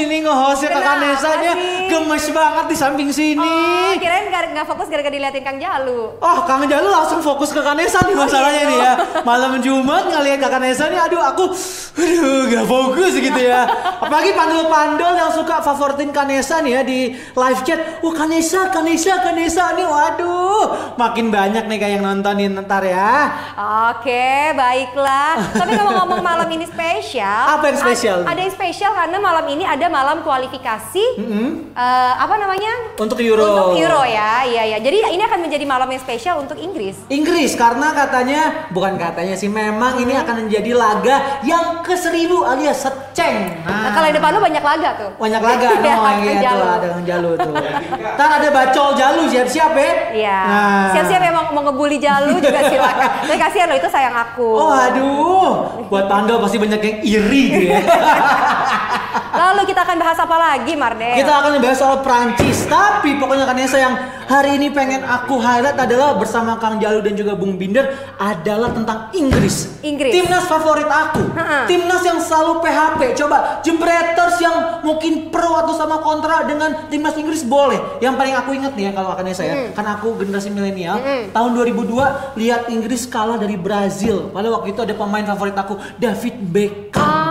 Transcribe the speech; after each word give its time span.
fokus 0.00 0.08
ini 0.08 0.16
nge-hostnya 0.24 0.68
Kak 0.68 0.80
Kenapa 0.80 0.96
Kanesanya 0.96 1.52
sih? 1.52 1.79
Gemes 2.10 2.26
banget 2.34 2.66
di 2.66 2.76
samping 2.76 3.10
sini. 3.14 3.38
Oh, 3.38 3.94
kirain 3.94 4.26
gak, 4.34 4.50
gak 4.50 4.66
fokus 4.66 4.90
gara-gara 4.90 5.14
diliatin 5.14 5.46
Kang 5.46 5.62
Jalu. 5.62 6.18
Oh, 6.18 6.38
Kang 6.42 6.66
Jalu 6.66 6.90
langsung 6.90 7.22
fokus 7.22 7.54
ke 7.54 7.62
Kanesa 7.62 8.02
nih 8.02 8.18
masalahnya 8.18 8.62
nih 8.66 8.78
ya. 8.82 8.92
Malam 9.22 9.62
Jumat 9.62 10.10
ngeliat 10.10 10.42
Kak 10.42 10.58
Kanesa 10.58 10.90
nih, 10.90 10.98
aduh 10.98 11.22
aku, 11.22 11.54
aduh 11.94 12.50
gak 12.50 12.66
fokus 12.66 13.14
gitu 13.14 13.38
ya. 13.38 13.62
Apalagi 14.02 14.34
pandol-pandol 14.34 15.12
yang 15.22 15.30
suka 15.30 15.62
favoritin 15.62 16.10
Kanesa 16.10 16.58
nih 16.66 16.72
ya 16.74 16.82
di 16.82 17.14
live 17.14 17.60
chat. 17.62 18.02
Wah 18.02 18.14
Kanesa, 18.18 18.74
Kanesa, 18.74 19.22
Kanesa 19.22 19.70
nih, 19.78 19.86
waduh. 19.86 20.98
Makin 20.98 21.30
banyak 21.30 21.70
nih 21.70 21.78
kayak 21.78 21.92
yang 21.94 22.10
nontonin 22.10 22.58
ntar 22.66 22.82
ya. 22.82 23.30
Oke, 23.94 24.50
baiklah. 24.58 25.38
Tapi 25.54 25.78
ngomong-ngomong 25.78 26.26
malam 26.26 26.50
ini 26.50 26.66
spesial. 26.66 27.54
Apa 27.54 27.70
yang 27.70 27.78
spesial? 27.78 28.18
Ada, 28.26 28.34
ada 28.34 28.40
yang 28.42 28.54
spesial 28.58 28.90
karena 28.98 29.18
malam 29.22 29.46
ini 29.46 29.62
ada 29.62 29.86
malam 29.86 30.26
kualifikasi. 30.26 31.22
Eh, 32.00 32.14
apa 32.16 32.34
namanya? 32.34 32.72
Untuk 32.96 33.18
Euro. 33.20 33.44
Untuk 33.44 33.78
Euro 33.78 34.02
ya, 34.02 34.44
iya 34.44 34.62
ya. 34.66 34.78
Jadi 34.78 35.04
ini 35.10 35.22
akan 35.22 35.40
menjadi 35.42 35.64
malam 35.64 35.88
yang 35.88 36.00
spesial 36.00 36.40
untuk 36.40 36.56
Inggris. 36.56 36.96
Inggris 37.08 37.52
karena 37.54 37.92
katanya 37.92 38.40
bukan 38.70 38.96
katanya 38.96 39.34
sih 39.34 39.48
memang 39.48 39.96
ini 39.96 40.16
akan 40.16 40.46
menjadi 40.46 40.72
laga 40.72 41.16
yang 41.42 41.80
ke 41.80 41.94
seribu 41.94 42.42
alias 42.42 42.80
seceng. 42.80 43.60
Nah, 43.62 43.92
kalau 43.92 44.06
di 44.06 44.14
depan 44.14 44.30
lu 44.30 44.40
banyak 44.40 44.62
laga 44.62 44.90
tuh. 44.96 45.10
banyak 45.16 45.42
laga 45.42 45.68
no 45.76 45.90
Iya, 45.90 45.96
yang 46.10 46.20
iya 46.22 46.40
Jalu. 46.40 46.60
tuh 46.60 46.70
ada 46.70 46.86
yang 46.86 47.04
jalu 47.06 47.30
tuh. 47.36 47.52
Ntar 48.16 48.28
ada 48.30 48.48
bacol 48.50 48.88
jalu 48.94 49.22
siap-siap 49.28 49.72
ya. 49.72 49.90
Iya. 50.10 50.38
Nah. 50.42 50.86
Siap-siap 50.92 51.20
yang 51.20 51.34
mau, 51.34 51.44
mau 51.50 51.62
ngebully 51.66 51.98
Jalu 51.98 52.38
juga 52.38 52.60
silakan. 52.70 53.08
Tapi 53.22 53.38
kasihan 53.38 53.66
loh 53.66 53.76
itu 53.76 53.88
sayang 53.88 54.16
aku. 54.16 54.48
Oh 54.50 54.70
aduh, 54.70 55.50
buat 55.86 56.06
pandol 56.06 56.40
pasti 56.40 56.56
banyak 56.56 56.80
yang 56.80 56.96
iri 57.02 57.42
gitu 57.50 57.66
ya. 57.68 57.80
Lalu 59.30 59.62
kita 59.66 59.82
akan 59.82 59.96
bahas 59.96 60.18
apa 60.18 60.36
lagi, 60.36 60.72
Marde? 60.74 61.10
Kita 61.16 61.32
akan 61.40 61.50
membahas 61.56 61.78
soal 61.78 61.89
Prancis, 61.98 62.70
tapi 62.70 63.18
pokoknya 63.18 63.42
Kanesa 63.50 63.76
yang 63.82 63.94
hari 64.30 64.54
ini 64.54 64.70
pengen 64.70 65.02
aku 65.02 65.42
highlight 65.42 65.74
adalah 65.74 66.14
bersama 66.14 66.54
Kang 66.62 66.78
Jalu 66.78 67.02
dan 67.02 67.18
juga 67.18 67.34
Bung 67.34 67.58
Binder 67.58 67.90
adalah 68.14 68.70
tentang 68.70 69.10
Inggris. 69.10 69.82
Inggris. 69.82 70.14
Timnas 70.14 70.46
favorit 70.46 70.86
aku. 70.86 71.24
Ha-ha. 71.34 71.66
Timnas 71.66 72.02
yang 72.06 72.22
selalu 72.22 72.62
PHP. 72.62 73.00
Coba 73.18 73.58
jebreters 73.66 74.36
yang 74.38 74.86
mungkin 74.86 75.34
pro 75.34 75.58
atau 75.58 75.74
sama 75.74 75.98
kontra 75.98 76.46
dengan 76.46 76.86
timnas 76.86 77.18
Inggris 77.18 77.42
boleh. 77.42 77.98
Yang 77.98 78.14
paling 78.14 78.34
aku 78.38 78.50
inget 78.54 78.72
nih 78.78 78.84
ya 78.88 78.92
kalau 78.94 79.18
Kanesa 79.18 79.42
ya, 79.42 79.74
kan 79.74 79.86
aku 79.90 80.14
generasi 80.20 80.54
milenial. 80.54 81.02
Tahun 81.34 81.50
2002 81.50 82.38
lihat 82.38 82.70
Inggris 82.70 83.10
kalah 83.10 83.40
dari 83.40 83.58
Brazil. 83.58 84.30
Padahal 84.30 84.62
waktu 84.62 84.76
itu 84.76 84.80
ada 84.86 84.94
pemain 84.94 85.26
favorit 85.26 85.56
aku, 85.58 85.74
David 85.98 86.34
Beckham. 86.54 87.02
Ah, 87.02 87.29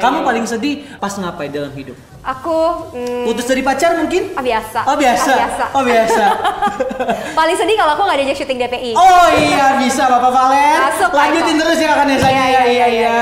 ya 0.00 0.08
ya 0.08 0.08
ya. 0.08 0.08
ya, 0.08 0.08
Kamu 0.08 0.18
ya. 0.18 0.26
paling 0.26 0.44
sedih 0.48 0.74
pas 0.96 1.12
ngapain 1.12 1.50
dalam 1.52 1.72
hidup? 1.76 1.96
Aku 2.20 2.92
hmm, 2.92 3.24
Putus 3.28 3.48
dari 3.48 3.64
pacar 3.64 3.96
mungkin? 3.96 4.32
ah, 4.36 4.44
biasa. 4.44 4.80
Oh 4.88 4.96
biasa. 4.96 5.32
Biasa. 5.36 5.64
Oh 5.76 5.82
biasa. 5.84 6.24
paling 7.38 7.56
sedih 7.56 7.76
kalau 7.76 7.92
aku 7.96 8.02
nggak 8.04 8.18
diajak 8.24 8.36
syuting 8.44 8.58
DPI. 8.60 8.92
oh 8.96 9.26
iya 9.36 9.80
bisa 9.80 10.04
Bapak 10.08 10.32
Valen. 10.32 10.76
Masuk, 10.84 11.10
Lanjutin 11.12 11.56
terus 11.56 11.78
ya 11.80 11.88
kakak 11.96 12.06
Nesa. 12.08 12.28
Iya, 12.28 12.44
iya, 12.48 12.62
iya, 12.68 12.86
iya. 12.88 13.18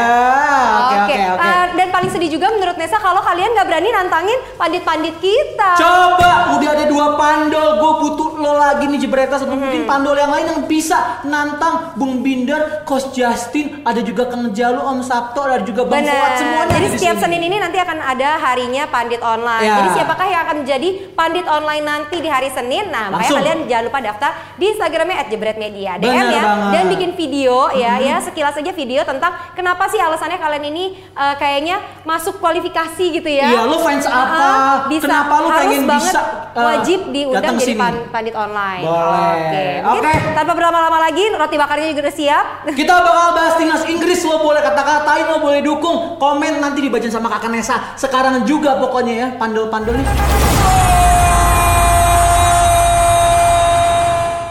Oke 0.79 0.97
oke 1.07 1.23
oke. 1.39 1.58
Paling 1.99 2.15
sedih 2.15 2.31
juga 2.31 2.47
menurut 2.49 2.79
Nesa 2.79 2.95
kalau 2.97 3.19
kalian 3.19 3.51
nggak 3.51 3.67
berani 3.67 3.91
nantangin 3.91 4.39
pandit-pandit 4.55 5.19
kita. 5.19 5.71
Coba 5.75 6.55
udah 6.55 6.71
ada 6.71 6.87
dua 6.87 7.19
pandol, 7.19 7.75
gue 7.75 7.93
butuh 7.99 8.29
lo 8.39 8.55
lagi 8.55 8.87
nih 8.87 9.03
jebretas 9.03 9.43
atau 9.43 9.51
Hmm. 9.51 9.67
mungkin 9.67 9.83
pandol 9.83 10.15
yang 10.15 10.31
lain 10.31 10.47
yang 10.47 10.61
bisa 10.65 10.95
nantang 11.25 11.91
Bung 11.99 12.23
Binder, 12.23 12.87
Coach 12.87 13.11
Justin, 13.11 13.83
ada 13.83 13.99
juga 13.99 14.31
Kang 14.31 14.55
Jalu, 14.55 14.79
Om 14.79 15.03
Sabto, 15.03 15.43
ada 15.43 15.59
juga 15.59 15.83
Bang 15.83 16.07
Fuad 16.07 16.33
semuanya. 16.39 16.71
Jadi 16.71 16.87
setiap. 16.95 17.17
Senin 17.19 17.43
ini 17.43 17.59
nanti 17.59 17.75
akan 17.77 17.99
ada 17.99 18.39
harinya 18.39 18.87
pandit 18.87 19.19
online. 19.19 19.67
Ya. 19.67 19.75
Jadi 19.77 19.89
siapakah 19.93 20.27
yang 20.29 20.43
akan 20.47 20.57
menjadi 20.63 20.89
pandit 21.13 21.47
online 21.47 21.83
nanti 21.83 22.23
di 22.23 22.31
hari 22.31 22.47
Senin? 22.49 22.87
Nah, 22.89 23.11
makanya 23.11 23.19
Langsung. 23.19 23.39
kalian 23.43 23.59
jangan 23.67 23.85
lupa 23.85 23.99
daftar 24.01 24.31
di 24.55 24.65
Instagramnya 24.71 25.17
@jebretmedia. 25.27 25.93
DM 25.99 26.07
Benar 26.07 26.27
ya 26.29 26.43
banget. 26.47 26.71
dan 26.71 26.85
bikin 26.89 27.11
video 27.17 27.55
ya 27.75 27.99
ya 27.99 28.23
sekilas 28.23 28.55
aja 28.55 28.71
video 28.71 29.03
tentang 29.03 29.35
kenapa 29.53 29.91
sih 29.91 29.99
alasannya 29.99 30.39
kalian 30.39 30.65
ini 30.65 30.85
eh, 30.95 31.35
kayaknya 31.35 31.88
masuk 32.03 32.39
kualifikasi 32.39 33.05
gitu 33.13 33.27
ya. 33.27 33.49
Iya, 33.49 33.63
lo 33.65 33.79
fans 33.79 34.05
apa? 34.05 34.49
Bisa. 34.87 35.05
Kenapa 35.05 35.35
lo 35.37 35.49
Harus 35.49 35.61
pengen 35.61 35.83
banget 35.85 36.15
bisa, 36.15 36.23
eh, 36.51 36.65
wajib 36.65 36.99
diundang 37.09 37.57
jadi 37.57 37.69
sini? 37.69 37.79
pan- 37.79 38.05
pandit 38.09 38.35
online. 38.35 38.83
Boleh. 38.83 39.29
Oke. 39.35 39.67
Mungkin 39.83 40.03
Oke. 40.05 40.15
tanpa 40.33 40.53
berlama-lama 40.53 40.99
lagi 41.01 41.25
roti 41.31 41.57
bakarnya 41.57 41.87
juga 41.89 42.03
udah 42.05 42.15
siap. 42.15 42.45
Kita 42.81 42.95
bakal 42.99 43.29
bahas 43.33 43.55
timnas 43.57 43.85
Inggris 43.85 44.21
lo 44.23 44.39
boleh 44.39 44.61
kata-katain 44.61 45.25
lo 45.27 45.39
boleh 45.39 45.61
dukung 45.61 46.17
komen 46.17 46.59
nanti 46.59 46.81
dibacain 46.81 47.09
sama 47.09 47.29
kakak 47.29 47.51
Nesa 47.51 47.77
sekarang 47.95 48.43
juga 48.43 48.77
pokoknya 48.77 49.15
ya 49.15 49.29
pandol-pandol 49.35 49.95
nih 49.95 50.09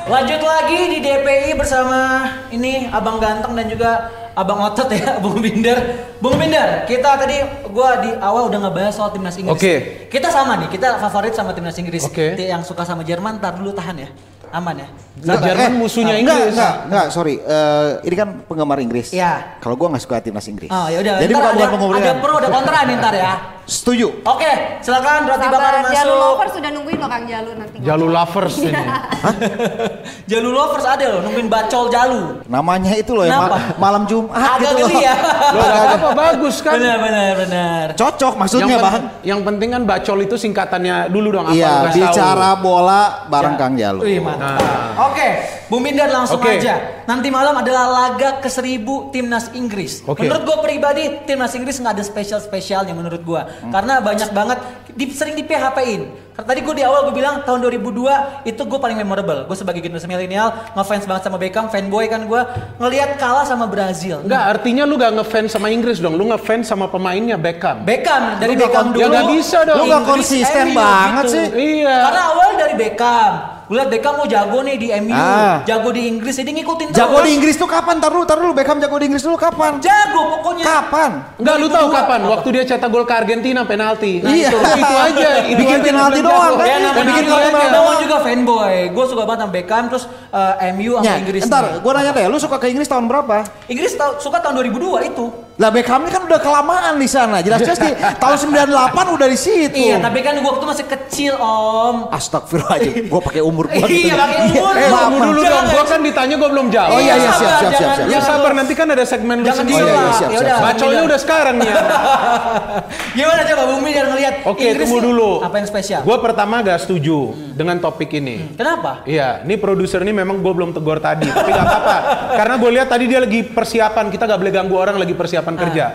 lanjut 0.08 0.40
lagi 0.40 0.80
di 0.88 0.98
DPI 1.00 1.52
bersama 1.54 2.24
ini 2.50 2.88
abang 2.88 3.20
ganteng 3.20 3.54
dan 3.54 3.68
juga 3.68 3.92
abang 4.38 4.62
otot 4.62 4.86
ya 4.94 5.18
Bung 5.24 5.42
Binder 5.42 5.78
Bung 6.22 6.38
Binder 6.38 6.86
kita 6.86 7.18
tadi 7.18 7.42
gua 7.74 7.98
di 8.06 8.14
awal 8.22 8.54
udah 8.54 8.70
ngebahas 8.70 8.94
soal 8.94 9.10
timnas 9.10 9.34
Inggris 9.34 9.58
Oke. 9.58 9.74
kita 10.14 10.30
sama 10.30 10.62
nih 10.62 10.70
kita 10.70 11.02
favorit 11.02 11.34
sama 11.34 11.58
timnas 11.58 11.74
Inggris 11.82 12.06
Oke. 12.06 12.38
yang 12.38 12.62
suka 12.62 12.86
sama 12.86 13.02
Jerman 13.02 13.42
ntar 13.42 13.58
dulu 13.58 13.74
tahan 13.74 13.98
ya 13.98 14.10
aman 14.54 14.78
ya 14.78 14.88
Nah, 15.18 15.42
Jerman 15.42 15.74
Eh, 15.74 15.82
musuhnya 15.82 16.14
enggak, 16.14 16.38
Inggris. 16.38 16.54
Enggak, 16.54 16.76
enggak, 16.86 17.06
sorry. 17.10 17.36
Eh, 17.42 17.90
ini 18.06 18.16
kan 18.16 18.30
penggemar 18.46 18.78
Inggris. 18.78 19.10
Iya. 19.10 19.58
Kalau 19.58 19.74
gua 19.74 19.90
nggak 19.90 20.04
suka 20.06 20.22
timnas 20.22 20.46
Inggris. 20.46 20.70
Oh 20.70 20.86
ya 20.94 21.02
udah. 21.02 21.18
Jadi 21.18 21.34
bukan 21.34 21.50
ada, 21.50 21.58
bukan 21.58 21.70
penggemar. 21.74 21.98
ada 21.98 22.12
pro 22.22 22.34
ada 22.38 22.50
kontra 22.54 22.78
nih 22.86 22.96
ntar 23.02 23.14
ya. 23.18 23.34
Setuju. 23.68 24.24
Oke, 24.24 24.48
silakan 24.80 25.28
roti 25.28 25.44
bakar 25.46 25.74
Sabar, 25.78 25.92
Jalu 25.92 26.08
masuk. 26.08 26.24
lovers 26.24 26.52
sudah 26.56 26.70
nungguin 26.72 26.98
loh 26.98 27.10
Kang 27.10 27.26
Jalu 27.26 27.52
nanti. 27.54 27.78
Jalu 27.78 28.06
lovers 28.08 28.56
ini. 28.58 28.72
Jalu 30.32 30.50
lovers 30.50 30.86
ada 30.86 31.06
loh, 31.10 31.20
nungguin 31.22 31.48
bacol 31.48 31.84
jalu. 31.88 32.22
Namanya 32.46 32.96
itu 32.96 33.12
loh 33.12 33.24
Kenapa? 33.24 33.48
ma- 33.50 33.76
malam 33.78 34.04
Jumat 34.06 34.32
Agak 34.34 34.72
gitu 34.72 34.88
loh. 34.88 34.90
ya. 34.98 35.16
Loh, 35.58 35.64
nggak 35.64 35.88
apa 35.94 36.10
bagus 36.14 36.56
kan? 36.60 36.74
Benar 36.76 36.98
benar 36.98 37.32
benar. 37.38 37.86
Cocok 37.94 38.34
maksudnya, 38.38 38.68
yang, 38.70 38.80
Bang. 38.82 38.94
pen- 38.94 39.10
yang 39.26 39.40
penting 39.42 39.70
kan 39.70 39.82
bacol 39.84 40.18
itu 40.22 40.36
singkatannya 40.38 40.96
dulu 41.08 41.28
dong. 41.34 41.46
apa? 41.46 41.54
Iya, 41.54 41.74
Kasih 41.86 42.02
tahu. 42.02 42.08
bicara 42.08 42.50
bola 42.58 43.02
bareng 43.28 43.56
Kang 43.56 43.74
Jalu. 43.76 44.00
Wih, 44.02 44.20
mantap. 44.20 44.60
Nah. 44.60 45.08
Oke, 45.08 45.28
Bung 45.68 45.84
Binder 45.84 46.08
langsung 46.08 46.40
Oke. 46.40 46.64
aja. 46.64 47.04
Nanti 47.04 47.28
malam 47.28 47.60
adalah 47.60 47.86
laga 47.92 48.40
ke 48.40 48.48
seribu 48.48 49.12
timnas 49.12 49.52
Inggris. 49.52 50.00
Oke. 50.08 50.24
Menurut 50.24 50.44
gue 50.48 50.58
pribadi, 50.64 51.04
timnas 51.28 51.52
Inggris 51.60 51.76
nggak 51.84 52.00
ada 52.00 52.06
spesial 52.08 52.40
spesialnya 52.40 52.96
menurut 52.96 53.20
gue. 53.20 53.42
Karena 53.68 54.00
banyak 54.00 54.32
banget 54.32 54.60
di, 54.96 55.12
sering 55.12 55.36
di 55.36 55.44
PHP-in. 55.44 56.32
Karena 56.34 56.48
Tadi 56.48 56.60
gue 56.64 56.76
di 56.80 56.84
awal 56.88 57.12
gue 57.12 57.16
bilang 57.18 57.44
tahun 57.44 57.60
2002 57.68 58.48
itu 58.48 58.62
gue 58.64 58.80
paling 58.80 58.96
memorable. 58.96 59.44
Gue 59.44 59.58
sebagai 59.60 59.84
generasi 59.84 60.08
milenial 60.08 60.72
ngefans 60.78 61.04
banget 61.04 61.28
sama 61.28 61.36
Beckham, 61.36 61.68
fanboy 61.68 62.08
kan 62.08 62.24
gue 62.24 62.42
ngelihat 62.80 63.20
kalah 63.20 63.44
sama 63.44 63.68
Brazil. 63.68 64.24
Enggak, 64.24 64.56
artinya 64.56 64.88
lu 64.88 64.96
gak 64.96 65.20
ngefans 65.20 65.52
sama 65.52 65.68
Inggris 65.68 66.00
dong. 66.00 66.16
Lu 66.16 66.32
ngefans 66.32 66.72
sama 66.72 66.88
pemainnya 66.88 67.36
Beckham. 67.36 67.84
Beckham 67.84 68.40
dari 68.40 68.56
Lu 68.56 68.64
Beckham 68.64 68.96
dulu. 68.96 69.02
Ya 69.04 69.06
nggak 69.12 69.28
bisa 69.36 69.58
dong. 69.68 69.78
Lu 69.82 69.84
nggak 69.92 70.04
Inggris, 70.08 70.16
konsisten 70.16 70.66
MU 70.72 70.80
banget 70.80 71.24
gitu. 71.28 71.36
sih. 71.36 71.46
Iya. 71.84 71.96
Karena 72.08 72.22
awal 72.32 72.50
dari 72.56 72.74
Beckham. 72.80 73.57
Gue 73.68 73.76
liat 73.76 73.92
Beckham 73.92 74.16
mau 74.16 74.24
jago 74.24 74.64
nih 74.64 74.76
di 74.76 74.88
MU, 74.98 75.12
Ah. 75.12 75.60
jago 75.62 75.92
di 75.92 76.08
Inggris, 76.08 76.32
jadi 76.34 76.56
ngikutin 76.56 76.88
Jago 76.90 77.20
terus. 77.20 77.28
di 77.28 77.32
Inggris 77.36 77.56
tuh 77.56 77.68
kapan? 77.68 78.00
Tar 78.00 78.10
dulu, 78.10 78.24
tar 78.24 78.40
dulu. 78.40 78.56
Beckham 78.56 78.80
jago 78.80 78.96
di 78.96 79.06
Inggris 79.06 79.20
dulu 79.22 79.36
kapan? 79.36 79.76
Jago 79.78 80.22
pokoknya. 80.34 80.64
Kapan? 80.64 81.12
Enggak, 81.36 81.56
lu 81.58 81.68
tahu 81.68 81.86
2002. 81.86 82.00
kapan? 82.00 82.20
Waktu 82.28 82.48
dia 82.50 82.64
cetak 82.66 82.88
gol 82.88 83.04
ke 83.04 83.12
Argentina 83.14 83.62
penalti. 83.62 84.24
Nah, 84.24 84.32
Iya. 84.32 84.48
itu, 84.48 84.58
itu 84.74 84.96
aja. 84.98 85.28
Itu 85.52 85.60
Bikin 85.60 85.78
aja 85.78 85.84
penalti 85.86 86.20
doang, 86.22 86.40
jago. 86.50 86.64
kan? 86.64 86.80
Ya 86.80 86.92
bikin 86.96 87.24
namanya 87.28 87.70
doang. 87.70 87.97
Juga 88.08 88.18
fanboy. 88.22 88.76
Gue 88.90 89.06
suka 89.06 89.22
banget 89.22 89.40
sama 89.42 89.52
Beckham, 89.52 89.84
terus 89.88 90.04
eh, 90.30 90.72
MU 90.72 90.96
sama 90.96 91.06
Ya, 91.06 91.14
Inggris. 91.18 91.44
ntar, 91.44 91.64
gua 91.78 91.92
nanya 91.94 92.12
deh, 92.12 92.26
lu 92.26 92.38
suka 92.38 92.56
ke 92.56 92.68
Inggris 92.68 92.88
tahun 92.88 93.06
berapa? 93.06 93.44
Inggris 93.68 93.94
tau- 93.94 94.16
suka 94.18 94.40
tahun 94.40 94.56
2002 94.64 95.04
itu. 95.06 95.26
Lah 95.58 95.68
Beckham 95.68 96.00
ini 96.00 96.12
kan 96.12 96.22
udah 96.22 96.38
kelamaan 96.38 96.96
di 96.96 97.06
sana. 97.06 97.42
Jelas-jelas 97.42 97.80
di 97.80 97.90
tahun 98.22 98.36
98 98.38 98.70
udah 99.10 99.28
di 99.28 99.36
situ. 99.36 99.74
Iya, 99.76 99.98
tapi 100.00 100.22
kan 100.22 100.38
gua 100.38 100.54
waktu 100.54 100.66
masih 100.66 100.86
kecil, 100.88 101.34
Om. 101.36 102.14
Astagfirullahaladzim, 102.14 103.06
gua 103.08 103.22
pakai 103.22 103.42
umur 103.42 103.66
gua 103.66 103.84
Iya, 103.84 104.14
pakai 104.16 104.38
umur. 104.48 104.72
Eh, 104.72 104.90
dulu 105.20 105.42
Jangan. 105.42 105.58
dong. 105.58 105.74
Gua 105.74 105.84
kan 105.84 106.00
ditanya 106.00 106.36
gua 106.36 106.50
belum 106.52 106.68
jawab. 106.70 106.94
Oh 106.94 107.00
iya, 107.00 107.14
iya, 107.16 107.32
siap, 107.32 107.36
siap, 107.36 107.50
jangan- 107.50 107.74
siap, 107.74 107.90
siap. 107.92 107.98
Ya 108.00 108.12
jangan 108.14 108.28
sabar 108.30 108.52
nanti 108.54 108.74
kan 108.74 108.88
ada 108.88 109.04
segmen 109.04 109.36
lu 109.42 109.46
Jangan 109.46 109.60
sendiri. 109.60 109.82
Oh, 109.82 109.88
iya, 109.88 109.98
iya, 109.98 110.14
siap, 110.14 110.30
Ya. 110.38 110.56
Bacolnya 110.62 111.02
udah 111.04 111.20
sekarang 111.20 111.56
nih. 111.58 111.68
ya. 111.68 111.76
Gimana 113.18 113.42
coba 113.44 113.64
Bumi 113.68 113.90
biar 113.90 114.08
ngelihat 114.08 114.34
Oke, 114.46 114.62
Inggris 114.64 114.86
tunggu 114.86 115.00
dulu. 115.04 115.32
Apa 115.42 115.56
yang 115.58 115.68
spesial? 115.68 116.02
Gue 116.04 116.18
pertama 116.20 116.62
gak 116.62 116.86
setuju 116.86 117.18
dengan 117.52 117.82
topik 117.98 118.14
ini. 118.14 118.54
Kenapa? 118.54 119.02
Iya, 119.10 119.42
ini 119.42 119.58
produser 119.58 120.06
ini 120.06 120.14
memang 120.14 120.38
gue 120.38 120.54
belum 120.54 120.70
tegur 120.70 121.02
tadi, 121.02 121.26
tapi 121.26 121.50
gak 121.50 121.66
apa-apa. 121.66 121.98
Karena 122.38 122.56
gue 122.62 122.72
lihat 122.78 122.88
tadi 122.94 123.10
dia 123.10 123.18
lagi 123.18 123.42
persiapan, 123.42 124.14
kita 124.14 124.30
gak 124.30 124.38
boleh 124.38 124.54
ganggu 124.54 124.78
orang 124.78 125.02
lagi 125.02 125.18
persiapan 125.18 125.54
Ah. 125.58 125.62
kerja. 125.66 125.86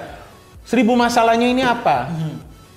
Seribu 0.67 0.99
masalahnya 0.99 1.47
ini 1.47 1.63
apa? 1.63 2.11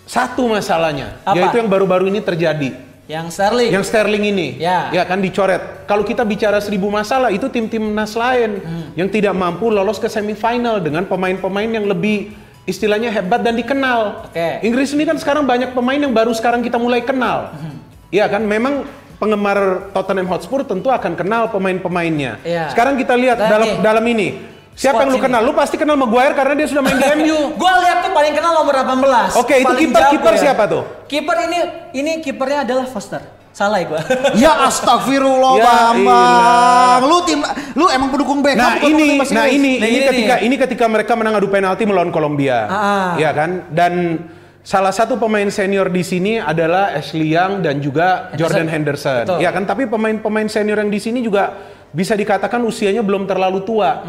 Satu 0.05 0.45
masalahnya, 0.45 1.17
Hmm. 1.25 1.33
Apa? 1.33 1.37
yaitu 1.41 1.57
yang 1.57 1.65
baru-baru 1.65 2.13
ini 2.13 2.21
terjadi. 2.21 2.77
Yang 3.09 3.37
Sterling. 3.37 3.69
Yang 3.73 3.85
Sterling 3.89 4.23
ini, 4.29 4.47
Ya. 4.61 5.01
kan 5.05 5.17
dicoret. 5.17 5.85
Kalau 5.89 6.05
kita 6.05 6.21
bicara 6.21 6.61
seribu 6.61 6.93
masalah, 6.93 7.33
itu 7.33 7.49
tim-tim 7.49 7.81
nas 7.93 8.13
lain 8.13 8.61
Hmm. 8.61 8.85
yang 8.93 9.09
tidak 9.09 9.33
mampu 9.33 9.73
lolos 9.73 9.97
ke 9.97 10.05
semifinal 10.05 10.77
dengan 10.77 11.05
pemain-pemain 11.09 11.69
yang 11.69 11.85
lebih 11.89 12.33
istilahnya 12.65 13.09
hebat 13.09 13.41
dan 13.41 13.57
dikenal. 13.57 14.29
Oke. 14.29 14.61
Inggris 14.65 14.93
ini 14.93 15.05
kan 15.05 15.17
sekarang 15.17 15.45
banyak 15.45 15.73
pemain 15.73 15.97
yang 15.97 16.13
baru 16.13 16.33
sekarang 16.33 16.61
kita 16.61 16.77
mulai 16.77 17.01
kenal. 17.01 17.53
Hmm. 17.53 17.77
Iya 18.09 18.25
kan, 18.25 18.41
memang 18.41 18.85
penggemar 19.15 19.57
Tottenham 19.91 20.27
Hotspur 20.27 20.61
tentu 20.61 20.87
akan 20.87 21.13
kenal 21.13 21.47
pemain-pemainnya. 21.49 22.39
Iya. 22.41 22.69
Sekarang 22.69 22.95
kita 22.95 23.13
lihat 23.13 23.37
Nah, 23.37 23.49
dalam 23.49 23.67
nih. 23.69 23.81
dalam 23.81 24.05
ini. 24.05 24.27
Siapa 24.71 24.91
Squad 24.91 25.01
yang 25.01 25.09
lu 25.09 25.15
sini. 25.15 25.25
kenal? 25.25 25.41
Lu 25.41 25.53
pasti 25.53 25.75
kenal 25.75 25.95
Maguire 25.95 26.33
karena 26.33 26.53
dia 26.53 26.67
sudah 26.67 26.83
main 26.83 26.93
di 26.93 27.07
MU. 27.17 27.37
Gua 27.61 27.79
lihat 27.79 27.97
tuh 28.01 28.11
paling 28.11 28.33
kenal 28.33 28.51
nomor 28.53 28.75
18. 28.75 29.39
Oke, 29.39 29.55
itu 29.55 29.65
Paling 29.65 29.81
kiper- 29.81 30.09
kiper 30.11 30.33
ya. 30.33 30.41
siapa 30.41 30.63
tuh? 30.67 30.83
Kiper 31.05 31.37
ini 31.43 31.59
ini 31.93 32.11
kipernya 32.19 32.59
adalah 32.61 32.83
Foster. 32.85 33.23
Salah 33.49 33.79
ya 33.79 33.87
gua. 33.87 34.03
Ya 34.35 34.51
astagfirullah 34.67 35.53
Ya 35.55 35.63
Bambang. 35.63 37.01
Lu 37.07 37.17
tim 37.23 37.39
lu 37.71 37.87
emang 37.87 38.11
pendukung 38.11 38.43
Beckham 38.43 38.59
Nah 38.59 38.75
ini, 38.77 39.15
nah 39.15 39.47
ini, 39.47 39.71
Nah, 39.79 39.87
ini 39.87 39.95
ini 39.95 39.99
ketika 40.03 40.35
ini 40.41 40.55
ketika 40.57 40.85
mereka 40.85 41.15
menang 41.15 41.35
adu 41.35 41.47
penalti 41.47 41.83
melawan 41.83 42.11
Kolombia, 42.11 42.67
Ah. 42.67 43.15
ya 43.15 43.31
kan? 43.31 43.71
Dan 43.71 44.27
salah 44.65 44.89
satu 44.89 45.21
pemain 45.21 45.45
senior 45.53 45.93
di 45.93 46.01
sini 46.01 46.41
adalah 46.41 46.97
Ashley 46.97 47.37
Young 47.37 47.61
dan 47.61 47.77
juga 47.77 48.33
Jordan 48.33 48.65
Henderson, 48.65 49.29
Betul. 49.29 49.39
ya 49.45 49.53
kan? 49.53 49.63
Tapi 49.69 49.85
pemain-pemain 49.85 50.49
senior 50.49 50.81
yang 50.81 50.89
di 50.89 50.97
sini 50.97 51.21
juga 51.21 51.53
bisa 51.93 52.17
dikatakan 52.17 52.57
usianya 52.65 53.05
belum 53.05 53.29
terlalu 53.29 53.61
tua. 53.61 54.01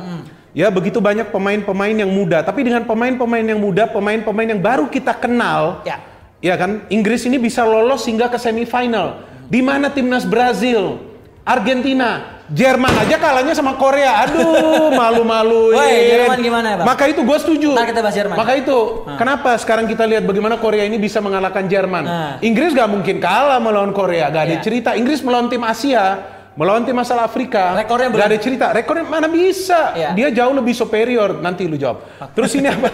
Ya 0.57 0.73
begitu 0.73 1.05
banyak 1.05 1.29
pemain-pemain 1.29 1.93
yang 1.93 2.09
muda, 2.09 2.41
tapi 2.41 2.65
dengan 2.65 2.89
pemain-pemain 2.89 3.45
yang 3.45 3.61
muda, 3.61 3.85
pemain-pemain 3.93 4.57
yang 4.57 4.61
baru 4.65 4.89
kita 4.89 5.13
kenal, 5.13 5.85
Ya. 5.85 6.01
ya 6.41 6.57
kan? 6.57 6.89
Inggris 6.89 7.29
ini 7.29 7.37
bisa 7.37 7.61
lolos 7.69 8.09
hingga 8.09 8.33
ke 8.33 8.41
semifinal. 8.41 9.21
Di 9.53 9.61
mana 9.61 9.93
timnas 9.93 10.25
Brazil, 10.25 10.97
Argentina, 11.45 12.36
Jerman 12.47 12.95
aja 12.95 13.19
kalahnya 13.19 13.55
sama 13.59 13.75
Korea. 13.75 14.23
Aduh, 14.23 14.95
malu-maluin. 14.95 15.75
Woi, 15.83 15.99
Jerman 16.15 16.39
gimana, 16.39 16.69
Bang? 16.79 16.87
Maka 16.87 17.11
itu 17.11 17.27
gue 17.27 17.39
setuju. 17.43 17.71
Ntar 17.75 17.91
kita 17.91 18.01
bahas 18.07 18.15
Jerman. 18.15 18.37
Maka 18.39 18.53
itu, 18.55 18.79
kenapa 19.19 19.51
sekarang 19.59 19.91
kita 19.91 20.07
lihat 20.07 20.23
bagaimana 20.23 20.55
Korea 20.55 20.87
ini 20.87 20.95
bisa 20.95 21.19
mengalahkan 21.19 21.67
Jerman. 21.67 22.05
Nah. 22.07 22.35
Inggris 22.39 22.71
gak 22.71 22.87
mungkin 22.87 23.19
kalah 23.19 23.59
melawan 23.59 23.91
Korea, 23.91 24.31
gak 24.31 24.47
ada 24.47 24.57
Iya. 24.59 24.63
cerita. 24.63 24.95
Inggris 24.95 25.27
melawan 25.27 25.51
tim 25.51 25.59
Asia, 25.67 26.23
melawan 26.55 26.87
tim 26.87 26.95
asal 27.03 27.19
Afrika, 27.19 27.75
Rekornya 27.83 28.15
gak 28.15 28.29
ada 28.31 28.39
cerita. 28.39 28.67
Rekornya 28.71 29.05
mana 29.11 29.27
bisa? 29.27 29.91
Iya. 29.99 30.11
Dia 30.15 30.29
jauh 30.31 30.55
lebih 30.55 30.73
superior. 30.73 31.43
Nanti 31.43 31.67
lu 31.67 31.75
jawab. 31.75 32.07
Terus 32.31 32.55
ini 32.55 32.71
apa? 32.71 32.89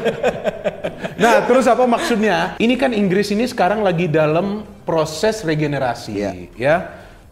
nah, 1.23 1.45
terus 1.45 1.69
apa 1.69 1.85
maksudnya? 1.85 2.57
Ini 2.57 2.75
kan 2.81 2.97
Inggris 2.97 3.29
ini 3.29 3.45
sekarang 3.45 3.85
lagi 3.85 4.09
dalam 4.09 4.65
proses 4.89 5.45
regenerasi, 5.45 6.13
Iya. 6.17 6.31
ya. 6.57 6.77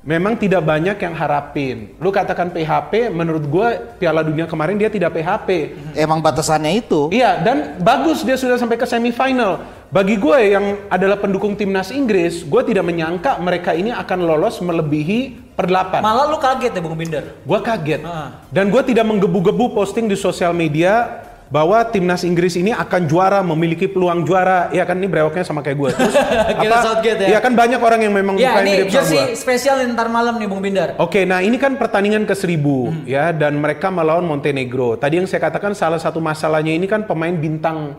Memang 0.00 0.32
tidak 0.40 0.64
banyak 0.64 0.96
yang 0.96 1.12
harapin. 1.12 1.92
Lu 2.00 2.08
katakan 2.08 2.48
PHP, 2.48 3.12
menurut 3.12 3.44
gue 3.44 3.68
Piala 4.00 4.24
Dunia 4.24 4.48
kemarin 4.48 4.80
dia 4.80 4.88
tidak 4.88 5.12
PHP. 5.12 5.76
Emang 5.92 6.24
batasannya 6.24 6.72
itu. 6.80 7.12
Iya, 7.12 7.44
dan 7.44 7.76
bagus 7.84 8.24
dia 8.24 8.40
sudah 8.40 8.56
sampai 8.56 8.80
ke 8.80 8.88
semifinal. 8.88 9.60
Bagi 9.92 10.16
gue 10.16 10.56
yang 10.56 10.88
adalah 10.88 11.20
pendukung 11.20 11.52
timnas 11.52 11.92
Inggris, 11.92 12.48
gue 12.48 12.62
tidak 12.64 12.86
menyangka 12.86 13.36
mereka 13.44 13.76
ini 13.76 13.92
akan 13.92 14.24
lolos 14.24 14.62
melebihi 14.64 15.52
per 15.52 15.68
8. 15.68 16.00
Malah 16.00 16.32
lu 16.32 16.38
kaget 16.40 16.72
ya 16.72 16.80
Bung 16.80 16.96
Binder. 16.96 17.36
Gue 17.44 17.58
kaget. 17.60 18.00
Ah. 18.00 18.40
Dan 18.48 18.72
gue 18.72 18.80
tidak 18.80 19.04
menggebu-gebu 19.04 19.76
posting 19.76 20.08
di 20.08 20.16
sosial 20.16 20.56
media 20.56 21.28
bahwa 21.50 21.82
timnas 21.82 22.22
Inggris 22.22 22.54
ini 22.54 22.70
akan 22.70 23.10
juara, 23.10 23.42
memiliki 23.42 23.90
peluang 23.90 24.22
juara. 24.22 24.70
Ya 24.70 24.86
kan 24.86 24.94
ini 24.96 25.10
brewoknya 25.10 25.42
sama 25.42 25.60
kayak 25.60 25.76
gue. 25.76 25.90
Terus 25.92 26.14
Kira 26.62 26.76
Southgate 26.78 27.20
ya? 27.26 27.28
Iya 27.34 27.38
kan 27.42 27.52
banyak 27.52 27.80
orang 27.82 28.00
yang 28.00 28.14
memang 28.14 28.38
Ya, 28.38 28.54
mukanya 28.54 28.62
ini 28.62 28.72
mirip 28.80 28.94
sama 28.94 29.10
gue. 29.10 29.24
spesial 29.34 29.76
ntar 29.90 30.06
malam 30.06 30.38
nih 30.38 30.46
Bung 30.46 30.62
Binder. 30.62 30.94
Oke, 30.96 31.26
nah 31.26 31.42
ini 31.42 31.58
kan 31.58 31.74
pertandingan 31.74 32.22
ke 32.22 32.32
seribu 32.32 32.94
Hmm. 32.94 33.02
ya 33.02 33.34
dan 33.34 33.58
mereka 33.58 33.90
melawan 33.90 34.22
Montenegro. 34.22 34.94
Tadi 34.94 35.18
yang 35.18 35.26
saya 35.26 35.42
katakan 35.42 35.74
salah 35.74 35.98
satu 35.98 36.22
masalahnya 36.22 36.70
ini 36.70 36.86
kan 36.86 37.02
pemain 37.02 37.34
bintang 37.34 37.98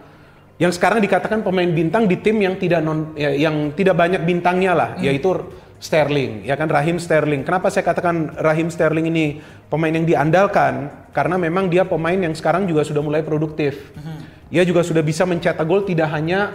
yang 0.56 0.72
sekarang 0.72 1.04
dikatakan 1.04 1.44
pemain 1.44 1.68
bintang 1.68 2.06
di 2.06 2.16
tim 2.16 2.38
yang 2.38 2.56
tidak 2.56 2.80
non 2.80 3.12
ya, 3.14 3.36
yang 3.36 3.74
tidak 3.74 3.98
banyak 3.98 4.22
bintangnya 4.22 4.72
lah, 4.72 4.90
Hmm. 4.96 5.04
yaitu 5.04 5.28
Sterling, 5.82 6.46
ya 6.46 6.54
kan 6.54 6.70
Rahim 6.70 7.02
Sterling. 7.02 7.42
Kenapa 7.42 7.74
saya 7.74 7.82
katakan 7.82 8.38
Rahim 8.38 8.70
Sterling 8.70 9.10
ini 9.10 9.42
pemain 9.66 9.90
yang 9.90 10.06
diandalkan? 10.06 10.94
Karena 11.10 11.42
memang 11.42 11.74
dia 11.74 11.82
pemain 11.82 12.14
yang 12.14 12.38
sekarang 12.38 12.70
juga 12.70 12.86
sudah 12.86 13.02
mulai 13.02 13.26
produktif. 13.26 13.90
Hmm. 13.98 14.22
Dia 14.54 14.62
juga 14.62 14.86
sudah 14.86 15.02
bisa 15.02 15.26
mencetak 15.26 15.66
gol 15.66 15.82
tidak 15.82 16.14
hanya 16.14 16.54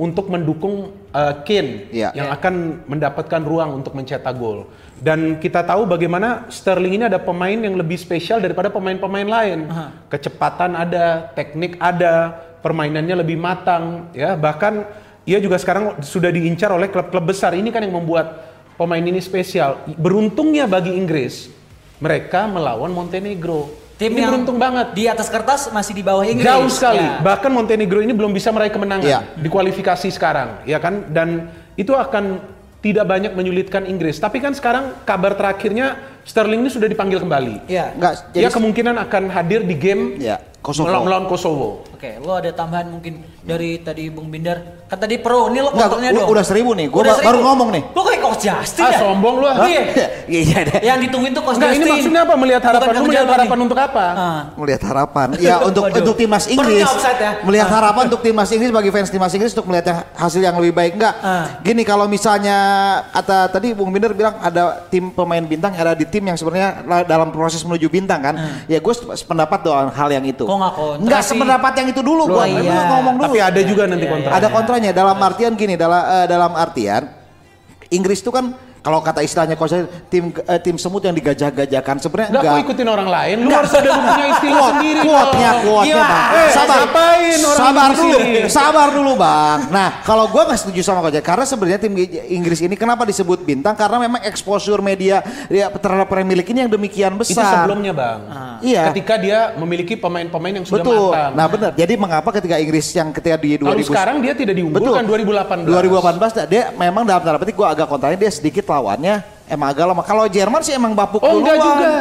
untuk 0.00 0.32
mendukung 0.32 0.88
uh, 1.12 1.44
Kane 1.44 1.92
Iya. 1.92 2.16
yang 2.16 2.32
akan 2.32 2.80
mendapatkan 2.88 3.44
ruang 3.44 3.76
untuk 3.84 3.92
mencetak 3.92 4.32
gol. 4.40 4.72
Dan 4.96 5.36
kita 5.36 5.60
tahu 5.68 5.84
bagaimana 5.84 6.48
Sterling 6.48 6.96
ini 6.96 7.04
ada 7.12 7.20
pemain 7.20 7.54
yang 7.54 7.76
lebih 7.76 8.00
spesial 8.00 8.40
daripada 8.40 8.72
pemain-pemain 8.72 9.28
lain. 9.28 9.68
Kecepatan 10.08 10.72
ada, 10.80 11.28
teknik 11.36 11.76
ada, 11.76 12.40
permainannya 12.64 13.20
lebih 13.20 13.36
matang, 13.36 14.08
ya. 14.16 14.32
Bahkan 14.32 14.86
ia 15.28 15.38
juga 15.38 15.60
sekarang 15.60 16.00
sudah 16.00 16.32
diincar 16.32 16.72
oleh 16.72 16.88
klub-klub 16.88 17.28
besar. 17.28 17.52
Ini 17.52 17.68
kan 17.68 17.84
yang 17.84 17.94
membuat 18.00 18.51
pemain 18.82 19.00
ini 19.00 19.22
spesial. 19.22 19.86
Beruntungnya 19.94 20.66
bagi 20.66 20.90
Inggris, 20.90 21.46
mereka 22.02 22.50
melawan 22.50 22.90
Montenegro. 22.90 23.70
Tim 23.94 24.18
ini 24.18 24.26
yang 24.26 24.34
beruntung 24.34 24.58
banget. 24.58 24.98
Di 24.98 25.06
atas 25.06 25.30
kertas 25.30 25.70
masih 25.70 25.94
di 25.94 26.02
bawah 26.02 26.26
Inggris. 26.26 26.42
Jauh 26.42 26.66
sekali. 26.66 26.98
Ya. 26.98 27.22
Bahkan 27.22 27.50
Montenegro 27.54 28.02
ini 28.02 28.10
belum 28.10 28.34
bisa 28.34 28.50
meraih 28.50 28.74
kemenangan 28.74 29.06
Iya. 29.06 29.20
di 29.38 29.46
kualifikasi 29.46 30.10
sekarang, 30.10 30.66
ya 30.66 30.82
kan? 30.82 31.06
Dan 31.14 31.46
itu 31.78 31.94
akan 31.94 32.42
tidak 32.82 33.06
banyak 33.06 33.30
menyulitkan 33.38 33.86
Inggris. 33.86 34.18
Tapi 34.18 34.42
kan 34.42 34.50
sekarang 34.58 35.06
kabar 35.06 35.38
terakhirnya 35.38 36.10
Sterling 36.26 36.66
ini 36.66 36.70
sudah 36.70 36.86
dipanggil 36.90 37.22
kembali. 37.22 37.70
Iya. 37.70 37.94
Enggak, 37.94 38.12
Dia 38.34 38.50
jadi 38.50 38.54
kemungkinan 38.54 38.94
akan 39.06 39.22
hadir 39.30 39.62
di 39.62 39.74
game 39.78 40.18
ya, 40.18 40.38
Kosovo. 40.62 40.86
melawan, 40.86 41.04
melawan 41.04 41.26
Kosovo. 41.26 41.68
Oke, 41.92 42.18
lo 42.18 42.32
ada 42.32 42.50
tambahan 42.50 42.86
mungkin 42.88 43.14
dari 43.40 43.78
tadi 43.78 44.06
Bung 44.08 44.26
Binder. 44.26 44.86
Kan 44.86 44.98
tadi 44.98 45.16
pro, 45.16 45.48
ini 45.48 45.58
lo 45.58 45.70
u- 45.70 45.78
dong. 46.14 46.28
udah 46.28 46.44
seribu 46.44 46.70
nih. 46.72 46.86
Ba- 46.86 47.18
baru 47.20 47.38
ngomong 47.40 47.68
nih. 47.70 47.82
Lo 47.90 48.00
kayak 48.00 48.20
Coach 48.20 48.42
Justin 48.42 48.82
Ah, 48.82 48.90
ya? 48.90 48.98
sombong 49.00 49.34
lu 49.36 49.46
ah. 49.46 49.56
Iya. 49.64 49.82
Iya, 50.22 50.40
iya 50.40 50.58
deh. 50.62 50.78
Yang 50.80 50.98
ditungguin 51.04 51.32
tuh 51.32 51.42
Coach 51.42 51.58
Enggak, 51.58 51.68
ini 51.68 51.76
Justin. 51.76 51.92
maksudnya 51.92 52.22
apa? 52.22 52.34
Melihat 52.36 52.62
harapan. 52.62 52.82
Bukan 52.84 52.94
Lu 52.94 53.02
Kang 53.02 53.08
melihat 53.08 53.26
harapan 53.28 53.42
nih. 53.52 53.64
untuk 53.64 53.78
apa? 53.80 54.04
Ah. 54.08 54.40
melihat 54.56 54.82
harapan. 54.84 55.26
Ya 55.42 55.54
untuk 55.60 55.82
Waduh. 55.82 55.98
untuk 55.98 56.14
timnas 56.16 56.44
Inggris. 56.46 56.78
ya? 56.80 57.30
Melihat 57.46 57.66
Ah. 57.66 57.74
harapan 57.74 58.02
untuk 58.06 58.20
timnas 58.22 58.48
Inggris 58.48 58.70
bagi 58.70 58.90
fans 58.90 59.08
timnas 59.08 59.32
Inggris 59.32 59.52
untuk 59.52 59.66
melihat 59.66 59.86
hasil 60.12 60.38
yang 60.38 60.54
lebih 60.56 60.70
baik 60.72 60.92
enggak? 60.94 61.14
Ah. 61.18 61.58
Gini 61.60 61.82
kalau 61.82 62.06
misalnya 62.06 62.56
kata 63.10 63.50
tadi 63.50 63.72
Bung 63.72 63.90
Binder 63.90 64.12
bilang 64.12 64.38
ada 64.38 64.86
tim 64.86 65.10
pemain 65.10 65.42
bintang 65.42 65.74
ada 65.74 65.92
di 65.92 66.04
tim 66.04 66.22
yang 66.22 66.34
sebenarnya 66.34 66.68
la- 66.82 67.02
dalam 67.04 67.28
proses 67.28 67.60
menuju 67.60 67.88
bintang 67.88 68.20
kan. 68.20 68.34
Ya 68.66 68.78
gue 68.78 68.94
sependapat 68.94 69.58
doang 69.60 69.88
hal 69.88 70.08
yang 70.08 70.22
itu. 70.24 70.46
Nggak 70.56 70.74
kontra 70.74 71.00
Enggak 71.00 71.22
sih? 71.22 71.28
sependapat 71.32 71.72
yang 71.76 71.88
itu 71.90 72.00
dulu 72.00 72.22
gua. 72.28 72.44
iya. 72.44 72.82
Ngomong 72.88 73.14
dulu. 73.16 73.24
Tapi 73.28 73.38
ada 73.40 73.60
juga 73.62 73.82
nanti 73.86 74.04
Iya, 74.04 74.12
kontra. 74.12 74.30
Ada 74.34 74.48
kontranya 74.48 74.90
dalam 74.90 75.16
artian 75.16 75.52
gini 75.54 75.74
dalam 75.76 76.02
eh, 76.02 76.26
dalam 76.26 76.52
artian 76.52 77.02
Inggris 77.88 78.20
itu 78.20 78.30
kan 78.30 78.52
kalau 78.82 78.98
kata 78.98 79.22
istilahnya 79.22 79.54
coach 79.54 79.70
saya, 79.70 79.86
tim 80.10 80.34
eh, 80.34 80.58
tim 80.58 80.74
semut 80.74 80.98
yang 81.00 81.14
digajah-gajahkan 81.14 82.02
sebenarnya 82.02 82.28
Enggak, 82.34 82.42
enggak. 82.42 82.64
ikutin 82.66 82.88
orang 82.90 83.08
lain. 83.08 83.36
Lu 83.46 83.50
harus 83.54 83.72
ada 83.72 83.90
punya 83.94 84.26
istilah 84.34 84.62
sendiri. 84.74 84.98
dong. 84.98 85.06
quote-nya, 85.06 85.50
Gimana? 85.62 86.02
Bang. 86.02 86.30
Eh, 86.34 86.48
sabar, 86.50 86.78
orang 86.82 87.54
sabar 87.54 87.88
dulu, 87.94 88.16
sini? 88.18 88.40
sabar 88.50 88.88
dulu, 88.90 89.12
Bang. 89.14 89.58
Nah, 89.70 89.88
kalau 90.02 90.26
gua 90.26 90.42
nggak 90.50 90.58
setuju 90.66 90.82
sama 90.82 90.98
Coach, 90.98 91.22
karena 91.22 91.44
sebenarnya 91.46 91.78
tim 91.78 91.94
Inggris 92.26 92.58
ini 92.58 92.74
kenapa 92.74 93.06
disebut 93.06 93.46
bintang? 93.46 93.78
Karena 93.78 94.02
memang 94.02 94.18
exposure 94.26 94.82
media 94.82 95.22
ya, 95.46 95.70
terhadap 95.70 96.10
Premier 96.10 96.42
League 96.42 96.50
ini 96.50 96.66
yang 96.66 96.72
demikian 96.74 97.14
Itu 97.14 97.22
besar. 97.22 97.62
sebelumnya, 97.62 97.94
Bang. 97.94 98.18
Iya. 98.66 98.90
Ketika 98.90 99.14
dia 99.14 99.54
memiliki 99.54 99.94
pemain-pemain 99.94 100.58
yang 100.58 100.66
sudah 100.66 100.82
Betul. 100.82 101.14
matang. 101.14 101.32
Nah, 101.38 101.46
benar. 101.46 101.70
Jadi 101.78 101.94
mengapa 101.94 102.28
ketika 102.34 102.56
Inggris 102.58 102.86
yang 102.94 103.14
ketika 103.14 103.38
di 103.38 103.58
2000 103.58 103.66
Kalau 103.70 103.86
sekarang 103.86 104.16
dia 104.18 104.34
tidak 104.34 104.54
diunggulkan 104.58 105.06
2018. 105.06 105.70
2018 105.70 106.50
dia 106.50 106.62
memang 106.74 107.06
dalam 107.06 107.22
tanda 107.22 107.38
petik 107.38 107.54
gua 107.54 107.70
agak 107.74 107.86
kontrain 107.86 108.18
dia 108.18 108.30
sedikit 108.30 108.71
lawannya 108.72 109.14
emang 109.44 109.68
agak 109.68 109.84
lama. 109.84 110.02
Kalau 110.02 110.24
Jerman 110.26 110.60
sih 110.60 110.72
emang 110.72 110.96
bapuk 110.96 111.20
Oh 111.20 111.38
enggak 111.38 111.56
duluan. 111.56 111.68
juga. 111.76 111.94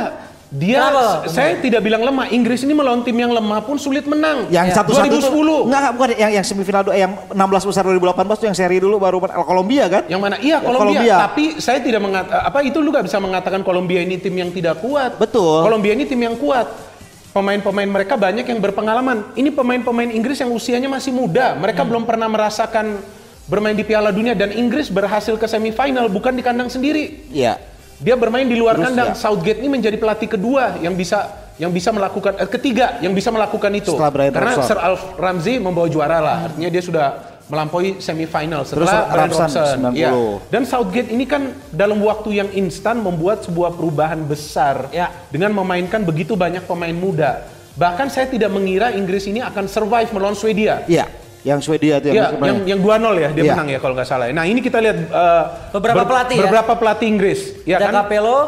Dia, 0.52 0.84
Kenapa? 0.84 1.32
saya 1.32 1.64
tidak 1.64 1.80
bilang 1.80 2.04
lemah. 2.04 2.28
Inggris 2.28 2.68
ini 2.68 2.76
melawan 2.76 3.08
tim 3.08 3.16
yang 3.16 3.32
lemah 3.32 3.64
pun 3.64 3.80
sulit 3.80 4.04
menang. 4.04 4.52
Yang 4.52 4.76
satu 4.76 4.92
satu 4.92 5.08
2010. 5.08 5.64
enggak 5.64 5.80
enggak, 5.80 5.94
bukan 5.96 6.10
yang 6.20 6.32
yang 6.36 6.44
semifinal 6.44 6.84
dua- 6.84 7.00
yang 7.00 7.12
16 7.32 7.64
besar 7.64 7.88
2018 7.88 8.36
tuh 8.36 8.48
yang 8.52 8.58
seri 8.60 8.84
dulu 8.84 9.00
baru 9.00 9.24
Kolombia 9.48 9.88
kan? 9.88 10.04
Yang 10.12 10.20
mana? 10.20 10.36
Iya 10.44 10.52
Ya, 10.52 10.58
Kolombia. 10.60 11.16
Tapi 11.24 11.44
saya 11.56 11.80
tidak 11.80 12.04
mengatakan 12.04 12.44
apa 12.44 12.60
itu 12.68 12.84
lu 12.84 12.92
gak 12.92 13.08
bisa 13.08 13.24
mengatakan 13.24 13.64
Kolombia 13.64 14.04
ini 14.04 14.20
tim 14.20 14.36
yang 14.36 14.52
tidak 14.52 14.84
kuat. 14.84 15.16
Betul. 15.16 15.64
Kolombia 15.64 15.96
ini 15.96 16.04
tim 16.04 16.20
yang 16.20 16.36
kuat. 16.36 16.68
Pemain-pemain 17.32 17.88
mereka 17.88 18.20
banyak 18.20 18.44
yang 18.44 18.60
berpengalaman. 18.60 19.32
Ini 19.40 19.56
pemain-pemain 19.56 20.12
Inggris 20.12 20.36
yang 20.36 20.52
usianya 20.52 20.92
masih 20.92 21.16
muda. 21.16 21.56
Hmm. 21.56 21.64
Mereka 21.64 21.88
belum 21.88 22.04
pernah 22.04 22.28
merasakan 22.28 23.00
bermain 23.52 23.76
di 23.76 23.84
Piala 23.84 24.16
Dunia 24.16 24.32
dan 24.32 24.56
Inggris 24.56 24.88
berhasil 24.88 25.36
ke 25.36 25.44
semifinal 25.44 26.08
bukan 26.08 26.32
di 26.32 26.40
kandang 26.40 26.72
sendiri. 26.72 27.28
Iya. 27.28 27.60
Dia 28.00 28.16
bermain 28.16 28.48
di 28.48 28.56
luar 28.56 28.80
Terus 28.80 28.88
kandang. 28.88 29.10
ya. 29.12 29.20
Southgate 29.20 29.60
ini 29.60 29.68
menjadi 29.68 30.00
pelatih 30.00 30.32
kedua 30.32 30.80
yang 30.80 30.96
bisa 30.96 31.28
yang 31.60 31.70
bisa 31.70 31.92
melakukan 31.92 32.40
eh, 32.40 32.48
ketiga 32.48 32.98
yang 33.04 33.12
bisa 33.12 33.28
melakukan 33.28 33.70
itu. 33.76 33.92
Setelah 33.92 34.10
Brian 34.16 34.32
Karena 34.32 34.56
Robson. 34.56 34.70
Sir 34.72 34.80
Alf 34.80 35.04
Ramsey 35.20 35.60
membawa 35.60 35.92
juara 35.92 36.24
lah. 36.24 36.38
Artinya 36.48 36.72
dia 36.72 36.80
sudah 36.80 37.08
melampaui 37.52 38.00
semifinal 38.00 38.64
Terus 38.64 38.88
setelah 38.88 39.12
Brian 39.12 39.28
Robson, 39.28 39.44
Robson. 39.52 39.80
90. 39.92 40.00
Ya. 40.00 40.12
Dan 40.48 40.64
Southgate 40.64 41.12
ini 41.12 41.28
kan 41.28 41.52
dalam 41.76 42.00
waktu 42.00 42.40
yang 42.40 42.50
instan 42.56 43.04
membuat 43.04 43.44
sebuah 43.44 43.76
perubahan 43.76 44.24
besar 44.24 44.88
Ya. 44.96 45.12
dengan 45.28 45.52
memainkan 45.52 46.00
begitu 46.08 46.40
banyak 46.40 46.64
pemain 46.64 46.96
muda. 46.96 47.44
Bahkan 47.76 48.08
saya 48.08 48.32
tidak 48.32 48.50
mengira 48.56 48.96
Inggris 48.96 49.28
ini 49.28 49.44
akan 49.44 49.68
survive 49.68 50.08
melawan 50.16 50.36
Swedia. 50.36 50.88
Iya, 50.88 51.08
yang 51.42 51.60
Swedia 51.60 51.98
itu 51.98 52.10
Ya, 52.10 52.30
yang 52.34 52.62
yang 52.66 52.80
2-0 52.80 52.88
ya 53.18 53.30
dia 53.30 53.44
Iya. 53.44 53.54
menang 53.54 53.70
ya 53.70 53.80
kalau 53.80 53.94
nggak 53.94 54.06
salah. 54.06 54.30
Nah, 54.30 54.46
ini 54.46 54.60
kita 54.60 54.78
lihat 54.78 54.98
uh, 55.08 55.44
Beberapa 55.72 56.04
pelatih 56.04 56.36
ya? 56.36 56.44
beberapa 56.46 56.74
pelatih 56.76 57.08
Inggris, 57.08 57.40
ya 57.64 57.76
ada 57.76 57.88
kan? 57.88 57.94
Capello, 58.00 58.40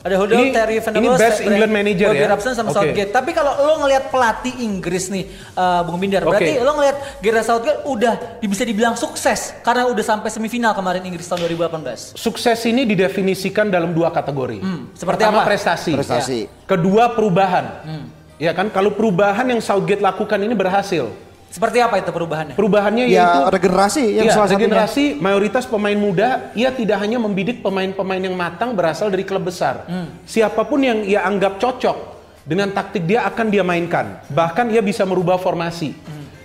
ada 0.00 0.14
Hoddle, 0.14 0.38
Ini- 0.38 0.54
Terry 0.54 0.78
Van 0.78 0.92
der 0.92 1.00
ini 1.02 1.08
best 1.10 1.18
Brad- 1.18 1.42
England 1.44 1.72
manager 1.74 2.08
Bobby 2.08 2.22
ya? 2.22 2.28
Robson 2.30 2.52
sama 2.54 2.70
Oke. 2.70 2.76
Southgate. 2.78 3.10
Tapi 3.10 3.30
kalau 3.32 3.52
lo 3.58 3.74
ngelihat 3.80 4.04
pelatih 4.06 4.54
Inggris 4.60 5.04
nih, 5.08 5.24
uh, 5.52 5.82
Bung 5.82 5.98
Binder, 5.98 6.22
Oke. 6.22 6.30
berarti 6.30 6.52
lo 6.56 6.70
ngelihat 6.72 6.96
Gareth 7.18 7.42
Southgate 7.44 7.80
udah 7.82 8.14
bisa 8.38 8.62
dibilang 8.62 8.94
sukses 8.94 9.50
karena 9.60 9.82
udah 9.84 10.04
sampai 10.06 10.30
semifinal 10.30 10.70
kemarin 10.72 11.02
Inggris 11.02 11.26
tahun 11.26 11.42
2018. 11.44 12.14
Sukses 12.14 12.62
ini 12.64 12.86
didefinisikan 12.86 13.66
dalam 13.66 13.90
dua 13.90 14.08
kategori. 14.08 14.62
Hmm, 14.62 14.94
seperti 14.94 15.26
Pertama 15.26 15.42
apa? 15.42 15.50
prestasi. 15.50 15.92
Prestasi. 15.92 16.38
Ya. 16.40 16.50
Kedua 16.64 17.10
perubahan. 17.10 17.66
Hmm. 17.82 18.06
Ya 18.36 18.52
kan 18.52 18.68
kalau 18.68 18.92
perubahan 18.92 19.48
yang 19.48 19.58
Southgate 19.58 19.98
lakukan 19.98 20.38
ini 20.38 20.54
berhasil. 20.54 21.10
Seperti 21.56 21.80
apa 21.80 21.96
itu 21.96 22.12
perubahannya? 22.12 22.52
Perubahannya 22.52 23.08
Ya, 23.08 23.16
yaitu 23.16 23.40
regenerasi 23.48 24.04
yang 24.12 24.28
Iya, 24.28 24.32
salah 24.36 24.44
satunya. 24.44 24.68
regenerasi 24.68 25.04
mayoritas 25.16 25.64
pemain 25.64 25.96
muda, 25.96 26.52
ia 26.52 26.68
tidak 26.68 27.00
hanya 27.00 27.16
membidik 27.16 27.64
pemain-pemain 27.64 28.20
yang 28.20 28.36
matang 28.36 28.76
berasal 28.76 29.08
dari 29.08 29.24
klub 29.24 29.40
besar. 29.40 29.88
Hmm. 29.88 30.20
Siapa 30.28 30.68
pun 30.68 30.84
yang 30.84 31.00
ia 31.00 31.24
anggap 31.24 31.56
cocok 31.56 31.96
dengan 32.44 32.68
taktik 32.70 33.08
dia 33.08 33.24
akan 33.24 33.48
dia 33.48 33.64
mainkan. 33.64 34.20
Bahkan 34.28 34.68
ia 34.68 34.84
bisa 34.84 35.08
merubah 35.08 35.40
formasi. 35.40 35.96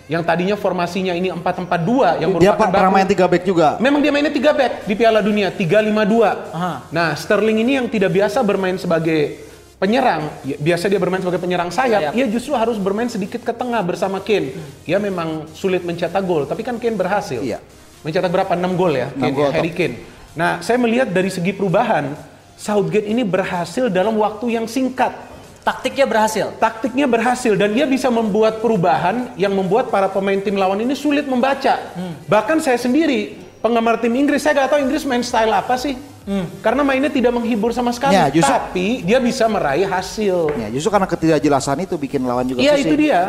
Yang 0.07 0.23
tadinya 0.23 0.55
formasinya 0.55 1.11
ini 1.11 1.27
4-4-2 1.27 2.19
yang 2.19 2.31
Dia 2.35 2.51
merupakan 2.51 2.67
pernah 2.67 2.87
baku- 2.87 2.95
main 2.95 3.07
3 3.07 3.27
back 3.27 3.43
juga. 3.43 3.67
Memang 3.79 3.99
dia 3.99 4.11
mainnya 4.11 4.31
3 4.31 4.51
back 4.51 4.73
di 4.83 4.95
Piala 4.95 5.19
Dunia, 5.19 5.51
3-5-2. 5.51 6.51
Aha. 6.51 6.87
Nah, 6.87 7.15
Sterling 7.15 7.59
ini 7.59 7.75
yang 7.75 7.87
tidak 7.87 8.11
biasa 8.11 8.43
bermain 8.43 8.75
sebagai 8.75 9.50
penyerang, 9.81 10.29
ya, 10.45 10.61
biasa 10.61 10.85
dia 10.85 11.01
bermain 11.01 11.25
sebagai 11.25 11.41
penyerang 11.41 11.73
sayap, 11.73 12.13
Sayap. 12.13 12.13
ia 12.13 12.25
justru 12.29 12.53
harus 12.53 12.77
bermain 12.77 13.09
sedikit 13.09 13.41
ke 13.41 13.49
tengah 13.49 13.81
bersama 13.81 14.21
Kane. 14.21 14.53
Ia 14.85 15.01
memang 15.01 15.49
sulit 15.57 15.81
mencetak 15.81 16.21
gol, 16.21 16.45
tapi 16.45 16.61
kan 16.61 16.77
Kane 16.77 16.93
berhasil. 16.93 17.41
Iya. 17.41 17.57
Mencetak 18.05 18.29
berapa? 18.29 18.53
6 18.53 18.77
gol 18.77 18.93
ya, 18.93 19.09
Kane, 19.09 19.33
gol, 19.33 19.49
ya, 19.49 19.57
Harry 19.57 19.73
Kane. 19.73 19.97
Nah, 20.37 20.61
saya 20.61 20.77
melihat 20.77 21.09
dari 21.09 21.33
segi 21.33 21.49
perubahan, 21.49 22.13
Southgate 22.61 23.09
ini 23.09 23.25
berhasil 23.25 23.89
dalam 23.89 24.21
waktu 24.21 24.53
yang 24.53 24.69
singkat. 24.69 25.17
Taktiknya 25.65 26.05
berhasil. 26.05 26.53
Taktiknya 26.61 27.09
berhasil 27.09 27.53
dan 27.57 27.73
dia 27.73 27.89
bisa 27.89 28.13
membuat 28.13 28.61
perubahan 28.61 29.33
yang 29.33 29.53
membuat 29.53 29.89
para 29.89 30.09
pemain 30.09 30.37
tim 30.37 30.57
lawan 30.57 30.77
ini 30.77 30.93
sulit 30.93 31.25
membaca. 31.25 31.77
Bahkan 32.29 32.61
saya 32.61 32.77
sendiri 32.77 33.40
penggemar 33.61 33.95
tim 33.97 34.11
Inggris, 34.11 34.41
saya 34.41 34.57
gak 34.57 34.69
tahu 34.69 34.79
Inggris 34.81 35.05
main 35.05 35.21
style 35.21 35.49
apa 35.49 35.77
sih. 35.77 35.95
Karena 36.61 36.81
mainnya 36.81 37.09
tidak 37.09 37.31
menghibur 37.31 37.69
sama 37.69 37.89
sekali. 37.89 38.13
Ya, 38.13 38.27
justru- 38.27 38.49
Tapi 38.51 38.87
dia 39.01 39.17
bisa 39.17 39.45
meraih 39.45 39.85
hasil. 39.85 40.53
Ya, 40.53 40.67
justru 40.69 40.89
karena 40.89 41.05
ketidakjelasan 41.05 41.81
itu 41.81 41.95
bikin 41.95 42.21
lawan 42.21 42.45
juga 42.45 42.59
Iya 42.59 42.77
itu 42.77 42.93
dia. 42.95 43.21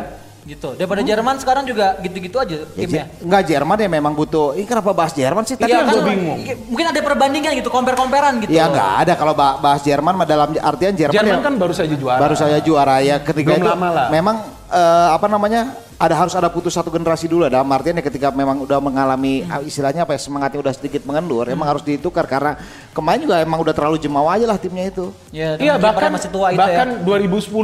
Gitu. 0.43 0.75
Daripada 0.75 1.01
Jerman 1.01 1.39
sekarang 1.39 1.63
juga 1.63 1.95
gitu-gitu 1.99 2.35
aja 2.35 2.67
Ya, 2.67 2.67
timnya. 2.75 3.05
Enggak 3.17 3.43
Jerman 3.47 3.79
ya 3.79 3.87
memang 3.89 4.11
butuh. 4.13 4.53
Ini 4.53 4.67
kenapa 4.67 4.91
bahas 4.91 5.15
Jerman 5.15 5.47
sih? 5.47 5.55
Tapi 5.55 5.71
Iya, 5.71 5.87
kan 5.87 5.95
gua 5.95 6.03
bingung. 6.05 6.39
mungkin 6.67 6.87
ada 6.89 6.99
perbandingan 7.01 7.53
gitu, 7.55 7.71
compare-comparean 7.71 8.43
gitu. 8.43 8.51
Ya 8.51 8.67
enggak 8.67 8.91
ada 8.99 9.13
kalau 9.15 9.33
ba- 9.33 9.57
bahas 9.57 9.81
Jerman 9.81 10.13
mah 10.13 10.27
dalam 10.27 10.51
artian 10.53 10.93
Jerman, 10.93 11.15
Jerman 11.15 11.39
ya 11.39 11.47
kan 11.47 11.55
baru 11.57 11.71
saja 11.73 11.95
juara. 11.95 12.19
baru 12.19 12.35
saja 12.35 12.59
juara 12.59 12.99
ya 13.01 13.23
ketika 13.23 13.55
Belum 13.55 13.63
itu 13.63 13.71
lama 13.71 13.89
lah. 13.89 14.07
memang 14.11 14.37
eh, 14.67 15.09
apa 15.15 15.27
namanya 15.29 15.63
ada 16.03 16.19
harus 16.19 16.35
ada 16.35 16.51
putus 16.51 16.75
satu 16.75 16.91
generasi 16.91 17.31
dulu 17.31 17.47
dalam 17.47 17.71
artian 17.71 17.95
ya 17.95 18.03
ketika 18.03 18.35
memang 18.35 18.67
udah 18.67 18.83
mengalami 18.83 19.47
ah, 19.47 19.63
istilahnya 19.63 20.03
apa 20.03 20.19
ya 20.19 20.21
semangatnya 20.27 20.59
udah 20.59 20.75
sedikit 20.75 21.07
mengendur 21.07 21.47
emang 21.47 21.71
harus 21.71 21.87
ditukar 21.87 22.27
karena 22.27 22.59
kemarin 22.91 23.23
juga 23.23 23.39
emang 23.39 23.63
udah 23.63 23.71
terlalu 23.71 24.03
jemawa 24.03 24.35
aja 24.35 24.51
lah 24.51 24.59
timnya 24.59 24.91
itu 24.91 25.15
Ya, 25.31 25.55
Iya 25.55 25.79
dan 25.79 25.87
bahkan 25.87 26.11
masih 26.11 26.31
tua 26.35 26.51
itu 26.51 26.59
bahkan 26.59 26.99
ya. 26.99 27.07
2010 27.07 27.55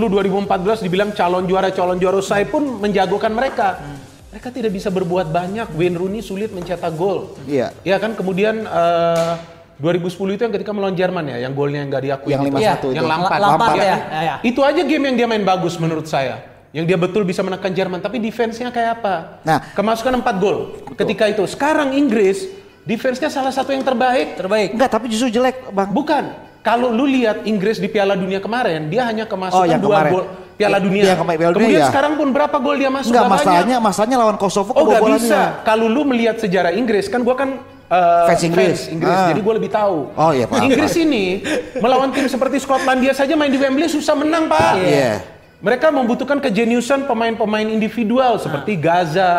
2014 0.70 0.86
dibilang 0.86 1.10
calon 1.10 1.44
juara 1.50 1.68
calon 1.74 1.98
juara 1.98 2.16
usai 2.22 2.46
pun 2.46 2.78
menjagokan 2.78 3.34
mereka. 3.34 3.82
Mereka 4.28 4.48
tidak 4.54 4.70
bisa 4.76 4.88
berbuat 4.92 5.32
banyak. 5.32 5.72
Wayne 5.74 5.96
Rooney 5.98 6.20
sulit 6.22 6.52
mencetak 6.54 6.94
gol. 6.94 7.34
Iya. 7.48 7.72
Ya 7.82 7.96
kan 7.98 8.12
kemudian 8.14 8.62
eh, 8.62 9.32
2010 9.80 10.36
itu 10.36 10.42
yang 10.46 10.54
ketika 10.54 10.70
melawan 10.74 10.94
Jerman 10.94 11.24
ya, 11.32 11.36
yang 11.48 11.52
golnya 11.56 11.80
yang 11.82 11.88
nggak 11.90 12.04
diakui. 12.04 12.30
Yang 12.34 12.42
gitu. 12.44 12.56
5-1 12.56 12.62
Iya, 12.62 12.72
itu. 12.76 12.88
yang 12.94 13.06
Lampard. 13.08 13.40
Lampard 13.40 13.74
Ya 13.74 13.84
ya, 13.84 13.98
ya, 13.98 14.20
ya. 14.22 14.34
Itu 14.44 14.60
aja 14.62 14.80
game 14.84 15.04
yang 15.12 15.16
dia 15.16 15.26
main 15.26 15.44
bagus 15.46 15.74
menurut 15.80 16.06
saya. 16.06 16.57
Yang 16.68 16.84
dia 16.84 16.98
betul 16.98 17.22
bisa 17.24 17.40
menekan 17.40 17.72
Jerman, 17.72 17.98
tapi 17.98 18.20
defense-nya 18.20 18.68
kayak 18.68 19.00
apa? 19.00 19.14
Nah. 19.40 19.58
kemasukan 19.72 20.20
4 20.20 20.36
gol 20.36 20.56
ketika 20.94 21.24
itu. 21.24 21.44
Sekarang 21.44 21.92
Inggris 21.92 22.44
defense-nya 22.82 23.28
salah 23.28 23.48
satu 23.48 23.72
yang 23.72 23.80
terbaik. 23.80 24.36
Terbaik. 24.36 24.76
enggak 24.76 24.90
tapi 24.90 25.08
justru 25.08 25.28
jelek 25.30 25.68
bang 25.70 25.88
Bukan. 25.88 26.24
Kalau 26.58 26.92
lu 26.92 27.08
lihat 27.08 27.48
Inggris 27.48 27.78
di 27.78 27.88
Piala 27.88 28.12
Dunia 28.12 28.38
kemarin, 28.38 28.92
dia 28.92 29.06
hanya 29.06 29.24
kemasukan 29.24 29.56
Oh, 29.56 29.64
yang 29.64 29.80
dua 29.80 30.04
kemarin. 30.04 30.12
gol 30.12 30.24
Piala 30.58 30.76
Iya, 30.76 30.84
Dunia. 30.84 31.02
kemarin 31.16 31.38
Piala 31.38 31.52
Dunia, 31.54 31.64
Kemudian 31.64 31.80
ya. 31.80 31.88
sekarang 31.88 32.12
pun 32.18 32.28
berapa 32.28 32.56
gol 32.58 32.76
dia 32.76 32.90
masuk? 32.90 33.08
enggak 33.08 33.26
masalahnya 33.30 33.76
masalahnya 33.78 34.16
lawan 34.18 34.36
Kosovo 34.36 34.70
Oh 34.70 34.84
kebobolannya. 34.84 35.22
bisa. 35.22 35.40
Kalau 35.62 35.86
lu 35.86 36.02
melihat 36.04 36.36
sejarah 36.36 36.74
Inggris, 36.74 37.06
kan 37.06 37.22
gua 37.22 37.32
kan 37.32 37.62
uh, 37.88 38.26
Fans 38.28 38.42
Inggris. 38.42 38.78
Ah. 39.00 39.32
jadi 39.32 39.40
gue 39.40 39.54
lebih 39.56 39.70
tahu. 39.70 40.12
Oh, 40.12 40.30
iya, 40.34 40.44
Pak. 40.44 40.60
Inggris 40.60 40.92
ini 40.98 41.40
melawan 41.78 42.12
tim 42.12 42.26
seperti 42.26 42.60
Skotlandia 42.60 43.16
saja 43.16 43.32
main 43.32 43.48
di 43.48 43.56
Wembley 43.56 43.88
susah 43.88 44.12
menang 44.12 44.44
pak. 44.46 44.76
Iya. 44.76 45.37
Mereka 45.58 45.90
membutuhkan 45.90 46.38
kejeniusan 46.38 47.10
pemain-pemain 47.10 47.66
individual 47.66 48.38
seperti 48.38 48.78
Gaza, 48.78 49.30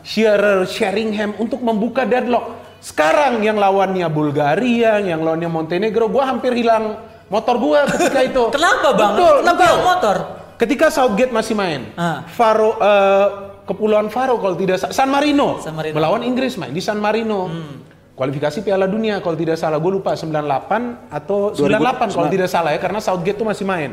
Shearer, 0.00 0.64
Sheringham 0.64 1.36
untuk 1.36 1.60
membuka 1.60 2.08
deadlock. 2.08 2.56
Sekarang 2.80 3.44
yang 3.44 3.60
lawannya 3.60 4.08
Bulgaria, 4.08 4.96
yang 4.98 5.20
lawannya 5.20 5.52
Montenegro, 5.52 6.08
gua 6.08 6.32
hampir 6.32 6.56
hilang 6.56 6.96
motor 7.28 7.60
gua 7.60 7.84
ketika 7.86 8.20
itu. 8.24 8.42
Kenapa 8.56 8.88
bang? 8.94 9.12
Betul, 9.12 9.34
Kenapa 9.44 9.60
betul. 9.60 9.76
motor? 9.84 10.16
Ketika 10.56 10.86
Southgate 10.88 11.32
masih 11.34 11.52
main, 11.52 11.92
Ah. 11.92 12.24
Faro 12.26 12.80
eh, 12.80 13.26
Kepulauan 13.66 14.08
Faro 14.08 14.38
kalau 14.38 14.54
tidak 14.54 14.78
sa- 14.78 14.88
San 14.88 15.10
Marino, 15.10 15.60
San 15.60 15.74
Marino. 15.74 15.92
melawan 15.92 16.22
Inggris 16.22 16.56
main 16.56 16.70
di 16.70 16.80
San 16.80 16.96
Marino. 16.96 17.52
Kualifikasi 18.16 18.64
Piala 18.64 18.88
Dunia 18.88 19.20
kalau 19.20 19.36
tidak 19.36 19.60
salah, 19.60 19.76
gue 19.76 19.92
lupa 19.92 20.16
98 20.16 21.12
atau 21.12 21.52
98 21.52 22.08
kalau 22.08 22.24
2000, 22.24 22.32
tidak 22.32 22.48
salah 22.48 22.72
ya 22.72 22.80
karena 22.80 22.96
Southgate 22.96 23.36
tuh 23.36 23.44
masih 23.44 23.68
main. 23.68 23.92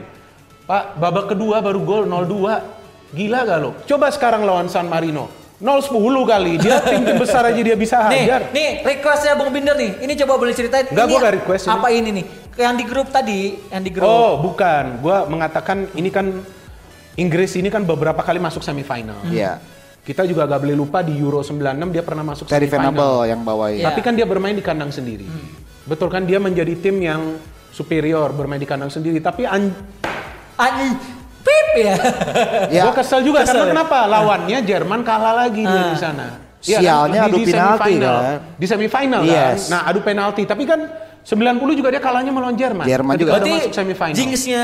Pak, 0.63 0.96
babak 0.96 1.36
kedua 1.36 1.60
baru 1.60 1.84
gol 1.84 2.03
0-2. 2.08 3.13
Gila 3.13 3.39
gak 3.46 3.60
lo? 3.60 3.72
Coba 3.84 4.08
sekarang 4.10 4.48
lawan 4.48 4.72
San 4.72 4.88
Marino. 4.88 5.27
0-10 5.60 5.96
kali. 6.27 6.53
Dia 6.60 6.79
tim-tim 6.88 7.20
besar 7.20 7.43
aja 7.48 7.60
dia 7.60 7.75
bisa 7.75 8.00
Nih, 8.12 8.27
hajar. 8.27 8.51
nih 8.51 8.84
requestnya 8.84 9.34
Bung 9.36 9.51
Binder 9.51 9.75
nih. 9.75 10.01
Ini 10.03 10.13
coba 10.24 10.39
boleh 10.39 10.51
ceritain. 10.55 10.88
Enggak, 10.91 11.05
ini 11.08 11.12
gua 11.12 11.20
nggak 11.20 11.36
request. 11.43 11.63
Apa 11.72 11.88
ini 11.91 12.10
nih? 12.12 12.25
Yang 12.53 12.75
di 12.75 12.86
grup 12.86 13.08
tadi, 13.12 13.39
yang 13.72 13.84
di 13.84 13.91
grup. 13.91 14.08
Oh, 14.08 14.34
bukan. 14.43 15.00
Gua 15.00 15.24
mengatakan 15.27 15.88
ini 15.96 16.10
kan 16.12 16.43
Inggris 17.15 17.53
ini 17.55 17.70
kan 17.70 17.86
beberapa 17.86 18.20
kali 18.25 18.41
masuk 18.41 18.65
semifinal. 18.65 19.22
Iya. 19.29 19.62
Kita 20.03 20.27
juga 20.27 20.43
gak 20.43 20.67
boleh 20.67 20.75
lupa 20.75 21.00
di 21.00 21.15
Euro 21.15 21.39
96 21.39 21.96
dia 21.96 22.03
pernah 22.03 22.27
masuk 22.27 22.43
Terry 22.51 22.67
semifinal. 22.67 22.91
Venable 22.91 23.17
yang 23.24 23.41
bawain. 23.48 23.79
Iya. 23.79 23.88
Tapi 23.88 24.00
kan 24.03 24.13
dia 24.20 24.27
bermain 24.27 24.51
di 24.51 24.65
kandang 24.65 24.91
sendiri. 24.91 25.24
Betul 25.88 26.12
kan 26.12 26.27
dia 26.27 26.43
menjadi 26.43 26.75
tim 26.75 27.00
yang 27.00 27.39
superior 27.72 28.36
bermain 28.36 28.60
di 28.60 28.67
kandang 28.67 28.91
sendiri. 28.91 29.24
Tapi 29.24 29.48
an 29.48 29.72
Ani, 30.55 30.88
pip 31.41 31.67
ya. 31.75 31.93
Ya. 32.69 32.81
gua 32.83 32.93
kesel 32.93 33.22
juga 33.22 33.41
Kesel 33.41 33.53
karena 33.53 33.63
ya? 33.63 33.72
kenapa? 33.74 33.98
Lawannya 34.05 34.57
Jerman 34.62 35.00
kalah 35.01 35.33
lagi 35.36 35.63
Ah. 35.63 35.91
di 35.91 35.98
sana. 35.98 36.27
Sialnya 36.60 37.27
adu 37.27 37.38
di 37.38 37.45
penalti 37.45 37.91
semifinal. 37.91 38.15
kan? 38.15 38.38
Di 38.55 38.65
semifinal 38.65 39.22
Yes. 39.22 39.67
kan. 39.67 39.72
Nah, 39.74 39.81
adu 39.86 40.00
penalti. 40.00 40.43
Tapi 40.43 40.63
kan 40.63 40.79
90 41.22 41.74
juga 41.74 41.89
dia 41.89 42.00
kalahnya 42.00 42.31
melawan 42.31 42.55
Jerman. 42.55 42.86
Jerman 42.86 43.13
Ketika 43.13 43.19
juga. 43.22 43.31
Berarti 43.36 43.51
masuk 43.57 43.74
semifinal. 43.74 44.15
jinxnya 44.15 44.63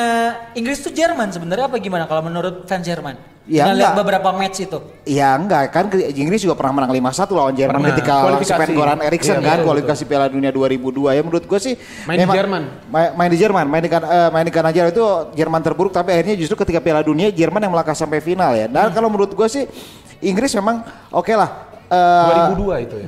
Inggris 0.53 0.79
tuh 0.79 0.91
Jerman 0.91 1.27
sebenarnya 1.29 1.65
apa 1.67 1.75
gimana 1.77 2.03
kalau 2.03 2.21
menurut 2.21 2.63
fans 2.65 2.83
Jerman? 2.83 3.15
Ya, 3.49 3.65
Dengan 3.65 3.75
lihat 3.75 3.89
enggak. 3.89 4.01
beberapa 4.05 4.29
match 4.31 4.57
itu. 4.61 4.77
Ya 5.03 5.33
enggak 5.33 5.63
kan 5.69 5.89
Inggris 6.13 6.37
juga 6.39 6.53
pernah 6.53 6.73
menang 6.77 6.93
5-1 6.93 7.33
lawan 7.33 7.49
Jerman 7.51 7.73
Pernah. 7.75 7.89
ketika 7.91 8.13
Kualifikasi. 8.21 8.59
Sven 8.61 8.71
Goran 8.71 8.99
Eriksson 9.01 9.33
Iya, 9.33 9.41
kan 9.41 9.49
betul, 9.51 9.65
kualifikasi 9.65 10.03
Piala 10.05 10.27
Dunia 10.27 10.51
2002 10.51 10.77
ya 11.09 11.21
menurut 11.21 11.43
gue 11.43 11.59
sih 11.59 11.73
Main 12.05 12.17
di 12.19 12.29
Jerman. 12.29 12.61
main, 12.87 13.09
main 13.11 13.27
di 13.27 13.37
Jerman 13.37 13.65
main 13.65 13.81
di 13.81 13.89
kan 13.89 14.01
eh, 14.01 14.29
main 14.29 14.45
di 14.45 14.53
Jerman 14.53 14.91
itu 14.91 15.05
Jerman 15.33 15.61
terburuk 15.61 15.89
tapi 15.89 16.09
akhirnya 16.11 16.37
justru 16.37 16.53
ketika 16.55 16.77
Piala 16.77 17.01
Dunia 17.01 17.27
Jerman 17.27 17.57
yang 17.59 17.73
melangkah 17.73 17.93
sampai 17.93 18.21
final 18.21 18.53
ya 18.53 18.65
Hmm. 18.65 18.75
dan 18.77 18.93
kalau 18.93 19.09
menurut 19.09 19.33
gue 19.33 19.47
sih 19.47 19.65
Inggris 20.21 20.53
memang 20.53 20.85
oke 21.09 21.33
lah 21.33 21.49
eh, 21.83 22.53
2002 22.53 22.85
itu 22.85 22.95
ya? 22.95 23.03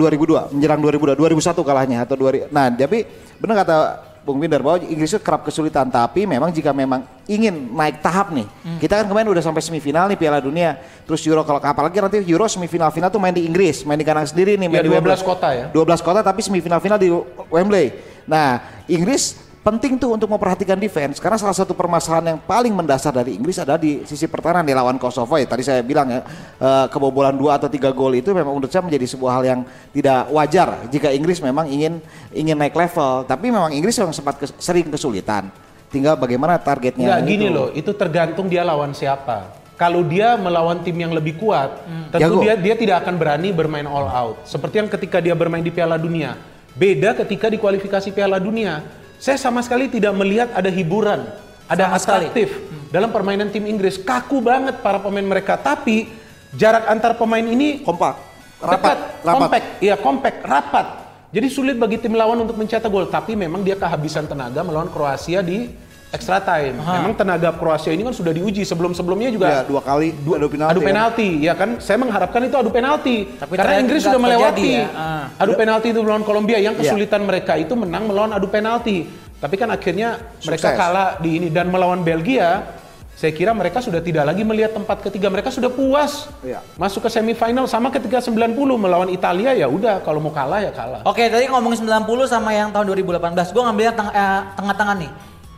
2002 0.50 0.57
menjelang 0.57 0.79
2002 0.81 1.21
2001 1.21 1.53
kalahnya 1.62 1.98
atau 2.01 2.15
2000 2.15 2.50
nah 2.50 2.65
tapi 2.67 3.05
benar 3.38 3.62
kata 3.62 3.75
Bung 4.22 4.38
Binder 4.38 4.62
bahwa 4.62 4.78
Inggris 4.80 5.10
itu 5.10 5.18
kerap 5.18 5.42
kesulitan 5.42 5.86
tapi 5.86 6.24
memang 6.24 6.50
jika 6.50 6.70
memang 6.70 7.01
ingin 7.25 7.51
naik 7.70 8.00
tahap 8.00 8.30
nih 8.30 8.46
kita 8.78 9.01
kan 9.01 9.06
kemarin 9.06 9.28
udah 9.28 9.42
sampai 9.42 9.60
semifinal 9.60 10.06
nih 10.06 10.16
Piala 10.16 10.38
Dunia 10.38 10.78
terus 11.04 11.25
Euro 11.25 11.42
kalau 11.42 11.58
apalagi 11.58 11.98
nanti 11.98 12.22
Euro 12.25 12.46
semifinal 12.46 12.90
final 12.90 13.10
tuh 13.10 13.18
main 13.18 13.34
di 13.34 13.44
Inggris 13.44 13.82
main 13.82 13.98
di 13.98 14.06
kandang 14.06 14.25
sendiri 14.25 14.56
nih 14.56 14.68
Ya, 14.68 14.72
main 14.72 14.84
di 14.84 14.90
12 14.90 14.96
Wembley. 14.96 15.25
kota 15.25 15.48
ya. 15.51 15.66
12 15.70 16.00
kota 16.01 16.20
tapi 16.22 16.40
semifinal 16.40 16.78
final 16.78 16.96
di 16.96 17.10
Wembley 17.50 17.98
nah 18.24 18.62
Inggris 18.86 19.42
penting 19.62 19.94
tuh 20.01 20.18
untuk 20.18 20.25
memperhatikan 20.25 20.74
defense 20.74 21.22
karena 21.22 21.38
salah 21.38 21.53
satu 21.53 21.77
permasalahan 21.77 22.34
yang 22.34 22.39
paling 22.41 22.74
mendasar 22.74 23.13
dari 23.13 23.38
Inggris 23.38 23.62
adalah 23.62 23.77
di 23.77 24.01
sisi 24.10 24.25
pertahanan 24.25 24.65
di 24.65 24.74
lawan 24.74 24.98
Kosovo 24.98 25.38
ya 25.38 25.46
tadi 25.46 25.62
saya 25.62 25.86
bilang 25.86 26.10
ya 26.10 26.25
eh, 26.58 26.86
kebobolan 26.89 27.38
dua 27.38 27.62
atau 27.62 27.70
tiga 27.70 27.94
gol 27.94 28.18
itu 28.18 28.34
memang 28.34 28.58
menurut 28.58 28.74
saya 28.74 28.82
menjadi 28.82 29.06
sebuah 29.06 29.32
hal 29.38 29.44
yang 29.46 29.60
tidak 29.94 30.34
wajar 30.34 30.89
jika 30.89 31.13
Inggris 31.13 31.38
memang 31.46 31.70
ingin 31.70 32.01
ingin 32.34 32.58
naik 32.58 32.74
level 32.74 33.22
tapi 33.30 33.53
memang 33.53 33.70
Inggris 33.70 33.94
memang 34.01 34.18
sempat 34.18 34.41
kes- 34.41 34.58
sering 34.58 34.89
kesulitan 34.89 35.53
tinggal 35.94 36.18
bagaimana 36.18 36.58
targetnya 36.58 37.20
Enggak 37.20 37.22
gini 37.27 37.46
itu. 37.46 37.53
loh, 37.53 37.68
itu 37.75 37.91
tergantung 37.91 38.48
dia 38.48 38.63
lawan 38.63 38.96
siapa. 38.96 39.60
Kalau 39.75 40.06
dia 40.08 40.39
melawan 40.39 40.80
tim 40.80 40.94
yang 40.96 41.12
lebih 41.12 41.36
kuat, 41.36 41.84
tentu 42.13 42.38
Jago. 42.38 42.41
dia 42.46 42.53
dia 42.56 42.75
tidak 42.80 43.03
akan 43.03 43.20
berani 43.20 43.51
bermain 43.51 43.84
all 43.84 44.08
out. 44.08 44.39
Seperti 44.48 44.80
yang 44.80 44.88
ketika 44.88 45.20
dia 45.20 45.36
bermain 45.36 45.60
di 45.60 45.68
Piala 45.68 46.00
Dunia. 46.00 46.38
Beda 46.72 47.12
ketika 47.12 47.51
di 47.51 47.60
kualifikasi 47.60 48.08
Piala 48.15 48.39
Dunia. 48.39 48.80
Saya 49.22 49.38
sama 49.38 49.62
sekali 49.62 49.86
tidak 49.86 50.18
melihat 50.18 50.50
ada 50.50 50.66
hiburan, 50.74 51.30
ada 51.70 51.94
Sama 51.94 51.98
sekali. 52.01 52.25
atraktif 52.25 52.50
dalam 52.90 53.13
permainan 53.13 53.54
tim 53.54 53.70
Inggris. 53.70 54.01
Kaku 54.01 54.42
banget 54.42 54.82
para 54.82 54.98
pemain 54.98 55.22
mereka, 55.22 55.62
tapi 55.62 56.10
jarak 56.58 56.90
antar 56.90 57.13
pemain 57.13 57.46
ini 57.46 57.86
kompak 57.86 58.18
rapat, 58.58 59.22
compact, 59.22 59.68
iya 59.78 59.94
compact, 59.94 60.42
rapat. 60.42 60.88
Jadi 61.30 61.48
sulit 61.54 61.78
bagi 61.78 62.01
tim 62.01 62.18
lawan 62.18 62.42
untuk 62.42 62.58
mencetak 62.58 62.90
gol, 62.90 63.13
tapi 63.13 63.38
memang 63.38 63.62
dia 63.62 63.78
kehabisan 63.78 64.25
tenaga 64.25 64.66
melawan 64.66 64.90
Kroasia 64.90 65.46
di 65.46 65.70
extra 66.12 66.38
time. 66.38 66.75
Memang 66.77 67.15
tenaga 67.15 67.50
Kroasia 67.51 67.89
ini 67.89 68.03
kan 68.03 68.12
sudah 68.12 68.30
diuji 68.30 68.62
sebelum-sebelumnya 68.62 69.32
juga 69.32 69.48
ya 69.48 69.60
dua 69.63 69.80
kali 69.80 70.12
adu 70.12 70.48
penalti 70.48 70.70
adu 70.70 70.80
kan. 70.80 70.88
penalti, 70.88 71.30
ya 71.39 71.53
kan? 71.56 71.70
Saya 71.80 71.98
mengharapkan 71.98 72.41
itu 72.44 72.56
adu 72.56 72.70
penalti. 72.70 73.18
Tapi 73.34 73.53
Karena 73.56 73.80
Inggris 73.80 74.03
sudah 74.03 74.20
melewati 74.20 74.68
ya. 74.70 74.86
Ah. 74.91 75.25
adu 75.38 75.56
penalti 75.56 75.88
itu 75.89 76.00
melawan 76.00 76.22
Kolombia. 76.22 76.60
Yang 76.60 76.75
Iya. 76.77 76.82
kesulitan 76.86 77.22
mereka 77.24 77.56
itu 77.56 77.74
menang 77.74 78.06
melawan 78.06 78.32
adu 78.32 78.46
penalti. 78.46 79.08
Tapi 79.41 79.56
kan 79.56 79.72
akhirnya 79.72 80.22
mereka 80.39 80.70
Sukses. 80.70 80.77
kalah 80.77 81.18
di 81.18 81.30
ini 81.34 81.48
dan 81.48 81.68
melawan 81.68 82.03
Belgia. 82.03 82.77
Saya 83.12 83.32
kira 83.32 83.53
mereka 83.53 83.77
sudah 83.77 84.01
tidak 84.01 84.25
lagi 84.25 84.41
melihat 84.41 84.74
tempat 84.74 85.01
ketiga. 85.01 85.30
Mereka 85.30 85.48
sudah 85.48 85.70
puas 85.70 86.25
Iya. 86.41 86.58
masuk 86.75 87.06
ke 87.06 87.10
semifinal 87.10 87.65
sama 87.65 87.88
ketika 87.89 88.18
90 88.18 88.51
melawan 88.75 89.08
Italia 89.08 89.53
ya 89.53 89.65
udah 89.65 90.01
kalau 90.01 90.18
mau 90.20 90.30
kalah 90.30 90.58
ya 90.60 90.70
kalah. 90.70 91.01
Oke, 91.03 91.25
tadi 91.25 91.46
ngomongin 91.46 91.77
90 91.80 92.25
sama 92.25 92.50
yang 92.50 92.70
tahun 92.70 92.86
2018. 92.88 93.50
Gue 93.50 93.62
ngambilnya 93.62 93.94
teng- 93.94 94.10
eh, 94.12 94.41
tengah-tengah 94.56 94.96
nih. 94.98 95.12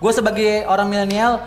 Gue 0.03 0.11
sebagai 0.11 0.67
orang 0.67 0.91
milenial, 0.91 1.39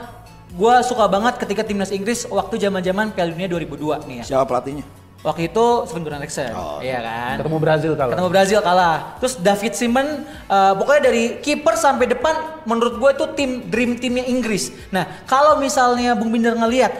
gue 0.49 0.75
suka 0.81 1.05
banget 1.13 1.37
ketika 1.37 1.61
timnas 1.61 1.93
Inggris 1.93 2.25
waktu 2.25 2.57
zaman-zaman 2.57 3.13
Piala 3.13 3.37
Dunia 3.37 3.53
2002 3.53 4.09
nih 4.09 4.17
ya. 4.25 4.25
siapa 4.25 4.49
pelatihnya 4.49 4.89
Waktu 5.21 5.51
itu 5.51 5.67
Sven 5.91 6.07
Goran 6.07 6.23
Eriksson, 6.23 6.55
iya 6.87 7.03
kan? 7.03 7.43
Ketemu 7.43 7.59
Brazil 7.59 7.93
kalah. 7.99 8.15
Ketemu 8.15 8.31
Brazil 8.31 8.59
kalah. 8.63 8.97
Terus 9.19 9.35
David 9.43 9.73
Simon, 9.75 10.07
eh, 10.25 10.73
pokoknya 10.79 11.03
dari 11.03 11.25
kiper 11.43 11.75
sampai 11.75 12.07
depan, 12.15 12.63
menurut 12.63 12.95
gue 12.95 13.11
itu 13.11 13.25
tim 13.35 13.51
dream 13.67 13.99
timnya 13.99 14.23
Inggris. 14.23 14.71
Nah, 14.95 15.27
kalau 15.27 15.59
misalnya 15.59 16.15
Bung 16.15 16.31
Binder 16.31 16.55
ngelihat 16.55 16.95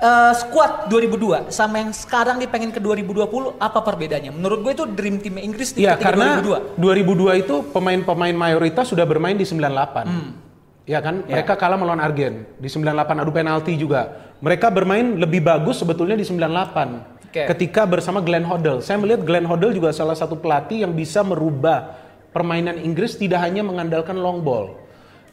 eh, 0.00 0.32
squad 0.40 0.88
2002 0.88 1.52
sama 1.52 1.84
yang 1.84 1.92
sekarang 1.92 2.40
nih 2.40 2.48
pengen 2.48 2.72
ke 2.72 2.80
2020, 2.80 3.60
apa 3.60 3.78
perbedaannya? 3.84 4.32
Menurut 4.32 4.64
gue 4.64 4.72
itu 4.72 4.84
dream 4.96 5.20
timnya 5.20 5.44
Inggris 5.44 5.76
di 5.76 5.84
Iya 5.84 6.00
ketika 6.00 6.16
karena 6.16 6.40
2002. 6.80 6.80
2002 6.80 7.42
itu 7.44 7.54
pemain-pemain 7.76 8.32
mayoritas 8.32 8.88
sudah 8.88 9.04
bermain 9.04 9.36
di 9.36 9.44
98. 9.44 10.08
Hmm. 10.08 10.45
Ya 10.86 11.02
kan? 11.02 11.26
Mereka 11.26 11.58
kalah 11.58 11.74
melawan 11.74 11.98
Argen 11.98 12.46
di 12.62 12.70
98 12.70 13.18
adu 13.18 13.34
penalti 13.34 13.74
juga. 13.74 14.30
Mereka 14.38 14.70
bermain 14.70 15.18
lebih 15.18 15.42
bagus 15.42 15.82
sebetulnya 15.82 16.14
di 16.14 16.22
98. 16.22 17.26
Oke. 17.26 17.42
Ketika 17.50 17.82
bersama 17.90 18.22
Glenn 18.22 18.46
Hoddle. 18.46 18.78
Saya 18.80 19.02
melihat 19.02 19.26
Glenn 19.26 19.50
Hoddle 19.50 19.74
juga 19.74 19.90
salah 19.90 20.14
satu 20.14 20.38
pelatih 20.38 20.86
yang 20.86 20.94
bisa 20.94 21.26
merubah 21.26 21.98
permainan 22.30 22.78
Inggris 22.78 23.18
tidak 23.18 23.42
hanya 23.42 23.66
mengandalkan 23.66 24.14
long 24.14 24.46
ball. 24.46 24.78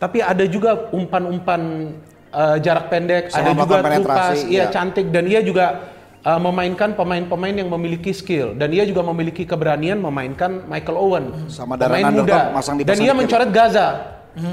Tapi 0.01 0.25
ada 0.25 0.43
juga 0.49 0.89
umpan-umpan 0.89 1.61
eh, 2.33 2.57
jarak 2.65 2.89
pendek, 2.89 3.29
Sama 3.29 3.53
ada 3.53 3.61
juga 3.61 3.77
pass, 4.09 4.41
iya 4.49 4.65
iya. 4.67 4.73
cantik 4.73 5.13
dan 5.13 5.29
ia 5.29 5.39
juga 5.45 5.93
uh, 6.23 6.39
memainkan 6.39 6.95
pemain-pemain 6.95 7.55
yang 7.55 7.69
memiliki 7.69 8.11
skill 8.15 8.55
dan 8.55 8.71
ia 8.71 8.87
juga 8.87 9.03
memiliki 9.03 9.43
keberanian 9.43 9.99
memainkan 9.99 10.65
Michael 10.65 10.97
Owen 10.97 11.25
Sama 11.51 11.75
pemain 11.75 12.09
muda 12.09 12.51
masang 12.55 12.79
dan 12.81 12.97
ia 12.99 13.13
mencoret 13.13 13.51
Gaza 13.51 13.87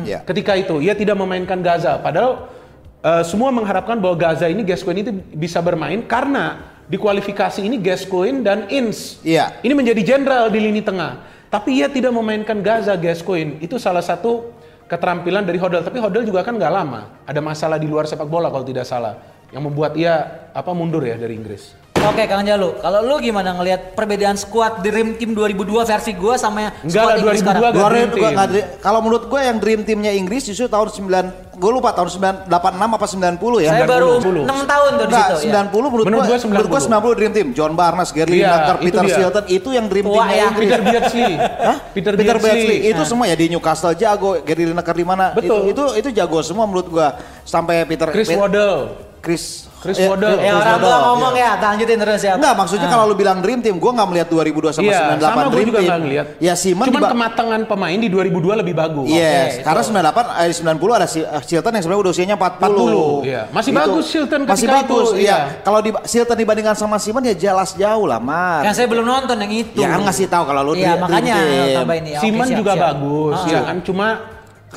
Ya. 0.04 0.20
ketika 0.20 0.52
itu 0.60 0.78
ia 0.84 0.92
tidak 0.92 1.16
memainkan 1.16 1.56
Gaza. 1.64 1.96
Padahal 2.00 2.52
uh, 3.00 3.24
semua 3.24 3.48
mengharapkan 3.48 3.96
bahwa 3.96 4.16
Gaza 4.16 4.46
ini 4.46 4.60
Gascoigne 4.60 5.00
itu 5.08 5.12
bisa 5.32 5.64
bermain 5.64 6.04
karena 6.04 6.76
di 6.84 7.00
kualifikasi 7.00 7.64
ini 7.64 7.80
Gascoigne 7.80 8.44
dan 8.44 8.68
Ince. 8.68 9.22
Iya. 9.24 9.56
ini 9.64 9.72
menjadi 9.72 10.02
jenderal 10.04 10.52
di 10.52 10.60
lini 10.60 10.84
tengah. 10.84 11.24
Tapi 11.50 11.82
ia 11.82 11.88
tidak 11.90 12.14
memainkan 12.14 12.60
Gaza 12.60 12.94
Gascoigne 12.94 13.58
itu 13.64 13.80
salah 13.80 14.04
satu 14.04 14.52
keterampilan 14.86 15.48
dari 15.48 15.56
Hodel. 15.56 15.80
Tapi 15.80 15.98
Hodel 15.98 16.28
juga 16.28 16.44
kan 16.44 16.60
nggak 16.60 16.72
lama. 16.72 17.24
Ada 17.24 17.40
masalah 17.40 17.80
di 17.80 17.88
luar 17.88 18.04
sepak 18.04 18.28
bola 18.28 18.52
kalau 18.52 18.66
tidak 18.68 18.84
salah. 18.84 19.16
Yang 19.50 19.62
membuat 19.66 19.98
ia 19.98 20.46
apa 20.54 20.70
mundur 20.70 21.02
ya 21.02 21.18
dari 21.18 21.34
Inggris 21.34 21.79
Oke 21.92 22.24
Kang 22.24 22.40
Jalu, 22.40 22.80
kalau 22.80 23.04
lu 23.04 23.20
gimana 23.20 23.52
ngelihat 23.52 23.92
perbedaan 23.92 24.32
squad 24.32 24.80
Dream 24.80 25.14
Team 25.14 25.36
2002 25.36 25.84
versi 25.84 26.16
gua 26.16 26.34
sama 26.34 26.58
yang 26.62 26.72
Enggak 26.80 26.96
lah, 26.96 27.12
squad 27.12 27.20
Inggris 27.20 27.36
2002 27.36 27.44
sekarang? 27.44 27.60
Nggak 27.60 27.74
Gua 27.76 27.88
dream 27.90 28.08
gua 28.08 28.16
team. 28.16 28.32
nggak 28.32 28.48
dream- 28.48 28.68
kalau 28.80 29.00
menurut 29.00 29.24
gue 29.26 29.40
yang 29.42 29.56
dream 29.58 29.80
timnya 29.82 30.12
Inggris 30.14 30.42
justru 30.42 30.64
tahun 30.66 30.88
9 30.88 31.28
gue 31.52 31.70
lupa 31.70 31.92
tahun 31.92 32.08
9 32.08 32.48
86 32.48 32.56
apa 32.88 33.04
90 33.04 33.60
ya. 33.60 33.68
Saya 33.68 33.84
baru 33.84 34.10
90. 34.16 34.48
6 34.48 34.64
tahun 34.64 34.90
tuh 34.90 34.96
di 34.96 35.12
Enggak, 35.12 35.28
situ. 35.36 35.36
ya. 35.44 35.52
90 35.60 35.76
menurut, 35.84 36.04
Menurut 36.08 36.24
gua, 36.24 36.28
gua 36.32 36.48
menurut 36.48 36.68
gua 36.68 36.80
90 36.80 37.12
dream 37.12 37.32
team. 37.36 37.48
John 37.52 37.72
Barnes, 37.74 38.10
Gary 38.10 38.32
Iya, 38.32 38.48
Lineker, 38.48 38.76
Peter 38.80 39.02
dia. 39.04 39.14
Shilton 39.14 39.44
itu 39.46 39.68
yang 39.70 39.86
dream 39.86 40.06
teamnya 40.08 40.24
ya. 40.32 40.46
Inggris. 40.48 40.64
Peter 40.64 40.80
Beardsley 40.82 41.32
Hah? 41.36 41.76
Peter, 41.92 42.12
Peter 42.16 42.36
Beardsley, 42.38 42.64
Beardsley. 42.64 42.88
Itu 42.88 42.96
Nah. 42.96 43.06
semua 43.06 43.24
ya 43.26 43.36
di 43.36 43.46
Newcastle 43.46 43.92
jago, 43.94 44.30
Gary 44.40 44.64
Lineker 44.64 44.94
di 44.94 45.04
mana? 45.04 45.24
Betul. 45.30 45.68
Itu, 45.68 45.84
itu 45.84 45.84
itu 46.00 46.08
jago 46.16 46.40
semua 46.40 46.64
menurut 46.64 46.88
gua. 46.88 47.12
Sampai 47.44 47.84
Peter 47.84 48.08
Chris 48.08 48.26
Waddle 48.26 48.96
Chris 49.20 49.68
Chris 49.80 49.96
Waddle. 49.98 50.36
Chris 50.36 50.44
Ya 50.44 50.52
orang 50.52 50.76
tua 50.76 50.86
Waddle, 50.86 51.04
ngomong 51.08 51.34
iya. 51.34 51.50
ya, 51.50 51.64
lanjutin 51.64 51.96
terus 51.98 52.20
ya. 52.20 52.32
Enggak, 52.36 52.54
maksudnya 52.54 52.86
kalau 52.86 53.04
lu 53.04 53.14
bilang 53.14 53.38
dream 53.40 53.58
team, 53.58 53.76
gua 53.76 53.92
nggak 53.92 54.08
melihat 54.08 54.28
2002 54.28 54.70
sama 54.70 54.84
Iya, 54.84 54.98
98 55.16 55.24
sama 55.24 55.40
dream 55.48 55.66
juga 55.66 55.78
team. 55.80 55.88
nggak 55.88 56.00
ngeliat. 56.00 56.26
Ya 56.36 56.54
Simon 56.54 56.86
Cuman 56.86 57.02
kematangan 57.08 57.60
pemain 57.64 57.96
di 57.96 58.08
2002 58.08 58.60
lebih 58.60 58.74
bagus. 58.74 59.08
Yes, 59.08 59.50
Oke, 59.56 59.64
karena 59.64 59.80
itu. 59.80 59.90
98 59.90 60.26
eh 60.36 60.52
90 60.52 60.92
ada 60.94 61.06
si 61.06 61.18
eh, 61.18 61.42
Shilton 61.42 61.72
yang 61.72 61.82
sebenarnya 61.82 62.02
udah 62.04 62.12
usianya 62.12 62.36
40. 62.36 62.60
40, 62.60 63.24
iya. 63.24 63.42
Masih 63.48 63.72
bagus 63.72 64.04
Shilton 64.06 64.40
Masih 64.42 64.52
ketika 64.60 64.76
bagus, 64.78 65.08
itu, 65.10 65.18
iya. 65.18 65.24
iya. 65.24 65.38
Kalau 65.60 65.78
di 65.80 65.90
Shilton 66.04 66.36
dibandingkan 66.36 66.74
sama 66.74 66.96
Simon 66.96 67.22
ya 67.22 67.34
jelas 67.34 67.72
jauh 67.72 68.04
lah, 68.04 68.20
Mar. 68.20 68.60
Yang 68.62 68.74
saya 68.76 68.86
belum 68.86 69.02
nonton 69.02 69.36
yang 69.38 69.52
itu. 69.54 69.78
Ya 69.78 69.88
kan 69.88 70.00
ngasih 70.02 70.26
tahu 70.26 70.44
kalau 70.44 70.62
lu 70.62 70.72
Iya, 70.76 70.96
makanya 70.96 71.34
tambahin 71.74 72.04
ya. 72.06 72.18
Simon 72.20 72.48
juga 72.50 72.72
bagus, 72.74 73.36
Ah. 73.38 73.48
ya 73.48 73.60
kan. 73.64 73.76
Cuma 73.80 74.06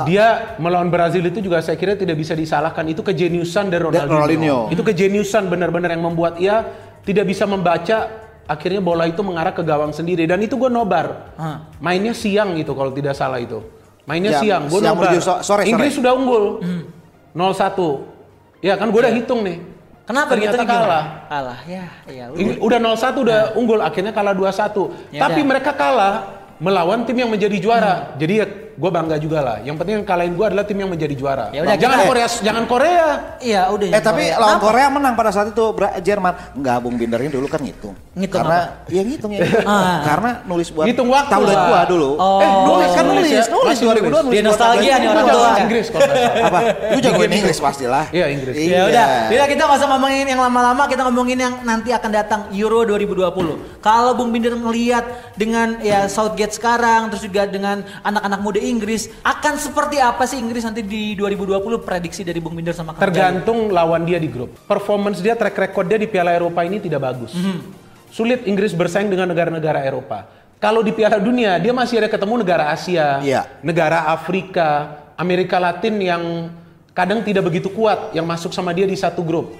dia 0.02 0.58
melawan 0.58 0.90
Brazil 0.90 1.22
itu 1.22 1.38
juga 1.38 1.62
saya 1.62 1.78
kira 1.78 1.94
tidak 1.94 2.18
bisa 2.18 2.34
disalahkan. 2.34 2.82
Itu 2.90 3.06
kejeniusan 3.06 3.70
dari 3.70 3.86
Ronaldinho. 3.86 4.10
Ronaldinho. 4.10 4.58
Itu 4.74 4.82
kejeniusan 4.82 5.46
benar-benar 5.46 5.94
yang 5.94 6.02
membuat 6.02 6.42
ia 6.42 6.66
tidak 7.06 7.30
bisa 7.30 7.46
membaca 7.46 8.10
akhirnya 8.44 8.82
bola 8.82 9.06
itu 9.06 9.22
mengarah 9.22 9.54
ke 9.54 9.62
gawang 9.62 9.94
sendiri 9.94 10.26
dan 10.26 10.42
itu 10.42 10.58
gue 10.58 10.68
nobar. 10.68 11.38
Mainnya 11.78 12.18
siang 12.18 12.58
gitu 12.58 12.74
kalau 12.74 12.90
tidak 12.90 13.14
salah 13.14 13.38
itu. 13.38 13.62
Mainnya 14.04 14.36
Jam- 14.36 14.44
siang, 14.44 14.64
gue 14.68 14.80
siang 14.82 14.98
nobar. 14.98 15.04
menuju 15.14 15.20
so- 15.22 15.42
sore, 15.46 15.64
Inggris 15.64 15.94
sore. 15.94 16.00
sudah 16.04 16.12
unggul. 16.18 16.44
0-1. 17.32 18.04
Ya 18.66 18.74
kan 18.76 18.90
gue 18.90 19.00
udah 19.00 19.14
hitung 19.14 19.46
nih. 19.46 19.58
Kenapa 20.04 20.36
Ternyata 20.36 20.60
gitu 20.60 20.68
kalah. 20.68 21.04
Kalah, 21.32 21.60
ya. 21.64 21.86
ya 22.12 22.26
udah. 22.36 22.60
Udah 22.60 22.80
0-1 22.82 23.24
udah 23.24 23.40
unggul 23.56 23.80
akhirnya 23.80 24.12
kalah 24.12 24.36
2-1. 24.36 24.92
Ya 25.16 25.22
Tapi 25.24 25.40
udah. 25.40 25.48
mereka 25.48 25.72
kalah 25.72 26.14
melawan 26.60 27.08
tim 27.08 27.16
yang 27.16 27.32
menjadi 27.32 27.56
juara. 27.64 28.12
Jadi 28.20 28.34
ya 28.44 28.46
gue 28.74 28.90
bangga 28.90 29.16
juga 29.16 29.40
lah. 29.40 29.58
Yang 29.60 29.76
penting 29.78 29.94
yang 29.98 30.06
kalahin 30.06 30.34
gue 30.34 30.46
adalah 30.46 30.64
tim 30.64 30.76
yang 30.76 30.90
menjadi 30.90 31.14
juara. 31.14 31.46
Ya 31.50 31.62
udah, 31.62 31.76
jangan 31.76 31.98
kita- 31.98 32.10
Korea, 32.10 32.28
jangan 32.42 32.64
Korea. 32.66 33.06
Iya, 33.38 33.62
udah. 33.70 33.88
Eh 33.90 34.02
tapi 34.02 34.24
lawan 34.30 34.42
Kenapa? 34.54 34.66
Korea 34.66 34.88
menang 34.90 35.14
pada 35.14 35.30
saat 35.30 35.48
itu 35.50 35.66
Bra- 35.72 35.98
Jerman. 35.98 36.34
Enggak, 36.54 36.78
Bung 36.80 36.96
Binder 36.96 37.20
ini 37.20 37.30
dulu 37.30 37.46
kan 37.46 37.60
ngitung. 37.60 37.94
Ngitung 38.14 38.40
Karena 38.40 38.60
ya 38.88 39.02
ngitung 39.02 39.32
ya. 39.32 39.42
Ah. 39.64 40.04
Karena 40.04 40.32
nulis 40.44 40.70
buat 40.70 40.86
Ngitung 40.86 41.08
waktu 41.08 41.32
tablet 41.32 41.56
lah. 41.56 41.66
gua 41.66 41.82
dulu. 41.86 42.10
Oh. 42.16 42.40
Eh, 42.40 42.50
nulis 42.64 42.92
kan 42.92 43.04
nulis, 43.06 43.28
ya. 43.28 43.44
nulis 43.48 43.68
Masih 43.74 43.86
2002 43.88 44.22
nulis. 44.22 44.34
Dia 44.34 44.44
nostalgia 44.44 44.94
nih 44.96 45.08
orang 45.08 45.26
tua. 45.28 45.50
Inggris 45.58 45.88
kalau 45.88 46.04
salah. 46.04 46.46
Apa? 46.46 46.60
Lu 46.94 47.00
jagoin 47.00 47.32
Inggris 47.32 47.58
pastilah. 47.58 48.06
Iya, 48.10 48.26
Inggris. 48.30 48.54
Iya. 48.54 48.76
Ya 48.76 48.82
udah, 48.86 49.06
bila 49.30 49.44
kita 49.48 49.62
nggak 49.64 49.80
usah 49.80 49.90
ngomongin 49.90 50.26
yang 50.28 50.42
lama-lama, 50.42 50.84
kita 50.86 51.02
ngomongin 51.04 51.38
yang 51.40 51.54
nanti 51.64 51.90
akan 51.90 52.12
datang 52.12 52.42
Euro 52.52 52.84
2020. 52.84 53.80
Kalau 53.80 54.12
Bung 54.14 54.30
Binder 54.30 54.54
ngelihat 54.54 55.06
dengan 55.34 55.80
ya 55.80 56.06
Southgate 56.06 56.54
sekarang, 56.54 57.10
terus 57.10 57.24
juga 57.24 57.46
dengan 57.46 57.82
anak-anak 58.00 58.40
muda 58.40 58.60
Inggris, 58.70 59.12
akan 59.22 59.60
seperti 59.60 60.00
apa 60.00 60.24
sih 60.24 60.40
Inggris 60.40 60.64
nanti 60.64 60.80
di 60.80 61.16
2020? 61.16 61.60
Prediksi 61.82 62.24
dari 62.24 62.40
Bung 62.40 62.56
Binder 62.56 62.72
sama 62.72 62.94
Kang 62.94 63.02
Jalu? 63.02 63.08
Tergantung 63.12 63.60
lawan 63.72 64.08
dia 64.08 64.20
di 64.20 64.30
grup. 64.32 64.56
Performance 64.64 65.20
dia, 65.20 65.36
track 65.36 65.56
record 65.58 65.86
dia 65.88 66.00
di 66.00 66.08
Piala 66.08 66.32
Eropa 66.32 66.64
ini 66.64 66.80
tidak 66.80 67.04
bagus. 67.04 67.36
Sulit 68.14 68.46
Inggris 68.46 68.72
bersaing 68.72 69.10
dengan 69.10 69.26
negara-negara 69.28 69.82
Eropa. 69.82 70.30
Kalau 70.62 70.80
di 70.80 70.96
Piala 70.96 71.20
Dunia, 71.20 71.60
dia 71.60 71.76
masih 71.76 72.00
ada 72.00 72.08
ketemu 72.08 72.40
negara 72.40 72.72
Asia, 72.72 73.20
Iya. 73.20 73.44
negara 73.60 74.08
Afrika, 74.08 74.96
Amerika 75.20 75.60
Latin 75.60 76.00
yang 76.00 76.24
kadang 76.96 77.20
tidak 77.26 77.44
begitu 77.50 77.68
kuat 77.68 78.16
yang 78.16 78.24
masuk 78.24 78.54
sama 78.56 78.72
dia 78.72 78.88
di 78.88 78.96
satu 78.96 79.26
grup. 79.26 79.52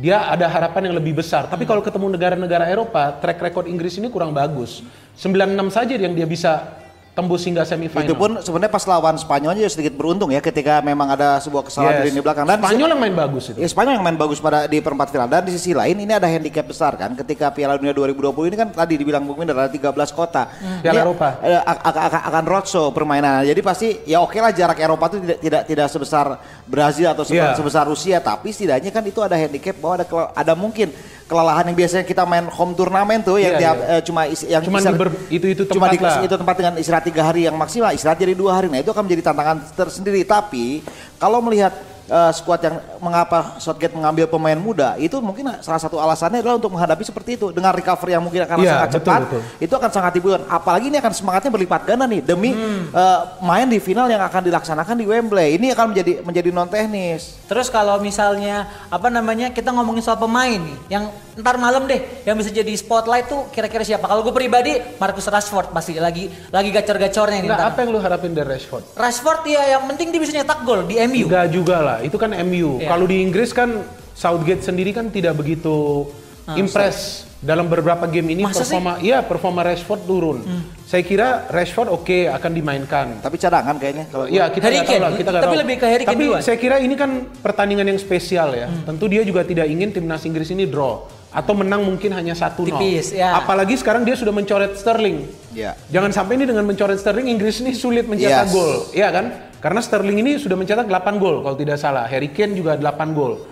Dia 0.00 0.32
ada 0.32 0.48
harapan 0.48 0.88
yang 0.88 0.96
lebih 0.96 1.18
besar. 1.20 1.44
Tapi 1.50 1.68
kalau 1.68 1.84
ketemu 1.84 2.14
negara-negara 2.16 2.64
Eropa, 2.72 3.20
track 3.20 3.42
record 3.42 3.66
Inggris 3.68 4.00
ini 4.00 4.08
kurang 4.08 4.32
bagus. 4.32 4.80
96 5.18 5.68
saja 5.68 5.92
yang 5.92 6.14
dia 6.16 6.24
bisa 6.24 6.79
tembus 7.20 7.44
hingga 7.44 7.62
semifinal. 7.62 8.02
Itu 8.02 8.14
pun 8.14 8.40
sebenarnya 8.40 8.72
pas 8.72 8.82
lawan 8.82 9.14
Spanyol 9.14 9.52
aja 9.54 9.68
sedikit 9.68 9.92
beruntung 9.92 10.28
ya 10.28 10.40
ketika 10.40 10.80
memang 10.80 11.12
ada 11.12 11.36
sebuah 11.38 11.62
kesalahan 11.62 11.92
Yes. 11.92 12.00
di 12.00 12.08
lini 12.08 12.20
belakang 12.20 12.44
dan 12.44 12.56
Spanyol 12.58 12.88
yang 12.88 13.00
main 13.00 13.14
bagus 13.14 13.44
itu. 13.46 13.58
Ya, 13.58 13.68
Spanyol 13.68 13.92
yang 13.94 14.04
main 14.04 14.16
bagus 14.16 14.38
pada 14.38 14.64
di 14.64 14.78
perempat 14.78 15.08
final 15.08 15.26
dan 15.26 15.42
di 15.42 15.52
sisi 15.52 15.70
lain 15.70 15.94
ini 15.94 16.10
ada 16.10 16.24
handicap 16.24 16.64
besar 16.64 16.96
kan 16.96 17.12
ketika 17.14 17.50
Piala 17.50 17.76
Dunia 17.76 17.92
2020 17.92 18.48
ini 18.48 18.56
kan 18.56 18.68
tadi 18.70 18.96
dibilang 18.96 19.22
Bung 19.22 19.36
Minder 19.36 19.54
ada 19.54 19.68
13 19.68 19.92
kota. 20.10 20.48
Piala 20.80 20.96
Ini, 20.96 21.04
Eropa. 21.04 21.28
eh, 21.40 21.60
ak- 21.60 21.82
ak- 21.84 22.00
ak- 22.08 22.26
akan 22.26 22.44
roadshow 22.46 22.86
permainan. 22.90 23.42
Jadi 23.42 23.60
pasti 23.60 23.88
ya 24.04 24.18
oke 24.18 24.34
lah 24.34 24.50
jarak 24.50 24.78
Eropa 24.78 25.04
itu 25.06 25.16
tidak 25.20 25.38
tidak 25.40 25.62
tidak 25.66 25.86
sebesar 25.86 26.26
Brazil 26.64 27.06
atau 27.06 27.22
sebesar, 27.22 27.52
Iya. 27.52 27.58
sebesar 27.58 27.84
Rusia 27.84 28.16
tapi 28.18 28.48
setidaknya 28.48 28.88
kan 28.88 29.02
itu 29.02 29.20
ada 29.20 29.34
handicap 29.34 29.76
bahwa 29.76 29.94
ada 29.96 30.06
ada 30.32 30.54
mungkin 30.54 30.88
kelelahan 31.30 31.62
yang 31.62 31.78
biasanya 31.78 32.02
kita 32.02 32.26
main 32.26 32.50
home 32.50 32.74
turnamen 32.74 33.22
tuh 33.22 33.38
yang 33.38 33.54
Iya, 33.54 33.60
tiap 33.62 33.76
iya. 33.78 33.86
eh, 33.88 34.02
cuma 34.02 34.20
is- 34.26 34.42
yang 34.42 34.58
di 34.60 34.70
ber- 34.92 35.14
itu-itu 35.30 35.62
cuma 35.70 35.86
di 35.86 35.96
lah. 35.96 36.18
itu 36.20 36.34
tempat 36.34 36.54
dengan 36.58 36.74
istirahat 36.74 37.06
tiga 37.06 37.22
hari 37.22 37.46
yang 37.46 37.54
maksimal 37.54 37.94
istirahat 37.94 38.18
jadi 38.18 38.34
dua 38.34 38.50
hari 38.52 38.66
nah 38.66 38.76
itu 38.76 38.90
akan 38.90 39.06
menjadi 39.06 39.22
tantangan 39.24 39.62
tersendiri 39.72 40.26
tapi 40.26 40.82
kalau 41.16 41.38
melihat 41.38 41.70
eh, 42.10 42.32
skuad 42.34 42.60
yang 42.60 42.76
mengapa 42.98 43.56
Southgate 43.62 43.94
mengambil 43.94 44.26
pemain 44.26 44.58
muda 44.58 44.98
itu 44.98 45.14
mungkin 45.22 45.46
salah 45.62 45.78
satu 45.78 45.96
alasannya 45.96 46.42
adalah 46.42 46.58
untuk 46.58 46.74
menghadapi 46.74 47.06
seperti 47.06 47.38
itu 47.38 47.46
dengan 47.54 47.70
recovery 47.70 48.18
yang 48.18 48.24
mungkin 48.26 48.42
akan 48.44 48.56
Iya, 48.60 48.70
sangat 48.74 48.88
betul, 48.90 48.98
cepat 49.00 49.20
betul. 49.24 49.40
itu 49.62 49.74
akan 49.78 49.90
sangat 49.94 50.12
dibutuhkan 50.18 50.42
apalagi 50.50 50.86
ini 50.90 50.98
akan 50.98 51.12
semangatnya 51.14 51.50
berlipat 51.54 51.80
ganda 51.86 52.04
nih 52.10 52.20
demi 52.20 52.50
eh, 52.90 53.18
main 53.40 53.70
di 53.70 53.78
final 53.78 54.10
yang 54.10 54.20
akan 54.20 54.42
dilaksanakan 54.42 54.94
di 54.98 55.06
Wembley 55.06 55.56
ini 55.56 55.70
akan 55.70 55.94
menjadi 55.94 56.12
menjadi 56.26 56.48
non 56.50 56.66
teknis 56.66 57.40
Terus 57.50 57.66
kalau 57.66 57.98
misalnya 57.98 58.70
apa 58.94 59.10
namanya 59.10 59.50
kita 59.50 59.74
ngomongin 59.74 60.06
soal 60.06 60.14
pemain 60.22 60.54
nih, 60.54 60.78
yang 60.86 61.10
ntar 61.34 61.58
malam 61.58 61.82
deh 61.82 61.98
yang 62.22 62.38
bisa 62.38 62.46
jadi 62.54 62.70
spotlight 62.78 63.26
tuh 63.26 63.50
kira-kira 63.50 63.82
siapa? 63.82 64.06
Kalau 64.06 64.22
gue 64.22 64.30
pribadi 64.30 64.78
Marcus 65.02 65.26
Rashford 65.26 65.74
pasti 65.74 65.98
lagi 65.98 66.30
lagi 66.54 66.70
gacor-gacornya 66.70 67.42
nih. 67.42 67.50
Enggak, 67.50 67.58
ntar. 67.58 67.70
apa 67.74 67.78
yang 67.82 67.90
lu 67.90 67.98
harapin 67.98 68.38
dari 68.38 68.54
Rashford? 68.54 68.94
Rashford 68.94 69.42
ya 69.50 69.62
yang 69.66 69.82
penting 69.90 70.14
dia 70.14 70.20
bisa 70.22 70.32
nyetak 70.38 70.62
gol 70.62 70.86
di 70.86 71.02
MU. 71.02 71.26
Enggak 71.26 71.50
juga 71.50 71.76
lah, 71.82 71.98
itu 72.00 72.16
kan 72.16 72.32
MU. 72.42 72.78
Iya. 72.78 72.88
Kalau 72.88 73.04
di 73.04 73.20
Inggris 73.20 73.50
kan 73.50 73.84
Southgate 74.12 74.60
sendiri 74.60 74.90
kan 74.90 75.08
tidak 75.08 75.34
begitu 75.34 76.04
impress 76.50 77.24
dalam 77.38 77.64
beberapa 77.64 78.04
game 78.04 78.34
ini 78.34 78.42
Masa 78.42 78.60
sih? 78.60 78.74
Hmm. 78.74 78.82
performa 78.82 78.92
iya 79.00 79.18
performa 79.22 79.60
Rashford 79.62 80.02
turun. 80.02 80.38
Saya 80.82 81.00
kira 81.00 81.46
Rashford 81.46 81.88
oke 81.88 82.26
akan 82.28 82.50
dimainkan. 82.50 83.06
tapi 83.22 83.38
cadangan 83.38 83.78
kayaknya 83.78 84.10
kalau 84.10 84.26
Ya 84.26 84.50
kita 84.50 84.66
Harry 84.66 84.82
tahu 84.82 84.88
Kane, 84.90 85.00
lah, 85.00 85.10
kita 85.14 85.30
tapi 85.30 85.44
tahu. 85.46 85.54
lebih 85.56 85.76
ke 85.78 85.86
Harry 85.86 86.04
Kane 86.04 86.12
Tapi 86.12 86.24
duluan. 86.26 86.40
saya 86.42 86.56
kira 86.58 86.76
ini 86.78 86.94
kan 86.94 87.10
pertandingan 87.38 87.86
yang 87.86 87.96
spesial 87.96 88.52
ya. 88.52 88.66
Hmm. 88.66 88.82
Tentu 88.84 89.06
dia 89.06 89.22
juga 89.22 89.40
tidak 89.40 89.66
ingin 89.66 89.88
timnas 89.90 90.26
Inggris 90.26 90.50
ini 90.50 90.66
draw 90.66 91.06
atau 91.30 91.54
menang 91.54 91.86
mungkin 91.86 92.10
hanya 92.10 92.34
satu 92.34 92.66
nol. 92.66 92.74
Tipis, 92.76 93.14
ya. 93.14 93.38
Apalagi 93.38 93.78
sekarang 93.78 94.02
dia 94.02 94.18
sudah 94.18 94.34
mencoret 94.34 94.74
Sterling. 94.74 95.30
Ya. 95.54 95.78
Jangan 95.88 96.10
sampai 96.10 96.34
ini 96.34 96.44
dengan 96.44 96.66
mencoret 96.66 96.98
Sterling 96.98 97.30
Inggris 97.30 97.62
ini 97.62 97.70
sulit 97.70 98.04
mencetak 98.04 98.50
Yes. 98.50 98.52
gol, 98.52 98.90
ya 98.90 99.08
kan? 99.08 99.30
Karena 99.60 99.78
Sterling 99.78 100.18
ini 100.18 100.32
sudah 100.36 100.56
mencetak 100.56 100.88
8 100.88 101.20
gol 101.20 101.44
kalau 101.44 101.54
tidak 101.54 101.76
salah. 101.76 102.08
Harry 102.08 102.32
Kane 102.32 102.52
juga 102.52 102.74
8 102.74 103.12
gol. 103.12 103.44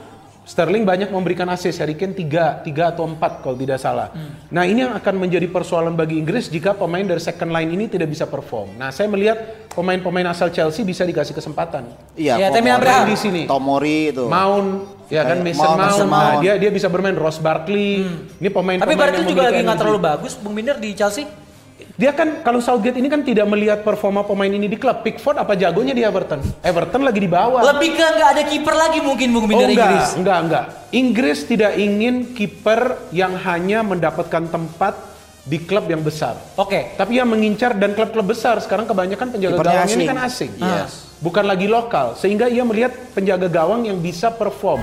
Sterling 0.42 0.80
banyak 0.80 1.12
memberikan 1.12 1.44
assist, 1.52 1.76
Harry 1.76 1.92
Kane 1.92 2.16
3, 2.16 2.64
3 2.64 2.72
atau 2.88 3.04
4 3.04 3.44
kalau 3.44 3.52
tidak 3.52 3.76
salah. 3.76 4.08
Nah 4.48 4.64
ini 4.64 4.80
yang 4.80 4.96
akan 4.96 5.14
menjadi 5.20 5.44
persoalan 5.44 5.92
bagi 5.92 6.16
Inggris 6.16 6.48
jika 6.48 6.72
pemain 6.72 7.04
dari 7.04 7.20
second 7.20 7.52
line 7.52 7.68
ini 7.68 7.84
tidak 7.84 8.08
bisa 8.08 8.24
perform. 8.24 8.72
Nah 8.74 8.88
saya 8.88 9.12
melihat 9.12 9.36
pemain-pemain 9.68 10.24
asal 10.26 10.48
Chelsea 10.48 10.80
bisa 10.82 11.04
dikasih 11.04 11.36
kesempatan. 11.36 11.84
iya 12.16 12.40
Ya, 12.40 12.48
Tomori, 12.48 12.72
Abraham. 12.72 13.04
di 13.04 13.16
sini. 13.20 13.42
Tomori 13.44 13.98
itu 14.08 14.24
Mount, 14.24 14.68
ya 15.06 15.22
kan 15.22 15.44
Mason 15.44 15.60
Mount, 15.60 15.76
Mount, 15.76 16.00
Nah, 16.00 16.08
Mount. 16.08 16.40
dia 16.40 16.52
dia 16.56 16.70
bisa 16.72 16.88
bermain 16.88 17.12
Ross 17.12 17.36
Barkley. 17.36 18.08
Ini 18.40 18.48
pemain 18.48 18.80
Tapi 18.80 18.96
Barkley 18.96 19.28
juga 19.28 19.52
lagi 19.52 19.60
nggak 19.60 19.76
terlalu 19.76 20.00
bagus, 20.00 20.32
Bung 20.32 20.56
Binder 20.56 20.80
di 20.80 20.96
Chelsea. 20.96 21.28
Dia 21.98 22.14
kan 22.14 22.46
kalau 22.46 22.62
Southgate 22.62 22.94
ini 23.02 23.10
kan 23.10 23.26
tidak 23.26 23.42
melihat 23.50 23.82
performa 23.82 24.22
pemain 24.22 24.46
ini 24.46 24.70
di 24.70 24.78
klub. 24.78 25.02
Pickford 25.02 25.34
apa 25.34 25.58
jagonya 25.58 25.90
di 25.90 26.06
Everton? 26.06 26.38
Everton 26.62 27.02
lagi 27.02 27.18
di 27.18 27.26
bawah. 27.26 27.58
Lebih 27.74 27.98
ke 27.98 28.06
nggak 28.06 28.30
ada 28.38 28.42
kiper 28.46 28.74
lagi 28.78 29.02
mungkin 29.02 29.34
Bung 29.34 29.44
Oh 29.44 29.48
Binder 29.50 29.66
enggak, 29.66 29.90
Inggris. 29.90 30.08
enggak, 30.14 30.38
enggak. 30.46 30.64
Inggris 30.94 31.38
tidak 31.50 31.74
ingin 31.74 32.38
kiper 32.38 33.10
yang 33.10 33.34
hanya 33.42 33.82
mendapatkan 33.82 34.46
tempat 34.46 34.94
di 35.42 35.58
klub 35.58 35.90
yang 35.90 36.06
besar. 36.06 36.38
Oke. 36.54 36.94
Tapi 36.94 37.18
yang 37.18 37.26
mengincar 37.34 37.74
dan 37.74 37.98
klub-klub 37.98 38.30
besar 38.30 38.62
sekarang 38.62 38.86
kebanyakan 38.86 39.34
penjaga 39.34 39.58
Kipernya 39.58 39.74
gawang 39.82 39.90
ini 39.90 39.98
asing. 39.98 40.06
kan 40.06 40.18
asing. 40.22 40.50
Yes. 40.54 40.92
Bukan 41.18 41.44
lagi 41.50 41.66
lokal, 41.66 42.14
sehingga 42.14 42.46
ia 42.46 42.62
melihat 42.62 42.94
penjaga 43.10 43.50
gawang 43.50 43.90
yang 43.90 43.98
bisa 43.98 44.30
perform. 44.30 44.78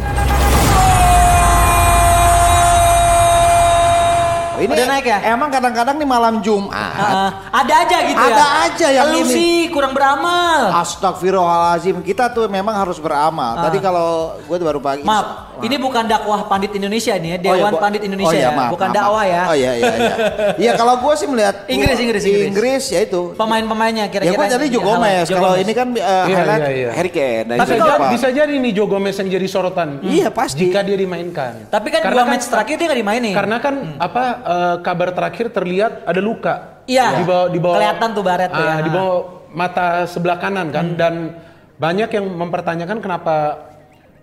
Ini 4.58 4.72
Udah 4.72 4.88
naik 4.88 5.06
ya? 5.06 5.18
emang 5.30 5.50
kadang-kadang 5.50 5.96
nih 5.96 6.08
malam 6.08 6.34
Jumat 6.40 6.74
Ah, 6.96 7.30
ada 7.52 7.74
aja 7.82 7.98
gitu 8.04 8.18
ya. 8.18 8.32
Ada 8.32 8.46
aja 8.66 8.88
yang 8.92 9.08
Lu 9.10 9.20
ini. 9.22 9.32
sih 9.32 9.54
kurang 9.70 9.92
beramal. 9.92 10.72
Astagfirullahalazim, 10.76 12.02
kita 12.02 12.30
tuh 12.30 12.46
memang 12.48 12.76
harus 12.76 12.98
beramal. 12.98 13.56
Tadi 13.62 13.78
kalau 13.80 14.36
gue 14.38 14.58
baru 14.58 14.80
pagi. 14.80 15.02
Maaf, 15.02 15.58
ini 15.60 15.76
bukan 15.76 16.04
dakwah 16.04 16.46
pandit 16.46 16.72
Indonesia 16.72 17.14
nih 17.14 17.30
ya, 17.30 17.38
Oh 17.38 17.44
Dewan 17.46 17.58
iya, 17.58 17.72
Bo. 17.72 17.78
Pandit 17.80 18.02
Indonesia 18.04 18.28
Oh 18.28 18.34
iya, 18.34 18.44
ya, 18.44 18.50
maaf, 18.52 18.72
bukan 18.72 18.88
maaf, 18.88 18.98
dakwah 18.98 19.24
ya. 19.24 19.44
Oh 19.46 19.56
iya 19.56 19.72
iya 19.74 19.94
iya. 19.94 20.16
Iya 20.66 20.72
kalau 20.76 20.96
gue 20.98 21.14
sih 21.16 21.28
melihat 21.28 21.56
Inggris, 21.68 21.98
Inggris, 21.98 22.24
Inggris. 22.24 22.48
Inggris 22.48 22.84
ya 22.90 23.00
itu. 23.02 23.22
Pemain-pemainnya 23.36 24.06
Ya 24.06 24.12
kira-kira. 24.12 24.38
gue 24.38 24.48
tadi 24.48 24.66
Joe 24.68 24.82
halal. 24.82 24.96
Gomez. 24.98 25.26
Kalau 25.28 25.54
ini 25.56 25.72
kan 25.72 25.88
uh, 25.92 26.26
Iya, 26.26 26.36
highlight 26.36 26.62
iya, 26.62 26.72
iya. 26.72 26.90
Harry 26.92 27.12
Kane. 27.12 27.56
Ja- 27.56 27.96
apa? 27.96 28.08
bisa 28.12 28.28
jadi 28.30 28.54
nih 28.54 28.72
Joe 28.72 28.88
Gomez 28.88 29.16
yang 29.16 29.30
jadi 29.30 29.48
sorotan. 29.48 30.00
Iya, 30.02 30.28
pasti. 30.30 30.68
Jika 30.68 30.80
dia 30.82 30.96
dimainkan. 30.96 31.68
Tapi 31.68 31.88
kan 31.90 32.02
dua 32.06 32.24
match 32.26 32.46
terakhir 32.46 32.76
dia 32.76 32.86
nggak 32.86 33.00
dimainin. 33.00 33.34
Karena 33.34 33.58
kan 33.60 33.76
apa 33.98 34.24
eh, 34.46 34.76
kabar 34.86 35.10
terakhir 35.12 35.50
terlihat 35.50 36.06
ada 36.06 36.22
luka. 36.22 36.86
Iya, 36.86 37.18
Di 37.18 37.26
bawah 37.26 37.48
di 37.50 37.60
bawah 37.60 37.78
kelihatan 37.82 38.10
tuh 38.14 38.24
baret 38.24 38.50
tuh 38.54 38.62
ah, 38.62 38.70
ya. 38.70 38.76
Di 38.86 38.92
bawah 38.94 39.18
mata 39.56 40.06
sebelah 40.06 40.38
kanan 40.38 40.70
kan 40.70 40.94
dan 40.94 41.34
banyak 41.76 42.10
yang 42.12 42.26
mempertanyakan 42.30 43.02
kenapa 43.02 43.36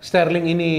Sterling 0.02 0.50
ini 0.50 0.70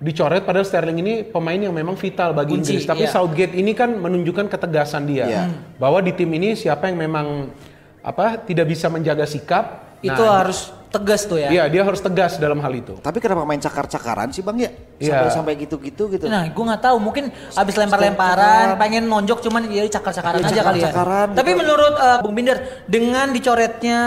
dicoret 0.00 0.42
padahal 0.46 0.64
Sterling 0.64 0.98
ini 1.02 1.14
pemain 1.26 1.58
yang 1.58 1.74
memang 1.76 1.94
vital 1.94 2.32
bagi 2.32 2.56
Kunci, 2.56 2.78
Inggris. 2.80 2.88
Tapi 2.88 3.04
iya. 3.04 3.12
Southgate 3.12 3.54
ini 3.54 3.76
kan 3.76 3.92
menunjukkan 3.92 4.48
ketegasan 4.48 5.04
dia 5.04 5.24
Iya. 5.28 5.42
bahwa 5.76 6.00
di 6.00 6.16
tim 6.16 6.30
ini 6.32 6.56
siapa 6.56 6.88
yang 6.88 6.96
memang 6.98 7.52
apa 8.00 8.40
tidak 8.40 8.70
bisa 8.72 8.88
menjaga 8.88 9.28
sikap. 9.28 9.89
Itu 10.00 10.22
nah, 10.22 10.44
harus 10.44 10.72
tegas 10.90 11.22
tuh 11.24 11.38
ya. 11.38 11.48
Iya, 11.48 11.64
dia 11.70 11.82
harus 11.86 12.02
tegas 12.02 12.34
dalam 12.36 12.58
hal 12.58 12.72
itu. 12.74 12.98
Tapi 12.98 13.22
kenapa 13.22 13.46
main 13.46 13.62
cakar-cakaran 13.62 14.34
sih 14.34 14.42
bang 14.42 14.56
ya? 14.58 14.70
Iya. 14.98 15.10
Sampai 15.14 15.30
sampai 15.30 15.52
gitu-gitu 15.62 16.02
gitu. 16.10 16.26
Nah, 16.26 16.50
gue 16.50 16.64
nggak 16.66 16.82
tahu. 16.82 16.96
Mungkin 16.98 17.30
abis 17.30 17.74
lempar-lemparan, 17.78 18.74
pengen 18.74 19.06
nonjok, 19.06 19.38
cuman 19.46 19.70
ya 19.70 19.86
cakar-cakaran 19.86 20.42
Iya, 20.42 20.50
aja 20.50 20.62
kali 20.66 20.78
ya. 20.82 20.90
cakar-cakaran 20.90 21.28
Tapi 21.38 21.50
gitu. 21.54 21.60
menurut 21.62 21.94
uh, 21.94 22.18
Bung 22.20 22.34
Binder, 22.34 22.58
dengan 22.90 23.30
dicoretnya 23.30 23.98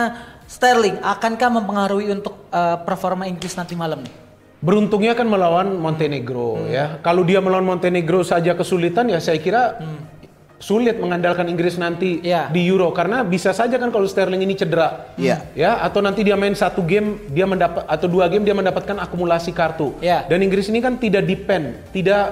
Sterling, 0.43 0.99
akankah 1.01 1.49
mempengaruhi 1.49 2.11
untuk 2.11 2.51
uh, 2.51 2.77
performa 2.83 3.25
Inggris 3.25 3.55
nanti 3.55 3.73
malam 3.79 4.03
nih? 4.03 4.13
Beruntungnya 4.63 5.11
kan 5.11 5.27
melawan 5.27 5.75
Montenegro 5.75 6.67
ya. 6.71 6.99
Kalau 7.03 7.27
dia 7.27 7.43
melawan 7.43 7.67
Montenegro 7.67 8.23
saja 8.23 8.55
kesulitan 8.55 9.11
ya 9.11 9.19
saya 9.19 9.35
kira 9.35 9.75
sulit 10.63 10.95
mengandalkan 10.95 11.43
Inggris 11.51 11.75
nanti 11.75 12.23
Iya. 12.23 12.47
di 12.47 12.63
Euro 12.71 12.95
karena 12.95 13.19
bisa 13.27 13.51
saja 13.51 13.75
kan 13.75 13.91
kalau 13.91 14.07
Sterling 14.07 14.39
ini 14.39 14.55
cedera. 14.55 15.11
Iya. 15.19 15.43
Ya, 15.51 15.83
atau 15.83 15.99
nanti 15.99 16.23
dia 16.23 16.39
main 16.39 16.55
satu 16.55 16.79
game 16.79 17.19
dia 17.35 17.43
mendapat 17.43 17.83
atau 17.83 18.07
dua 18.07 18.31
game 18.31 18.47
dia 18.47 18.55
mendapatkan 18.55 18.95
akumulasi 18.95 19.51
kartu. 19.51 19.91
Iya. 19.99 20.23
Dan 20.23 20.39
Inggris 20.39 20.71
ini 20.71 20.79
kan 20.79 20.95
tidak 20.95 21.27
depend, 21.27 21.83
tidak 21.91 22.31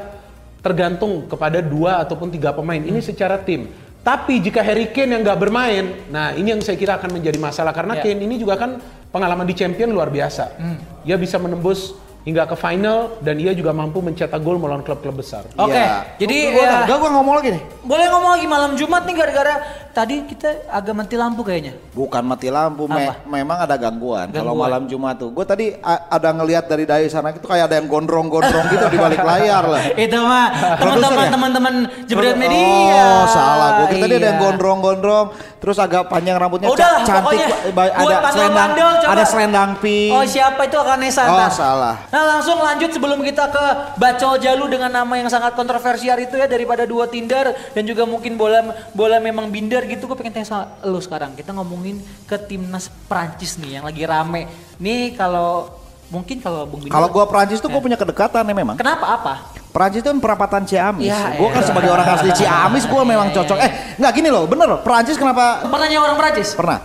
tergantung 0.63 1.27
kepada 1.27 1.59
dua 1.59 1.99
ataupun 1.99 2.31
tiga 2.31 2.55
pemain. 2.55 2.79
Ini 2.79 3.03
secara 3.03 3.35
tim. 3.35 3.67
Tapi 4.01 4.39
jika 4.41 4.63
Harry 4.63 4.89
Kane 4.89 5.13
yang 5.13 5.21
nggak 5.21 5.37
bermain, 5.37 5.85
nah 6.09 6.33
ini 6.33 6.55
yang 6.55 6.61
saya 6.63 6.73
kira 6.73 6.97
akan 6.97 7.21
menjadi 7.21 7.37
masalah 7.37 7.75
karena 7.75 7.99
Iya. 7.99 8.15
Kane 8.15 8.21
ini 8.23 8.39
juga 8.39 8.55
kan 8.55 8.79
pengalaman 9.11 9.43
di 9.43 9.53
Champion 9.53 9.91
luar 9.91 10.07
biasa. 10.07 10.55
Dia 11.03 11.19
bisa 11.19 11.35
menembus 11.35 11.93
hingga 12.21 12.45
ke 12.45 12.53
final 12.53 13.17
dan 13.17 13.35
ia 13.35 13.49
juga 13.51 13.71
mampu 13.71 13.97
mencetak 13.97 14.37
gol 14.37 14.55
melawan 14.55 14.79
klub-klub 14.79 15.15
besar. 15.15 15.41
Oke, 15.51 15.73
Iya. 15.73 16.05
jadi 16.17 16.37
Gua- 16.51 16.61
ya- 16.61 16.85
gua, 16.85 16.97
gua 16.99 17.09
ngomong 17.11 17.35
lagi 17.35 17.49
nih. 17.51 17.63
Boleh 17.81 18.05
ngomong 18.07 18.31
lagi 18.31 18.45
malam 18.45 18.71
Jumat 18.73 19.01
nih 19.03 19.15
gara-gara 19.15 19.55
tadi 19.89 20.23
kita 20.23 20.47
agak 20.67 20.93
mati 20.93 21.15
lampu 21.15 21.41
kayaknya. 21.41 21.73
Bukan 21.91 22.21
mati 22.23 22.47
lampu, 22.47 22.85
me- 22.85 23.17
memang 23.25 23.57
ada 23.59 23.73
gangguan, 23.75 24.29
kalau 24.29 24.53
Gangguan. 24.53 24.69
malam 24.69 24.81
Jumat 24.85 25.17
tuh. 25.17 25.29
Gue 25.29 25.43
tadi 25.43 25.73
ada 25.83 26.29
ngelihat 26.31 26.65
dari 26.65 26.85
dari 26.85 27.05
sana 27.07 27.33
itu 27.33 27.41
kayak 27.41 27.65
ada 27.65 27.75
yang 27.75 27.89
gondrong-gondrong 27.89 28.65
gitu 28.69 28.85
di 28.87 28.97
balik 28.97 29.19
layar 29.19 29.63
lah. 29.65 29.81
Itu 29.99 30.17
mah 30.19 30.45
teman-teman 30.77 31.17
ya? 31.19 31.31
teman-teman 31.31 31.73
jebret 32.05 32.37
media. 32.37 33.01
Oh, 33.01 33.25
salah. 33.27 33.69
Gue 33.83 33.97
tadi 33.97 34.13
ada 34.13 34.27
yang 34.27 34.37
Iya. 34.37 34.45
gondrong-gondrong, 34.45 35.25
terus 35.57 35.77
agak 35.77 36.05
panjang 36.05 36.37
rambutnya 36.37 36.69
Oh, 36.69 36.73
udah, 36.73 37.01
cantik, 37.01 37.49
pokoknya 37.65 37.93
ada 38.13 38.29
selendang, 38.29 38.69
ada 39.03 39.23
selendang 39.25 39.69
pink. 39.77 40.13
Oh 40.13 40.23
siapa 40.23 40.61
itu 40.63 40.77
Akanesa 40.77 41.21
Oh, 41.25 41.49
salah. 41.49 41.95
Nah 42.11 42.37
langsung 42.37 42.59
lanjut 42.59 42.91
sebelum 42.91 43.23
kita 43.23 43.47
ke 43.47 43.65
Bacol 43.95 44.35
Jalu 44.43 44.67
dengan 44.67 44.91
nama 44.91 45.13
yang 45.15 45.31
sangat 45.31 45.55
kontroversial 45.55 46.19
itu 46.19 46.35
ya 46.35 46.43
daripada 46.43 46.83
dua 46.83 47.07
Tinder 47.07 47.55
dan 47.71 47.83
juga 47.87 48.03
mungkin 48.03 48.35
bola 48.35 48.91
bola 48.91 49.23
memang 49.23 49.47
binder 49.47 49.87
gitu. 49.87 50.11
Gue 50.11 50.19
pengen 50.19 50.35
tanya 50.35 50.47
sama 50.47 50.65
lu 50.83 50.99
sekarang 50.99 51.31
kita 51.39 51.55
ngomongin 51.55 52.03
ke 52.27 52.35
timnas 52.35 52.91
Prancis 53.07 53.55
nih 53.55 53.79
yang 53.79 53.87
lagi 53.87 54.03
rame. 54.03 54.51
Nih 54.83 55.15
kalau 55.15 55.71
mungkin 56.11 56.43
kalau 56.43 56.67
Bung 56.67 56.83
Kalau 56.91 57.07
gue 57.07 57.23
Prancis 57.31 57.63
tuh 57.63 57.71
gue 57.71 57.79
punya 57.79 57.95
kedekatan 57.95 58.43
ya 58.43 58.55
memang. 58.55 58.75
kenapa? 58.75 59.07
Apa 59.15 59.60
Prancis 59.71 60.03
itu 60.03 60.07
kan 60.07 60.19
perapatan 60.19 60.61
Ciamis. 60.63 61.07
Ya, 61.07 61.31
gue 61.31 61.47
kan 61.47 61.57
elah. 61.57 61.67
sebagai 61.71 61.89
orang 61.89 62.03
asli 62.05 62.31
Ciamis, 62.35 62.83
gue 62.83 63.01
memang 63.01 63.31
cocok. 63.31 63.57
Eh, 63.57 63.71
nggak 63.95 64.11
gini 64.11 64.27
loh, 64.27 64.43
bener 64.43 64.67
loh. 64.67 64.79
Prancis 64.81 65.15
kenapa 65.15 65.63
Pernah 65.63 65.87
nyewa 65.87 66.03
orang 66.05 66.19
Prancis? 66.19 66.51
Pernah. 66.51 66.83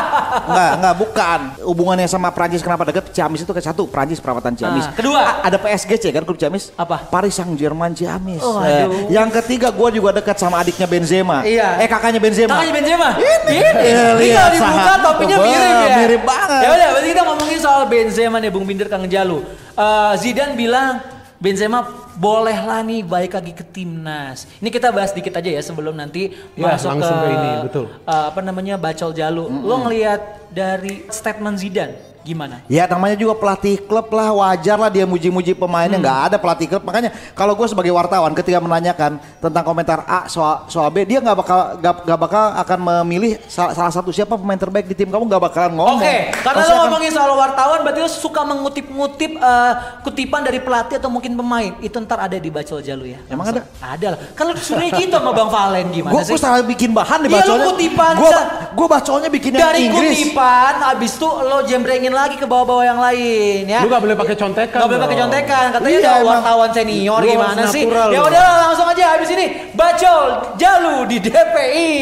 enggak, 0.48 0.70
enggak, 0.78 0.94
bukan. 0.96 1.40
Hubungannya 1.66 2.06
sama 2.06 2.30
Prancis 2.30 2.62
kenapa 2.62 2.86
deket? 2.86 3.10
Ciamis 3.10 3.42
itu 3.42 3.50
ke 3.50 3.58
satu, 3.58 3.84
Prancis 3.84 4.18
perapatan 4.18 4.54
Ciamis. 4.54 4.84
Ah, 4.84 4.94
kedua. 4.94 5.18
A- 5.18 5.50
ada 5.50 5.58
PSGC 5.58 6.10
kan 6.10 6.22
klub 6.22 6.38
Ciamis? 6.38 6.70
Apa? 6.74 7.10
Paris 7.10 7.34
Saint 7.34 7.50
Germain 7.52 7.90
Ciamis. 7.90 8.38
Oh, 8.38 8.62
Eh, 8.62 8.86
aduh. 8.86 9.10
yang 9.10 9.28
ketiga 9.32 9.68
gua 9.68 9.90
juga 9.90 10.14
dekat 10.14 10.36
sama 10.36 10.62
adiknya 10.62 10.86
Benzema. 10.86 11.42
Iya. 11.42 11.82
Eh 11.82 11.86
kakaknya 11.86 12.22
Benzema. 12.22 12.54
Kakaknya 12.54 12.74
Benzema. 12.74 13.08
Ini. 13.18 13.50
Ini. 13.50 13.84
Iya, 14.22 14.40
kalau 14.40 14.54
dibuka 14.54 14.94
topinya 15.02 15.36
mirip 15.40 15.74
ya. 15.82 15.96
mirip 15.98 16.22
banget. 16.22 16.60
Ya 16.60 16.68
udah, 16.70 16.86
berarti 16.92 17.08
kita 17.08 17.22
ngomongin 17.24 17.58
soal 17.58 17.82
Benzema 17.84 18.36
nih 18.38 18.50
Bung 18.50 18.62
Binder 18.62 18.86
Kang 18.86 19.04
Jalu. 19.04 19.42
Eh, 19.74 20.12
Zidane 20.16 20.54
bilang 20.54 21.02
Benzema 21.38 21.86
bolehlah 22.18 22.82
nih 22.82 23.06
balik 23.06 23.38
lagi 23.38 23.54
ke 23.54 23.62
timnas. 23.62 24.50
Ini 24.58 24.74
kita 24.74 24.90
bahas 24.90 25.14
dikit 25.14 25.30
aja 25.38 25.46
ya 25.46 25.62
sebelum 25.62 25.94
nanti 25.94 26.34
Ya, 26.58 26.74
masuk 26.74 26.98
ke, 26.98 27.06
ke 27.06 27.26
ini, 27.30 27.50
betul. 27.62 27.84
eh, 27.86 28.24
apa 28.34 28.40
namanya 28.42 28.74
bacol 28.74 29.14
Jalu. 29.14 29.46
Lo 29.62 29.86
ngelihat 29.86 30.50
dari 30.50 31.06
statement 31.06 31.62
Zidane 31.62 32.07
gimana? 32.28 32.60
Ya 32.66 32.84
namanya 32.84 33.16
juga 33.16 33.32
pelatih 33.34 33.80
klub 33.80 34.04
lah 34.10 34.28
wajar 34.30 34.76
lah 34.76 34.88
dia 34.88 35.04
muji-muji 35.04 35.52
pemainnya 35.52 35.96
Hmm. 35.96 36.04
nggak 36.04 36.18
ada 36.26 36.36
pelatih 36.36 36.66
klub 36.66 36.82
makanya 36.82 37.08
kalau 37.32 37.52
gue 37.52 37.64
sebagai 37.64 37.88
wartawan 37.90 38.32
ketika 38.32 38.58
menanyakan 38.58 39.12
tentang 39.38 39.62
komentar 39.62 40.04
A 40.04 40.26
soal 40.26 40.66
soal 40.66 40.88
B 40.88 41.02
dia 41.02 41.18
nggak 41.18 41.36
bakal 41.36 41.58
nggak 41.76 41.94
nggak 42.04 42.18
bakal 42.20 42.44
akan 42.54 42.78
memilih 43.00 43.40
salah, 43.46 43.72
salah 43.72 43.90
satu 43.90 44.10
siapa 44.10 44.34
pemain 44.34 44.56
terbaik 44.56 44.84
di 44.84 44.94
tim 44.94 45.08
kamu 45.08 45.24
nggak 45.24 45.42
bakalan 45.42 45.72
ngomong. 45.72 45.98
Oke, 45.98 46.16
karena 46.36 46.58
Pasti 46.58 46.68
lo 46.68 46.74
akan- 46.74 46.84
ngomongin 46.86 47.10
soal 47.10 47.30
wartawan 47.32 47.78
berarti 47.80 48.00
lo 48.00 48.10
suka 48.10 48.40
mengutip-ngutip 48.42 49.32
eh, 49.34 49.72
kutipan 50.02 50.42
dari 50.42 50.58
pelatih 50.58 50.96
atau 50.96 51.08
mungkin 51.08 51.32
pemain. 51.32 51.72
Itu 51.78 51.96
ntar 51.98 52.20
ada 52.20 52.36
di 52.36 52.48
Bacol 52.48 52.80
Jalu 52.80 53.04
ya. 53.08 53.18
Emang 53.26 53.48
ada? 53.48 53.64
Ada 53.78 54.06
lah. 54.10 54.18
Kan 54.32 54.44
lo 54.44 54.54
suruhnya 54.54 54.92
gitu 54.92 55.14
sama 55.14 55.32
Bang 55.32 55.48
Valen 55.48 55.86
gimana 55.88 56.12
Gue 56.12 56.22
sih? 56.24 56.36
salah 56.36 56.60
bikin 56.60 56.90
bahan 56.90 57.18
di 57.20 57.28
Iya, 57.28 57.32
lu 57.32 57.38
bacolnya. 57.38 57.66
kutipan, 57.70 58.14
Gue 58.14 58.32
gue 58.74 58.86
bacolnya 58.88 59.28
bikin 59.28 59.50
yang 59.52 59.62
dari 59.64 59.80
Inggris. 59.86 60.16
kutipan 60.18 60.74
habis 60.82 61.12
itu 61.14 61.28
lo 61.28 61.58
jembrengin 61.64 62.12
lagi 62.18 62.36
ke 62.36 62.44
bawah-bawah 62.44 62.82
yang 62.82 62.98
lain 62.98 63.62
ya. 63.66 63.80
Lu 63.82 63.88
gak 63.88 64.02
boleh 64.02 64.16
pakai 64.16 64.34
contekan. 64.34 64.78
Gak 64.78 64.88
boleh 64.88 65.02
pakai 65.02 65.18
contekan, 65.18 65.64
katanya 65.70 65.90
Iya, 65.94 66.10
ada 66.10 66.24
wartawan 66.24 66.70
senior 66.70 67.20
Lu 67.20 67.26
gimana 67.26 67.62
sih? 67.68 67.84
Ya 67.86 68.20
udah 68.20 68.42
langsung 68.66 68.86
aja 68.86 69.04
habis 69.14 69.30
ini 69.30 69.46
bacol 69.72 70.22
jalu 70.56 70.94
di 71.06 71.16
DPI. 71.20 71.92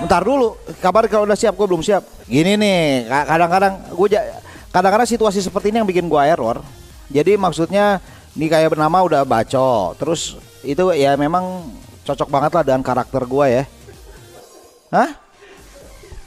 Bentar 0.00 0.22
dulu, 0.24 0.58
kabar 0.80 1.06
kalau 1.06 1.22
udah 1.22 1.38
siap, 1.38 1.54
gue 1.54 1.66
belum 1.66 1.84
siap. 1.84 2.02
Gini 2.26 2.56
nih, 2.56 3.06
ka- 3.06 3.26
kadang-kadang 3.28 3.74
gue 3.92 4.08
kadang-kadang 4.70 5.06
situasi 5.06 5.38
seperti 5.38 5.70
ini 5.70 5.78
yang 5.78 5.88
bikin 5.88 6.08
gue 6.08 6.18
error. 6.24 6.58
Jadi 7.06 7.36
maksudnya 7.36 8.00
ini 8.34 8.46
kayak 8.46 8.74
bernama 8.74 9.02
udah 9.02 9.22
baco, 9.22 9.94
terus 9.94 10.34
itu 10.62 10.82
ya 10.94 11.14
memang 11.14 11.68
cocok 12.02 12.26
banget 12.26 12.50
lah 12.54 12.62
dengan 12.66 12.82
karakter 12.82 13.22
gue 13.22 13.46
ya. 13.50 13.64
Hah? 14.90 15.10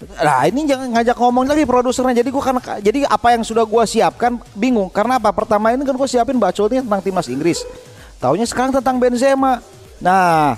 Nah 0.07 0.47
ini 0.47 0.67
jangan 0.67 0.87
ngajak 0.93 1.15
ngomong 1.17 1.43
lagi 1.47 1.63
produsernya. 1.67 2.19
Jadi 2.19 2.29
gua 2.29 2.43
karena 2.43 2.61
jadi 2.79 2.99
apa 3.07 3.27
yang 3.35 3.43
sudah 3.45 3.63
gua 3.63 3.83
siapkan 3.87 4.39
bingung. 4.53 4.91
Karena 4.91 5.21
apa? 5.21 5.31
Pertama 5.31 5.71
ini 5.71 5.83
kan 5.83 5.95
gua 5.95 6.09
siapin 6.09 6.37
bacolnya 6.37 6.83
tentang 6.83 7.01
timnas 7.01 7.27
Inggris. 7.31 7.63
Taunya 8.19 8.47
sekarang 8.47 8.71
tentang 8.75 8.99
Benzema. 8.99 9.59
Nah, 9.99 10.55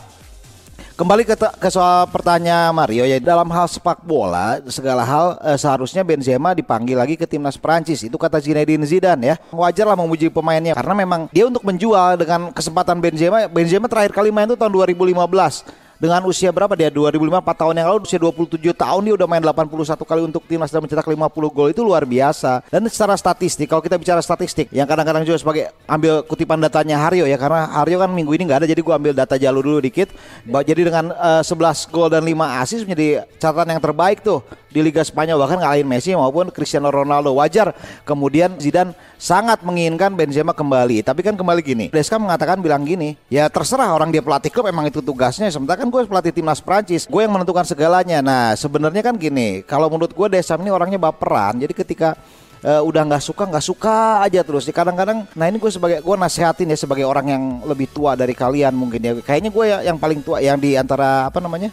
Kembali 0.95 1.27
ke, 1.27 1.36
ke 1.36 1.67
soal 1.67 2.08
pertanyaan 2.08 2.71
Mario 2.71 3.03
ya 3.03 3.19
dalam 3.19 3.51
hal 3.51 3.67
sepak 3.67 3.99
bola 4.08 4.63
segala 4.71 5.03
hal 5.03 5.36
eh, 5.43 5.60
seharusnya 5.60 6.08
Benzema 6.08 6.55
dipanggil 6.55 6.95
lagi 6.95 7.19
ke 7.19 7.27
timnas 7.27 7.60
Prancis 7.60 7.99
itu 8.08 8.15
kata 8.15 8.39
Zinedine 8.39 8.88
Zidane 8.88 9.23
ya 9.27 9.36
wajar 9.51 9.91
lah 9.91 9.99
memuji 9.99 10.31
pemainnya 10.31 10.71
karena 10.71 10.95
memang 10.95 11.27
dia 11.36 11.51
untuk 11.51 11.67
menjual 11.67 12.15
dengan 12.15 12.47
kesempatan 12.55 13.03
Benzema 13.03 13.43
Benzema 13.51 13.91
terakhir 13.91 14.15
kali 14.15 14.31
main 14.31 14.47
itu 14.47 14.55
tahun 14.55 14.71
2015 14.71 15.67
dengan 15.95 16.21
usia 16.27 16.51
berapa 16.51 16.73
dia? 16.75 16.91
2005 16.91 17.39
4 17.39 17.62
tahun 17.62 17.73
yang 17.79 17.88
lalu 17.91 17.99
usia 18.03 18.19
27 18.19 18.60
tahun 18.75 19.01
dia 19.08 19.13
udah 19.15 19.27
main 19.27 19.43
81 19.43 19.95
kali 20.03 20.21
untuk 20.27 20.43
timnas 20.43 20.71
dan 20.71 20.84
mencetak 20.84 21.08
50 21.08 21.55
gol. 21.55 21.67
Itu 21.71 21.81
luar 21.88 22.03
biasa. 22.03 22.67
Dan 22.67 22.84
secara 22.91 23.15
statistik 23.15 23.71
kalau 23.71 23.79
kita 23.79 23.95
bicara 23.95 24.19
statistik 24.19 24.67
yang 24.75 24.86
kadang-kadang 24.86 25.23
juga 25.23 25.39
sebagai 25.39 25.71
ambil 25.88 26.23
kutipan 26.27 26.60
datanya 26.60 26.99
Haryo 26.99 27.23
ya 27.23 27.39
karena 27.39 27.71
Haryo 27.71 27.97
kan 28.01 28.12
minggu 28.12 28.31
ini 28.36 28.43
nggak 28.47 28.60
ada 28.63 28.67
jadi 28.67 28.81
gua 28.84 28.99
ambil 28.99 29.13
data 29.15 29.36
jalur 29.39 29.63
dulu 29.63 29.79
dikit. 29.79 30.12
Jadi 30.45 30.81
dengan 30.84 31.15
eh, 31.15 31.43
11 31.43 31.93
gol 31.93 32.12
dan 32.12 32.23
5 32.23 32.62
assist 32.62 32.84
menjadi 32.84 33.23
catatan 33.39 33.77
yang 33.77 33.81
terbaik 33.84 34.19
tuh 34.19 34.43
di 34.75 34.83
Liga 34.83 34.99
Spanyol 35.07 35.39
bahkan 35.39 35.63
ngalahin 35.63 35.88
Messi 35.88 36.11
maupun 36.11 36.51
Cristiano 36.51 36.91
Ronaldo. 36.91 37.31
Wajar 37.31 37.71
kemudian 38.03 38.59
Zidane 38.59 38.91
sangat 39.15 39.63
menginginkan 39.63 40.11
Benzema 40.11 40.51
kembali. 40.51 40.99
Tapi 40.99 41.23
kan 41.23 41.39
kembali 41.39 41.63
gini 41.63 41.85
Deska 41.95 42.19
mengatakan 42.19 42.59
bilang 42.59 42.83
gini 42.83 43.15
ya 43.31 43.47
terserah 43.47 43.95
orang 43.95 44.11
dia 44.11 44.19
pelatih 44.19 44.51
klub 44.51 44.67
emang 44.67 44.91
itu 44.91 44.99
tugasnya. 44.99 45.47
Sementara 45.47 45.79
kan 45.79 45.88
gue 45.88 46.03
pelatih 46.03 46.35
timnas 46.35 46.59
Prancis 46.59 47.07
gue 47.07 47.21
yang 47.23 47.31
menentukan 47.31 47.63
segalanya. 47.63 48.19
Nah 48.19 48.51
sebenarnya 48.59 48.99
kan 48.99 49.15
gini 49.15 49.63
kalau 49.63 49.88
menurut 49.88 50.11
gue 50.11 50.27
Desam 50.35 50.59
ini 50.59 50.75
orangnya 50.75 50.99
baperan. 50.99 51.55
Jadi 51.55 51.71
ketika 51.71 52.19
eh, 52.59 52.81
udah 52.83 53.01
nggak 53.07 53.23
suka 53.23 53.47
nggak 53.47 53.63
suka 53.63 54.27
aja 54.27 54.43
terus. 54.43 54.67
Kadang-kadang 54.67 55.23
nah 55.39 55.47
ini 55.47 55.55
gue 55.55 55.71
sebagai 55.71 56.03
gue 56.03 56.15
nasehatin 56.19 56.67
ya 56.67 56.75
sebagai 56.75 57.07
orang 57.07 57.31
yang 57.31 57.43
lebih 57.63 57.88
tua 57.95 58.19
dari 58.19 58.35
kalian 58.35 58.75
mungkin 58.75 58.99
ya. 58.99 59.15
Kayaknya 59.23 59.49
gue 59.55 59.65
ya- 59.71 59.83
yang 59.88 59.95
paling 59.95 60.19
tua 60.19 60.43
yang 60.43 60.59
di 60.59 60.75
antara 60.75 61.31
apa 61.31 61.39
namanya 61.39 61.71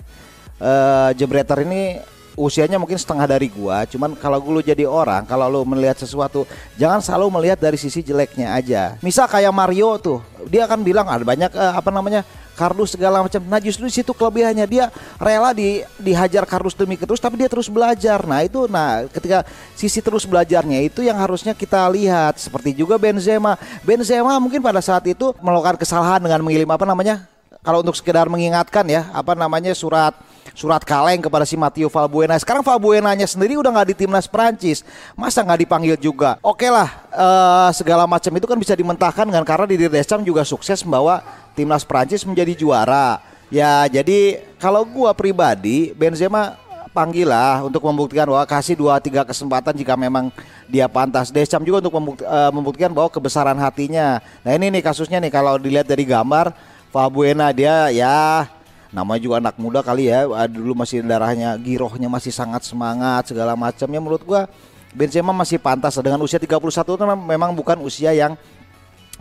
eh 0.62 1.10
jebreter 1.18 1.66
ini 1.66 1.98
usianya 2.38 2.80
mungkin 2.80 2.96
setengah 2.96 3.26
dari 3.28 3.48
gua 3.52 3.84
cuman 3.84 4.16
kalau 4.16 4.40
lu 4.40 4.60
jadi 4.64 4.88
orang 4.88 5.24
kalau 5.28 5.48
lu 5.48 5.60
melihat 5.68 5.98
sesuatu 6.00 6.48
jangan 6.76 7.00
selalu 7.00 7.26
melihat 7.40 7.58
dari 7.58 7.78
sisi 7.80 8.02
jeleknya 8.02 8.52
aja. 8.54 8.82
Misal 9.00 9.26
kayak 9.26 9.52
Mario 9.54 9.96
tuh 9.98 10.18
dia 10.46 10.66
akan 10.66 10.82
bilang 10.82 11.06
ada 11.06 11.22
banyak 11.22 11.50
eh, 11.54 11.72
apa 11.72 11.90
namanya 11.94 12.26
kardus 12.52 12.94
segala 12.94 13.24
macam. 13.24 13.40
Nah 13.48 13.60
justru 13.62 13.88
di 13.88 13.94
situ 13.94 14.12
kelebihannya 14.12 14.66
dia 14.68 14.92
rela 15.16 15.56
di 15.56 15.80
dihajar 15.96 16.44
kardus 16.44 16.76
demi 16.76 17.00
kardus 17.00 17.18
tapi 17.18 17.40
dia 17.40 17.48
terus 17.48 17.66
belajar. 17.72 18.22
Nah 18.28 18.44
itu 18.44 18.68
nah 18.68 19.06
ketika 19.08 19.46
sisi 19.72 20.04
terus 20.04 20.28
belajarnya 20.28 20.84
itu 20.84 21.00
yang 21.00 21.16
harusnya 21.16 21.56
kita 21.56 21.88
lihat. 21.88 22.36
Seperti 22.36 22.76
juga 22.76 23.00
Benzema. 23.00 23.56
Benzema 23.82 24.36
mungkin 24.36 24.60
pada 24.60 24.84
saat 24.84 25.06
itu 25.08 25.32
melakukan 25.40 25.80
kesalahan 25.80 26.20
dengan 26.20 26.44
mengirim 26.44 26.68
apa 26.68 26.84
namanya 26.84 27.31
kalau 27.62 27.78
untuk 27.80 27.94
sekedar 27.94 28.26
mengingatkan 28.26 28.82
ya 28.90 29.06
apa 29.14 29.38
namanya 29.38 29.70
surat 29.72 30.12
surat 30.52 30.82
kaleng 30.82 31.22
kepada 31.22 31.46
si 31.46 31.54
Matteo 31.54 31.86
Valbuena. 31.88 32.36
Sekarang 32.36 32.60
Valbuenanya 32.60 33.24
sendiri 33.24 33.56
udah 33.56 33.70
nggak 33.72 33.88
di 33.94 33.96
timnas 34.04 34.26
Prancis, 34.26 34.82
masa 35.14 35.40
nggak 35.40 35.64
dipanggil 35.64 35.96
juga? 35.96 36.36
Oke 36.42 36.68
lah, 36.68 36.90
eh, 37.08 37.70
segala 37.72 38.04
macam 38.04 38.34
itu 38.34 38.44
kan 38.44 38.58
bisa 38.58 38.74
dimentahkan 38.74 39.24
dengan 39.24 39.46
karena 39.46 39.64
Didier 39.64 39.88
Deschamps 39.88 40.26
juga 40.26 40.42
sukses 40.42 40.82
membawa 40.82 41.22
timnas 41.54 41.86
Prancis 41.86 42.26
menjadi 42.26 42.52
juara. 42.58 43.22
Ya 43.48 43.86
jadi 43.86 44.42
kalau 44.58 44.82
gua 44.82 45.14
pribadi 45.14 45.94
Benzema 45.94 46.58
panggil 46.92 47.24
lah 47.24 47.64
untuk 47.64 47.80
membuktikan 47.88 48.28
bahwa 48.28 48.44
kasih 48.44 48.76
dua 48.76 49.00
tiga 49.00 49.24
kesempatan 49.24 49.72
jika 49.72 49.96
memang 49.96 50.28
dia 50.68 50.90
pantas. 50.90 51.32
Deschamps 51.32 51.64
juga 51.64 51.78
untuk 51.78 52.18
eh, 52.26 52.50
membuktikan 52.52 52.90
bahwa 52.90 53.08
kebesaran 53.08 53.56
hatinya. 53.56 54.18
Nah 54.42 54.52
ini 54.52 54.68
nih 54.68 54.82
kasusnya 54.82 55.22
nih 55.22 55.30
kalau 55.30 55.56
dilihat 55.56 55.86
dari 55.86 56.02
gambar 56.04 56.71
Valbuena 56.92 57.48
dia 57.56 57.88
ya. 57.88 58.44
Namanya 58.92 59.20
juga 59.24 59.40
anak 59.40 59.56
muda 59.56 59.80
kali 59.80 60.12
ya. 60.12 60.28
Ah, 60.36 60.44
dulu 60.44 60.76
masih 60.76 61.00
darahnya 61.00 61.56
girohnya 61.56 62.12
masih 62.12 62.28
sangat 62.28 62.68
semangat 62.68 63.32
segala 63.32 63.56
macamnya 63.56 63.98
menurut 63.98 64.20
gua 64.22 64.44
Benzema 64.92 65.32
masih 65.32 65.56
pantas 65.56 65.96
dengan 66.04 66.20
usia 66.20 66.36
31 66.36 66.60
itu 66.60 67.00
mem- 67.08 67.28
memang 67.32 67.56
bukan 67.56 67.80
usia 67.80 68.12
yang 68.12 68.36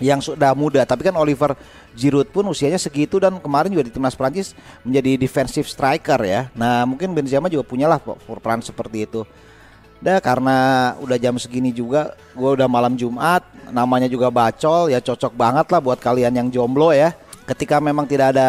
yang 0.04 0.20
sudah 0.20 0.52
muda. 0.52 0.84
Tapi 0.84 1.08
kan 1.08 1.16
Oliver 1.16 1.56
Giroud 1.96 2.28
pun 2.28 2.44
usianya 2.52 2.76
segitu 2.76 3.24
dan 3.24 3.40
kemarin 3.40 3.72
juga 3.72 3.88
di 3.88 3.92
timnas 3.96 4.12
Prancis 4.12 4.52
menjadi 4.84 5.16
defensive 5.16 5.72
striker 5.72 6.20
ya. 6.28 6.52
Nah 6.52 6.84
mungkin 6.84 7.16
Benzema 7.16 7.48
juga 7.48 7.64
punyalah 7.64 8.04
pe- 8.04 8.20
peran 8.20 8.60
seperti 8.60 9.08
itu. 9.08 9.24
Dah 10.04 10.20
karena 10.20 10.92
udah 11.00 11.16
jam 11.16 11.40
segini 11.40 11.72
juga 11.72 12.20
gue 12.36 12.52
udah 12.52 12.68
malam 12.68 13.00
Jumat 13.00 13.48
namanya 13.72 14.12
juga 14.12 14.28
bacol 14.28 14.92
ya 14.92 15.00
cocok 15.00 15.32
banget 15.32 15.72
lah 15.72 15.80
buat 15.80 16.02
kalian 16.04 16.36
yang 16.36 16.48
jomblo 16.52 16.92
ya 16.92 17.16
ketika 17.46 17.82
memang 17.82 18.06
tidak 18.06 18.32
ada 18.38 18.48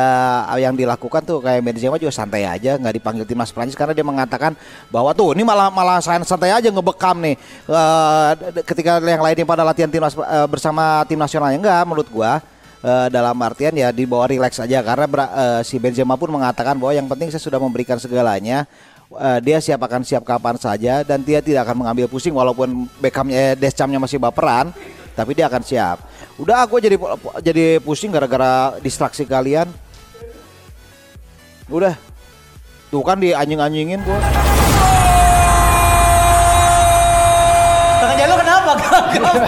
yang 0.61 0.77
dilakukan 0.77 1.25
tuh 1.25 1.41
kayak 1.41 1.65
Benzema 1.65 1.97
juga 1.97 2.13
santai 2.13 2.45
aja 2.45 2.77
nggak 2.77 2.95
dipanggil 3.01 3.25
timnas 3.25 3.51
Prancis 3.51 3.75
karena 3.75 3.97
dia 3.97 4.05
mengatakan 4.05 4.53
bahwa 4.93 5.11
tuh 5.17 5.33
ini 5.33 5.43
malah 5.43 5.73
malah 5.73 5.99
saya 5.99 6.21
santai 6.23 6.53
aja 6.53 6.69
ngebekam 6.69 7.19
nih 7.19 7.35
d- 8.53 8.63
ketika 8.63 9.01
yang 9.01 9.25
lainnya 9.25 9.49
pada 9.49 9.65
latihan 9.65 9.89
timnas 9.89 10.15
eh, 10.15 10.47
bersama 10.47 11.03
tim 11.09 11.19
nasionalnya 11.19 11.59
enggak 11.59 11.83
menurut 11.87 12.11
gua 12.13 12.43
Eh, 12.83 13.09
dalam 13.15 13.39
artian 13.39 13.71
ya 13.79 13.95
di 13.95 14.03
bawah 14.03 14.27
relax 14.27 14.59
aja 14.59 14.83
karena 14.83 15.07
eh, 15.07 15.61
si 15.63 15.79
Benzema 15.79 16.19
pun 16.19 16.35
mengatakan 16.35 16.75
bahwa 16.75 16.91
yang 16.91 17.07
penting 17.07 17.31
saya 17.31 17.39
sudah 17.39 17.63
memberikan 17.63 17.95
segalanya 17.95 18.67
Eh, 19.13 19.39
dia 19.45 19.61
siap 19.61 19.77
akan 19.85 20.01
siap 20.09 20.25
kapan 20.25 20.57
saja 20.57 21.05
dan 21.05 21.21
dia 21.21 21.45
tidak 21.45 21.69
akan 21.69 21.85
mengambil 21.85 22.09
pusing 22.09 22.33
walaupun 22.33 22.89
Beckhamnya 22.97 23.53
eh, 23.53 23.55
Deschamps-nya 23.61 24.01
masih 24.01 24.17
baperan 24.17 24.73
tapi 25.13 25.37
dia 25.37 25.53
akan 25.53 25.61
siap. 25.61 26.01
Udah 26.41 26.65
aku 26.65 26.81
jadi 26.81 26.97
jadi 27.45 27.77
pusing 27.85 28.09
gara-gara 28.09 28.77
distraksi 28.81 29.29
kalian. 29.29 29.69
Udah. 31.69 31.97
Tuh 32.89 33.05
kan 33.05 33.21
di 33.21 33.33
anjing-anjingin 33.33 34.05
gua. 34.05 34.21
Kang 38.01 38.17
Jalu 38.17 38.32
gagap. 38.75 39.37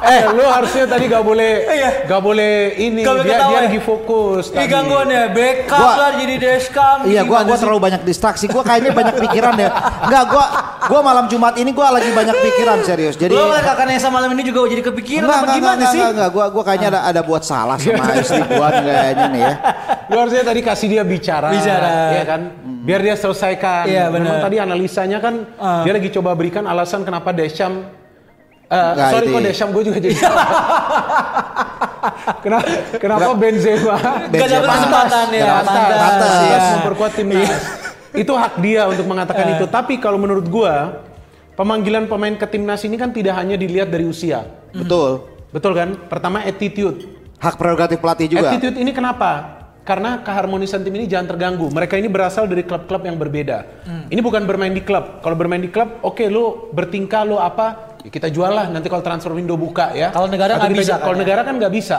Eh, 0.00 0.24
lu 0.32 0.40
harusnya 0.40 0.88
tadi 0.88 1.04
gak 1.04 1.20
boleh, 1.20 1.68
Iya. 1.68 1.90
gak 2.08 2.22
boleh 2.22 2.52
ini. 2.80 3.04
Gak 3.04 3.14
dia, 3.20 3.28
dia 3.28 3.44
ya? 3.44 3.60
lagi 3.60 3.76
fokus. 3.78 4.48
Ih 4.48 4.56
tadi. 4.56 4.64
gangguan 4.66 5.04
ya, 5.06 5.28
backup 5.28 5.76
Gua- 5.76 5.96
lah 6.00 6.10
jadi 6.16 6.34
dashcam. 6.38 6.98
Iya, 7.04 7.20
gua 7.22 7.36
Gimana 7.36 7.44
gua 7.44 7.56
terlalu 7.60 7.80
banyak 7.82 8.02
distraksi. 8.04 8.48
Gua 8.48 8.64
kayaknya 8.64 8.96
banyak 8.96 9.20
pikiran 9.20 9.52
ya. 9.54 9.68
Enggak, 10.00 10.24
gua 10.26 10.44
gua 10.88 11.00
malam 11.04 11.28
Jumat 11.28 11.60
ini 11.60 11.70
gua 11.70 11.92
lagi 11.92 12.08
banyak 12.10 12.36
pikiran 12.40 12.78
serius. 12.80 13.14
Jadi 13.14 13.36
Lo 13.36 13.52
ngeliat 13.52 13.66
kakak 13.66 13.84
Nesa 13.84 14.08
malam 14.08 14.32
ini 14.32 14.42
juga 14.42 14.64
jadi 14.66 14.80
kepikiran 14.82 15.28
Enggak, 15.28 15.36
apa 15.36 15.44
enggak, 15.44 15.56
gimana 15.60 15.76
enggak, 15.76 15.92
sih? 15.92 16.00
enggak, 16.00 16.14
enggak, 16.16 16.30
gua 16.32 16.44
gua 16.48 16.62
kayaknya 16.64 16.88
ada 16.88 17.00
ada 17.04 17.20
buat 17.20 17.42
salah 17.44 17.76
sama 17.76 18.04
istri 18.16 18.40
gua 18.48 18.68
nih 18.72 18.82
kayaknya 18.88 19.26
nih 19.28 19.40
ya. 19.42 19.52
Lu 20.08 20.16
harusnya 20.16 20.42
tadi 20.42 20.60
kasih 20.62 20.86
dia 20.88 21.02
bicara. 21.04 21.48
Bicara. 21.52 21.88
Ya 22.14 22.24
kan? 22.24 22.40
Biar 22.80 23.04
dia 23.04 23.12
selesaikan. 23.12 23.84
Iya, 23.84 24.08
Memang 24.08 24.40
benar. 24.40 24.44
tadi 24.48 24.56
analisanya 24.56 25.18
kan 25.20 25.44
Ah. 25.60 25.84
dia 25.84 25.92
lagi 25.92 26.08
coba 26.08 26.32
berikan 26.32 26.64
alasan 26.64 27.04
kenapa 27.04 27.28
Desham 27.30 27.87
Nggak, 28.68 29.08
sorry 29.10 29.26
kok 29.26 29.40
ya. 29.40 29.46
Desham 29.48 29.68
gue 29.72 29.82
juga 29.82 29.98
jadi 29.98 30.16
salah. 30.22 30.48
kenapa, 32.44 32.68
kenapa 33.00 33.30
Benzema 33.32 33.96
Gak 33.96 34.28
Benzema. 34.28 34.52
dapet 34.52 34.70
kesempatan 34.76 35.26
ya. 35.32 35.44
Gak 35.44 35.56
pantas, 35.64 35.98
pantas. 35.98 36.32
Iya. 36.36 36.58
memperkuat 36.76 37.12
timnas. 37.16 37.50
itu 38.22 38.32
hak 38.32 38.52
dia 38.60 38.82
untuk 38.88 39.06
mengatakan 39.08 39.46
itu. 39.56 39.64
Tapi 39.64 39.96
kalau 39.96 40.20
menurut 40.20 40.44
gua, 40.48 41.00
pemanggilan 41.56 42.04
pemain 42.04 42.36
ke 42.36 42.44
timnas 42.44 42.84
ini 42.84 43.00
kan 43.00 43.08
tidak 43.08 43.40
hanya 43.40 43.56
dilihat 43.56 43.88
dari 43.88 44.04
usia. 44.04 44.44
Betul. 44.76 45.24
Betul 45.48 45.72
kan? 45.72 45.96
Pertama 46.08 46.44
attitude. 46.44 47.08
Hak 47.40 47.56
prerogatif 47.56 48.02
pelatih 48.02 48.28
juga. 48.28 48.52
Attitude 48.52 48.76
ini 48.76 48.92
kenapa? 48.92 49.56
Karena 49.88 50.20
keharmonisan 50.20 50.84
tim 50.84 50.92
ini 50.92 51.08
jangan 51.08 51.32
terganggu. 51.32 51.72
Mereka 51.72 51.96
ini 51.96 52.12
berasal 52.12 52.44
dari 52.44 52.60
klub-klub 52.60 53.08
yang 53.08 53.16
berbeda. 53.16 53.64
Ini 54.12 54.20
bukan 54.20 54.44
bermain 54.44 54.76
di 54.76 54.84
klub. 54.84 55.24
Kalau 55.24 55.32
bermain 55.32 55.64
di 55.64 55.72
klub, 55.72 56.04
oke 56.04 56.20
lu 56.28 56.68
bertingkah 56.76 57.24
lu 57.24 57.40
apa? 57.40 57.87
Ya 58.08 58.10
kita 58.16 58.32
jual 58.32 58.48
lah 58.48 58.72
nanti 58.72 58.88
kalau 58.88 59.04
transfer 59.04 59.36
window 59.36 59.60
buka 59.60 59.92
ya. 59.92 60.08
Kalau 60.08 60.32
negara 60.32 60.56
nggak 60.56 60.72
bisa 60.72 60.96
jual. 60.96 61.04
Kalau 61.04 61.12
kan 61.12 61.20
ya? 61.20 61.22
negara 61.28 61.40
kan 61.44 61.54
nggak 61.60 61.72
bisa. 61.76 61.98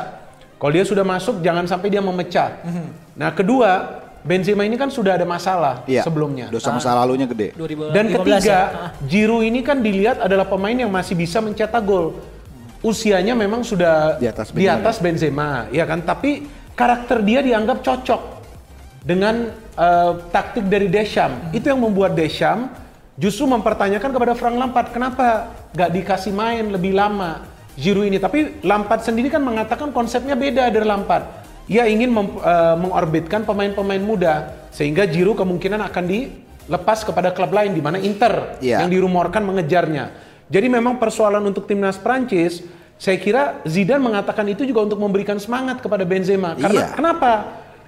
Kalau 0.57 0.71
dia 0.73 0.81
sudah 0.81 1.05
masuk, 1.05 1.45
jangan 1.45 1.69
sampai 1.69 1.87
dia 1.93 2.01
memecah. 2.01 2.65
Nah 3.13 3.29
kedua, 3.29 4.01
Benzema 4.25 4.65
ini 4.65 4.73
kan 4.73 4.89
sudah 4.89 5.15
ada 5.15 5.23
masalah 5.23 5.85
Iya. 5.85 6.01
sebelumnya. 6.01 6.49
Dosa 6.49 6.73
masa 6.73 6.97
lalunya 6.97 7.29
gede. 7.29 7.53
2015 7.53 7.93
Dan 7.93 8.05
ya. 8.09 8.13
ketiga, 8.17 8.59
Giroud 9.11 9.45
ini 9.45 9.61
kan 9.61 9.85
dilihat 9.85 10.17
adalah 10.25 10.49
pemain 10.49 10.73
yang 10.73 10.89
masih 10.89 11.13
bisa 11.13 11.45
mencetak 11.45 11.85
gol. 11.85 12.17
Usianya 12.81 13.37
memang 13.37 13.61
sudah 13.61 14.17
Di 14.17 14.25
atas 14.25 14.49
di 14.49 14.65
atas 14.65 14.97
Benzema, 14.97 15.69
ya 15.69 15.85
kan? 15.85 16.01
Tapi 16.01 16.49
karakter 16.73 17.21
dia 17.21 17.45
dianggap 17.45 17.85
cocok 17.85 18.21
dengan 19.05 19.53
eh, 19.77 20.11
taktik 20.33 20.65
dari 20.65 20.89
Deschamps. 20.89 21.53
Itu 21.53 21.69
yang 21.69 21.85
membuat 21.85 22.17
Deschamps 22.17 22.88
justru 23.19 23.43
mempertanyakan 23.45 24.09
kepada 24.09 24.33
Frank 24.33 24.55
Lampard, 24.55 24.87
kenapa 24.95 25.51
nggak 25.75 25.89
dikasih 25.91 26.31
main 26.31 26.71
lebih 26.71 26.95
lama 26.95 27.43
Giroud 27.75 28.07
ini? 28.07 28.17
Tapi 28.17 28.63
Lampard 28.63 29.03
sendiri 29.03 29.27
kan 29.27 29.43
mengatakan 29.43 29.91
konsepnya 29.91 30.33
beda 30.33 30.71
dari 30.71 30.87
Lampard. 30.87 31.27
Ia 31.69 31.85
ingin 31.85 32.09
mem- 32.09 32.39
eh, 32.39 32.75
mengorbitkan 32.79 33.45
pemain-pemain 33.45 34.01
muda 34.01 34.33
sehingga 34.73 35.05
Giroud 35.05 35.37
kemungkinan 35.37 35.83
akan 35.85 36.03
dilepas 36.07 37.05
kepada 37.05 37.29
klub 37.29 37.51
lain 37.51 37.75
di 37.75 37.83
mana 37.83 37.99
Inter 38.01 38.57
Iya. 38.57 38.81
yang 38.81 38.89
dirumorkan 38.89 39.43
mengejarnya. 39.45 40.09
Jadi 40.49 40.65
memang 40.65 40.97
persoalan 40.97 41.45
untuk 41.45 41.69
timnas 41.69 41.99
Prancis, 42.01 42.65
saya 42.97 43.21
kira 43.21 43.61
Zidane 43.69 44.01
mengatakan 44.01 44.49
itu 44.49 44.65
juga 44.65 44.81
untuk 44.81 44.97
memberikan 44.97 45.37
semangat 45.37 45.77
kepada 45.77 46.01
Benzema. 46.07 46.57
Karena 46.57 46.89
Iya. 46.89 46.95
kenapa? 46.97 47.31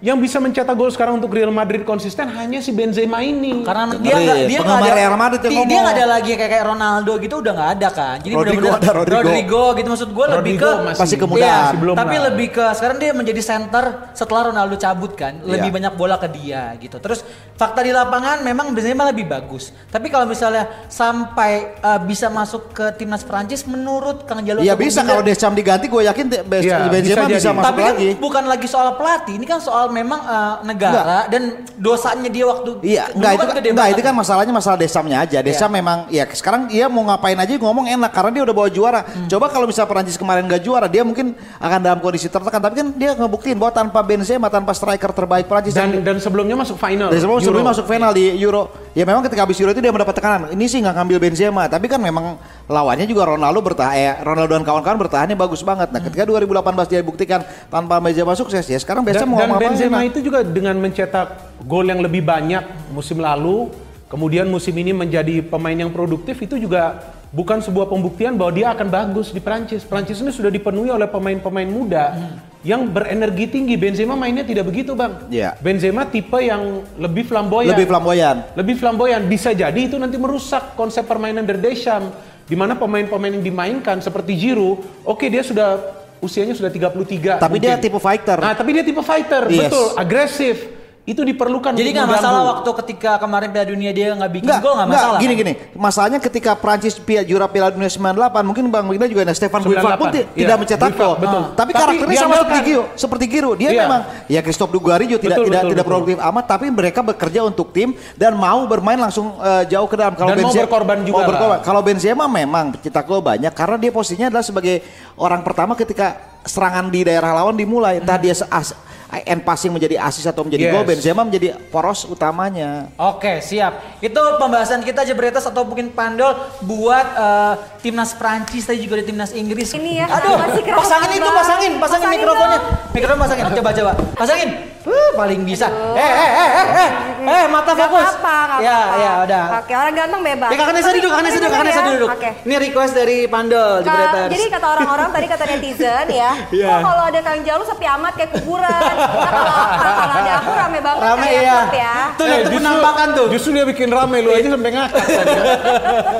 Yang 0.02 0.18
bisa 0.20 0.38
mencetak 0.38 0.74
gol 0.74 0.90
sekarang 0.90 1.14
untuk 1.16 1.30
Real 1.30 1.54
Madrid 1.54 1.86
konsisten 1.86 2.26
hanya 2.28 2.58
si 2.58 2.74
Benzema 2.74 3.22
ini. 3.22 3.62
Karena 3.62 3.94
dia 3.94 4.18
nggak 4.18 4.38
dia 4.44 4.60
nggak 4.60 4.80
ada 4.82 4.94
Real 4.98 5.14
Madrid 5.14 5.40
yang 5.40 5.46
dia- 5.46 5.54
dia 5.54 5.62
ngomong. 5.62 5.78
nggak 5.80 5.94
ada 5.94 6.06
lagi 6.10 6.32
kayak 6.34 6.50
kayak 6.50 6.66
Ronaldo 6.68 7.14
gitu 7.18 7.36
udah 7.38 7.52
nggak 7.54 7.70
ada 7.72 7.88
kan. 7.92 8.16
Jadi 8.18 8.34
Rodrigo 8.34 8.58
benar-benar 8.66 8.82
ada, 8.82 8.92
Rodrigo. 8.98 9.22
Rodrigo 9.22 9.64
gitu 9.72 9.88
maksud 9.88 10.10
gue 10.10 10.26
lebih 10.28 10.54
ke 10.58 10.70
masih- 10.84 10.98
Pasti 10.98 11.16
kemudahan. 11.16 11.46
Iya, 11.46 11.62
Masih 11.62 11.78
belum 11.78 11.96
tapi 11.96 12.16
lah. 12.16 12.24
lebih 12.28 12.48
ke 12.50 12.66
sekarang 12.74 12.98
dia 12.98 13.12
menjadi 13.14 13.42
center 13.44 13.84
setelah 14.12 14.42
Ronaldo 14.50 14.76
cabut 14.76 15.12
kan, 15.14 15.34
lebih 15.40 15.70
Iya. 15.70 15.76
banyak 15.78 15.94
bola 15.94 16.16
ke 16.18 16.28
dia 16.30 16.64
gitu. 16.76 16.98
Terus 16.98 17.20
fakta 17.54 17.80
di 17.80 17.92
lapangan 17.92 18.42
memang 18.42 18.74
Benzema 18.74 19.06
lebih 19.06 19.30
bagus. 19.30 19.70
Tapi 19.86 20.10
kalau 20.10 20.26
misalnya 20.26 20.66
sampai 20.88 21.52
uh, 21.78 22.02
bisa 22.02 22.26
masuk 22.28 22.74
ke 22.74 22.90
timnas 22.96 23.22
Prancis 23.22 23.64
menurut 23.64 24.26
Kang 24.26 24.42
Jalo 24.42 24.60
Iya 24.60 24.74
bisa 24.74 25.04
kalau 25.04 25.22
Deschamps 25.22 25.54
diganti 25.54 25.86
gue 25.86 26.02
yakin 26.04 26.26
De- 26.26 26.42
Be- 26.42 26.64
Iya, 26.64 26.90
Benzema 26.90 27.30
bisa 27.30 27.38
bisa, 27.38 27.50
masuk 27.52 27.66
tapi 27.68 27.82
kan 27.84 27.94
lagi. 27.94 28.10
bukan 28.18 28.44
lagi 28.48 28.66
soal 28.66 28.98
pelatih, 28.98 29.36
ini 29.36 29.46
kan 29.46 29.62
soal 29.62 29.91
memang 29.92 30.20
uh, 30.24 30.56
negara 30.64 31.28
dan 31.28 31.62
dosanya 31.78 32.32
dia 32.32 32.48
waktu 32.48 32.80
Iya, 32.82 33.12
dulu 33.12 33.18
enggak 33.20 33.32
itu 33.32 33.42
kan 33.44 33.56
gede 33.60 33.70
enggak 33.70 33.86
banget. 33.86 33.96
itu 34.00 34.02
kan 34.08 34.14
masalahnya 34.16 34.54
masalah 34.56 34.78
Desamnya 34.80 35.18
aja. 35.22 35.40
Desam 35.44 35.70
memang 35.70 36.08
ya 36.08 36.24
sekarang 36.32 36.72
dia 36.72 36.88
mau 36.88 37.04
ngapain 37.06 37.36
aja 37.36 37.52
ngomong 37.60 37.86
enak 37.92 38.12
karena 38.16 38.32
dia 38.32 38.44
udah 38.48 38.56
bawa 38.56 38.70
juara. 38.72 39.02
Hmm. 39.04 39.28
Coba 39.28 39.52
kalau 39.52 39.68
misalnya 39.68 39.90
Perancis 39.92 40.16
kemarin 40.16 40.48
nggak 40.48 40.62
juara, 40.64 40.88
dia 40.88 41.04
mungkin 41.04 41.36
akan 41.60 41.80
dalam 41.84 42.00
kondisi 42.00 42.32
tertekan. 42.32 42.64
Tapi 42.64 42.76
kan 42.80 42.88
dia 42.96 43.12
ngebuktiin 43.14 43.60
bahwa 43.60 43.76
tanpa 43.76 44.00
Benzema, 44.02 44.48
tanpa 44.48 44.72
striker 44.72 45.12
terbaik 45.12 45.46
Perancis 45.46 45.76
dan 45.76 45.92
yang 45.92 46.02
dan 46.02 46.18
sebelumnya 46.24 46.56
masuk 46.56 46.80
final. 46.80 47.12
dari 47.12 47.20
sebelum, 47.20 47.44
sebelum 47.44 47.64
Euro. 47.68 47.72
masuk 47.76 47.86
final 47.86 48.12
di 48.16 48.26
Euro. 48.40 48.64
Ya 48.96 49.04
memang 49.04 49.22
ketika 49.28 49.44
habis 49.44 49.60
Euro 49.60 49.76
itu 49.76 49.82
dia 49.84 49.92
mendapat 49.92 50.16
tekanan. 50.16 50.52
Ini 50.56 50.66
sih 50.66 50.80
nggak 50.80 50.96
ngambil 50.96 51.18
Benzema, 51.20 51.64
tapi 51.68 51.92
kan 51.92 52.00
memang 52.00 52.40
lawannya 52.72 53.06
juga 53.06 53.28
Ronaldo 53.28 53.60
bertahan, 53.60 53.94
eh, 53.94 54.16
Ronaldo 54.24 54.56
dan 54.56 54.64
kawan-kawan 54.64 54.98
bertahannya 54.98 55.36
bagus 55.36 55.62
banget. 55.62 55.92
Nah, 55.92 56.02
ketika 56.02 56.24
2018 56.24 56.88
dia 56.88 57.04
buktikan 57.04 57.44
tanpa 57.68 58.00
Benzema 58.00 58.34
sukses 58.34 58.64
ya. 58.66 58.80
Sekarang 58.80 59.04
Benzema 59.04 59.36
mau 59.36 59.40
dan 59.44 59.52
Benzema 59.60 60.02
itu 60.08 60.24
juga 60.24 60.42
dengan 60.42 60.80
mencetak 60.80 61.60
gol 61.68 61.86
yang 61.92 62.00
lebih 62.00 62.24
banyak 62.24 62.64
musim 62.96 63.20
lalu, 63.20 63.70
kemudian 64.08 64.48
musim 64.48 64.74
ini 64.80 64.96
menjadi 64.96 65.44
pemain 65.44 65.76
yang 65.76 65.92
produktif 65.92 66.40
itu 66.40 66.58
juga 66.58 67.04
bukan 67.32 67.64
sebuah 67.64 67.88
pembuktian 67.88 68.36
bahwa 68.36 68.52
dia 68.52 68.68
akan 68.76 68.88
bagus 68.92 69.32
di 69.32 69.40
Prancis. 69.40 69.88
Prancis 69.88 70.20
ini 70.20 70.32
sudah 70.36 70.52
dipenuhi 70.52 70.92
oleh 70.92 71.08
pemain-pemain 71.08 71.68
muda 71.68 72.16
yang 72.62 72.86
berenergi 72.92 73.48
tinggi. 73.48 73.80
Benzema 73.80 74.14
mainnya 74.14 74.44
tidak 74.44 74.68
begitu, 74.68 74.94
Bang. 74.94 75.32
Iya. 75.32 75.56
Benzema 75.64 76.06
tipe 76.06 76.38
yang 76.44 76.84
lebih 77.00 77.26
flamboyan. 77.26 77.74
Lebih 77.74 77.88
flamboyan. 77.88 78.36
Lebih 78.54 78.76
flamboyan 78.78 79.22
bisa 79.26 79.56
jadi 79.56 79.80
itu 79.80 79.96
nanti 79.96 80.20
merusak 80.20 80.76
konsep 80.76 81.08
permainan 81.08 81.48
dari 81.48 81.64
Deschamps 81.64 82.31
di 82.52 82.60
mana 82.60 82.76
pemain-pemain 82.76 83.32
yang 83.32 83.46
dimainkan 83.48 84.04
seperti 84.04 84.36
Giroud, 84.36 85.08
oke 85.08 85.24
dia 85.24 85.40
sudah 85.40 85.80
usianya 86.20 86.52
sudah 86.52 86.68
33. 86.68 87.40
Tapi 87.40 87.58
dia 87.64 87.80
mungkin. 87.80 87.84
tipe 87.88 87.96
fighter. 87.96 88.38
Nah, 88.44 88.52
tapi 88.52 88.76
dia 88.76 88.84
tipe 88.84 89.00
fighter, 89.00 89.48
Yes. 89.48 89.72
betul, 89.72 89.88
agresif. 89.96 90.58
Itu 91.02 91.26
diperlukan 91.26 91.74
Jadi 91.74 91.92
nggak 91.92 92.06
mengganggu. 92.06 92.14
masalah 92.22 92.42
waktu 92.48 92.70
ketika 92.78 93.18
kemarin 93.18 93.50
Piala 93.50 93.68
Dunia 93.68 93.90
dia 93.90 94.14
nggak 94.14 94.32
bikin 94.32 94.54
gol 94.56 94.78
nggak 94.78 94.86
enggak, 94.86 95.02
masalah. 95.02 95.18
gini 95.18 95.34
kan? 95.34 95.42
gini. 95.42 95.54
Masalahnya 95.74 96.20
ketika 96.22 96.52
Prancis 96.54 96.94
pia, 96.96 97.22
juara 97.22 97.50
Piala 97.50 97.74
Dunia 97.74 97.90
98, 97.90 98.22
mungkin 98.46 98.70
Bang 98.70 98.86
Wina 98.86 99.06
juga 99.06 99.26
ada 99.26 99.34
Stefan 99.34 99.60
98, 99.60 99.72
Guivat 99.74 99.98
pun 99.98 100.08
iya. 100.12 100.26
tidak 100.38 100.56
mencetak 100.62 100.90
Guivat, 100.92 101.02
gol. 101.02 101.16
betul. 101.18 101.42
Tapi, 101.42 101.56
Tapi 101.58 101.72
karakternya 101.74 102.18
sama 102.20 102.34
seperti 102.38 102.60
Giro, 102.64 102.84
seperti 102.94 103.26
Giro. 103.28 103.52
Dia 103.56 103.70
Iya. 103.72 103.82
memang 103.82 104.02
ya 104.28 104.40
Christophe 104.40 104.72
Dugarry 104.72 105.06
juga 105.06 105.20
tidak 105.20 105.36
Betul, 105.36 105.46
tidak 105.48 105.58
betul, 105.58 105.72
tidak 105.72 105.84
betul. 105.84 105.92
produktif 105.98 106.18
amat, 106.22 106.44
tapi 106.46 106.66
mereka 106.70 107.00
bekerja 107.02 107.40
untuk 107.42 107.68
tim 107.72 107.90
dan 108.14 108.32
mau 108.34 108.62
bermain 108.64 109.00
langsung 109.00 109.34
eh, 109.36 109.64
jauh 109.68 109.90
ke 109.90 109.98
dalam. 109.98 110.14
Kalau 110.14 110.30
Dan 110.30 110.38
mau 110.38 110.46
Benzema- 110.48 110.64
berkorban 110.64 110.98
juga 111.02 111.12
mau 111.12 111.18
lah. 111.18 111.28
berkorban. 111.28 111.60
Kalau 111.62 111.82
Benzema 111.82 112.26
memang 112.26 112.66
cetak 112.78 113.04
gol 113.04 113.20
banyak 113.20 113.50
karena 113.52 113.76
dia 113.76 113.90
posisinya 113.90 114.30
adalah 114.30 114.46
sebagai 114.46 114.86
orang 115.16 115.42
pertama 115.42 115.74
ketika 115.74 116.14
serangan 116.42 116.88
di 116.88 117.02
daerah 117.02 117.34
lawan 117.36 117.54
dimulai. 117.54 117.98
Entah 117.98 118.16
dia 118.16 118.34
se- 118.34 118.46
as- 118.46 118.78
end 119.22 119.42
passing 119.42 119.70
menjadi 119.70 120.00
asis 120.00 120.24
atau 120.24 120.42
menjadi 120.42 120.64
Yes. 120.64 120.74
gol, 120.74 120.84
Benzema 120.84 121.22
menjadi 121.22 121.48
poros 121.68 122.06
utamanya. 122.06 122.88
Oke 122.96 123.40
siap. 123.40 124.00
Itu 124.00 124.16
pembahasan 124.38 124.80
kita 124.80 125.04
Jebretas 125.04 125.44
atau 125.44 125.62
mungkin 125.62 125.92
Pandol 125.92 126.32
buat 126.62 127.06
eh, 127.12 127.54
timnas 127.80 128.14
Prancis 128.14 128.64
tadi 128.64 128.80
juga 128.80 128.96
ada 128.96 129.06
timnas 129.06 129.32
Inggris. 129.32 129.72
Ini 129.72 129.92
ya, 129.98 130.06
Aduh, 130.08 130.38
masih 130.38 130.62
keras 130.62 130.80
pasangin 130.82 131.10
itu, 131.12 131.20
pasangin, 131.22 131.34
pasangin, 131.34 131.74
Pasangin 131.82 132.10
mikrofonnya. 132.14 132.58
dong. 132.58 132.92
Mikrofon 132.92 133.20
pasangin, 133.20 133.44
coba 133.52 133.70
coba. 133.74 133.92
Pasangin. 134.16 134.50
Uh, 134.82 135.14
paling 135.14 135.46
bisa. 135.46 135.70
Eh, 135.94 136.02
eh, 136.02 136.32
eh, 136.34 136.50
eh, 136.50 136.68
eh, 136.74 136.90
eh, 137.22 137.44
mata 137.46 137.70
Nggak 137.70 137.86
fokus. 137.86 138.02
apa-apa, 138.18 138.34
nggak 138.42 138.60
Ya, 138.60 138.74
apa-apa. 138.74 138.98
ya, 138.98 139.12
udah. 139.22 139.44
Oke, 139.62 139.74
orang 139.76 139.94
ganteng 139.94 140.22
bebas. 140.24 140.50
Ya 140.50 140.58
kakak 140.58 140.74
Nesa 140.74 140.90
duduk, 140.92 141.10
kakak 141.12 141.22
Nesa 141.22 141.38
duduk, 141.38 141.52
kakak 141.52 141.66
Nesa 141.68 141.82
duduk. 141.86 142.10
Oke. 142.10 142.30
Ini 142.42 142.56
request 142.60 142.94
dari 142.96 143.18
Pandol 143.28 143.72
Ka- 143.78 143.86
Jebretas. 143.86 144.28
jadi 144.28 144.44
kata 144.50 144.68
orang-orang 144.68 145.08
tadi 145.12 145.26
kata 145.28 145.44
netizen 145.48 146.06
ya, 146.10 146.32
Iya. 146.58 146.68
kok 146.68 146.80
kalau 146.82 147.04
ada 147.06 147.20
Kang 147.22 147.42
Jalu 147.44 147.64
sepi 147.64 147.86
amat 147.88 148.14
kayak 148.16 148.32
kuburan. 148.34 148.94
Kalau 149.02 149.54
kalau 149.82 150.16
ada 150.16 150.32
aku 150.38 150.52
rame 150.52 150.80
banget 150.80 151.02
Rame 151.02 151.26
kayak 151.26 151.42
iya. 151.42 151.60
ya. 151.74 151.96
Tuh, 152.14 152.26
Eh, 152.26 152.38
itu 152.42 152.50
penampakan 152.54 153.08
tuh. 153.12 153.26
Justru 153.30 153.50
dia 153.52 153.66
bikin 153.66 153.90
rame 153.90 154.18
lu 154.20 154.30
aja 154.32 154.48
sampai 154.50 154.72
ngakak 154.72 155.04
tadi. 155.04 155.34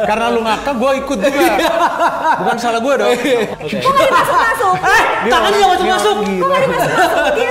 Karena 0.04 0.26
lu 0.30 0.42
ngakak, 0.42 0.74
gue 0.74 0.92
ikut 1.00 1.18
juga. 1.20 1.50
Bukan 2.42 2.56
salah 2.58 2.80
gue 2.80 2.94
dong. 2.96 3.12
Kok 3.12 3.92
nggak 3.92 4.08
dimasuk-masuk? 4.08 4.76
Eh, 4.82 5.02
tangannya 5.28 5.58
nggak 5.58 5.72
masuk-masuk. 5.72 6.16
Kok 6.18 6.48
nggak 6.48 6.62
dimasuk-masukin? 6.62 7.50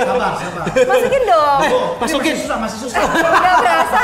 Masukin 0.87 1.23
dong. 1.25 1.59
Masukin. 1.97 2.35
Nggak 2.41 3.55
berasa. 3.57 4.01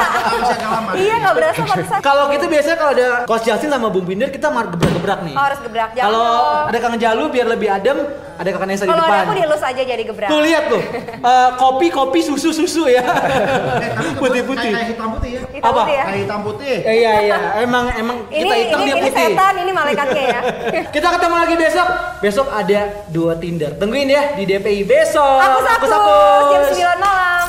Iya 0.98 1.16
nggak 1.20 1.36
berasa 1.36 1.62
pantesan. 1.64 2.00
Kalau 2.00 2.24
gitu 2.32 2.46
biasanya 2.48 2.78
kalau 2.78 2.92
ada 2.94 3.08
Coach 3.26 3.46
Justin 3.46 3.70
sama 3.70 3.88
Bung 3.90 4.06
Binder 4.06 4.30
kita 4.30 4.48
mar 4.50 4.66
gebrak-gebrak 4.68 5.20
nih. 5.24 5.36
Oh, 5.36 5.44
harus 5.44 5.60
gebrak. 5.62 5.90
Kalau 5.94 6.28
ada 6.68 6.78
Kang 6.78 6.96
Jalu 6.98 7.24
biar 7.30 7.48
lebih 7.48 7.70
adem, 7.70 7.98
ada 8.38 8.50
kakak 8.50 8.68
Nesa 8.68 8.84
di 8.86 8.90
Kalau 8.90 9.06
ada 9.06 9.12
depan. 9.12 9.26
aku 9.26 9.34
dilus 9.36 9.62
aja 9.62 9.82
jadi 9.82 10.04
gebrak. 10.04 10.30
Tuh 10.30 10.40
lihat 10.42 10.64
tuh, 10.70 10.82
Eh, 11.18 11.50
kopi 11.58 11.88
kopi 11.90 12.20
susu 12.22 12.54
susu 12.54 12.86
ya. 12.86 13.02
Eh, 13.02 13.90
putih 14.22 14.46
putih. 14.46 14.70
Kayak 14.70 14.88
hitam 14.94 15.08
putih 15.18 15.30
ya. 15.34 15.42
Hitam 15.50 15.72
Apa? 15.74 15.82
Ya? 15.90 16.04
kayak 16.06 16.20
hitam 16.22 16.40
putih 16.46 16.76
eh, 16.86 16.96
Iya 17.02 17.14
iya. 17.26 17.38
Emang 17.66 17.86
emang 17.98 18.18
ini, 18.30 18.46
kita 18.46 18.56
hitam 18.56 18.80
ini, 18.80 18.86
dia 18.86 18.96
putih. 19.02 19.10
Ini 19.10 19.34
setan, 19.34 19.54
ini 19.58 19.72
malaikatnya 19.74 20.24
ya. 20.30 20.42
kita 20.96 21.08
ketemu 21.18 21.36
lagi 21.36 21.56
besok. 21.58 21.88
Besok 22.22 22.48
ada 22.54 22.82
dua 23.10 23.34
Tinder. 23.42 23.72
Tungguin 23.82 24.10
ya 24.10 24.38
di 24.38 24.44
DPI 24.46 24.86
besok. 24.86 25.40
Aku 25.42 25.86
sapu. 25.86 26.18
Jam 26.54 26.62
sembilan 26.70 26.98
malam. 27.02 27.48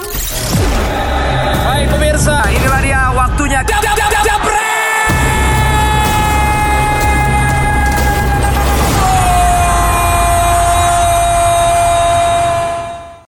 Hai 1.68 1.84
pemirsa, 1.84 2.36
inilah 2.48 2.80
dia 2.80 3.02
waktunya. 3.12 3.60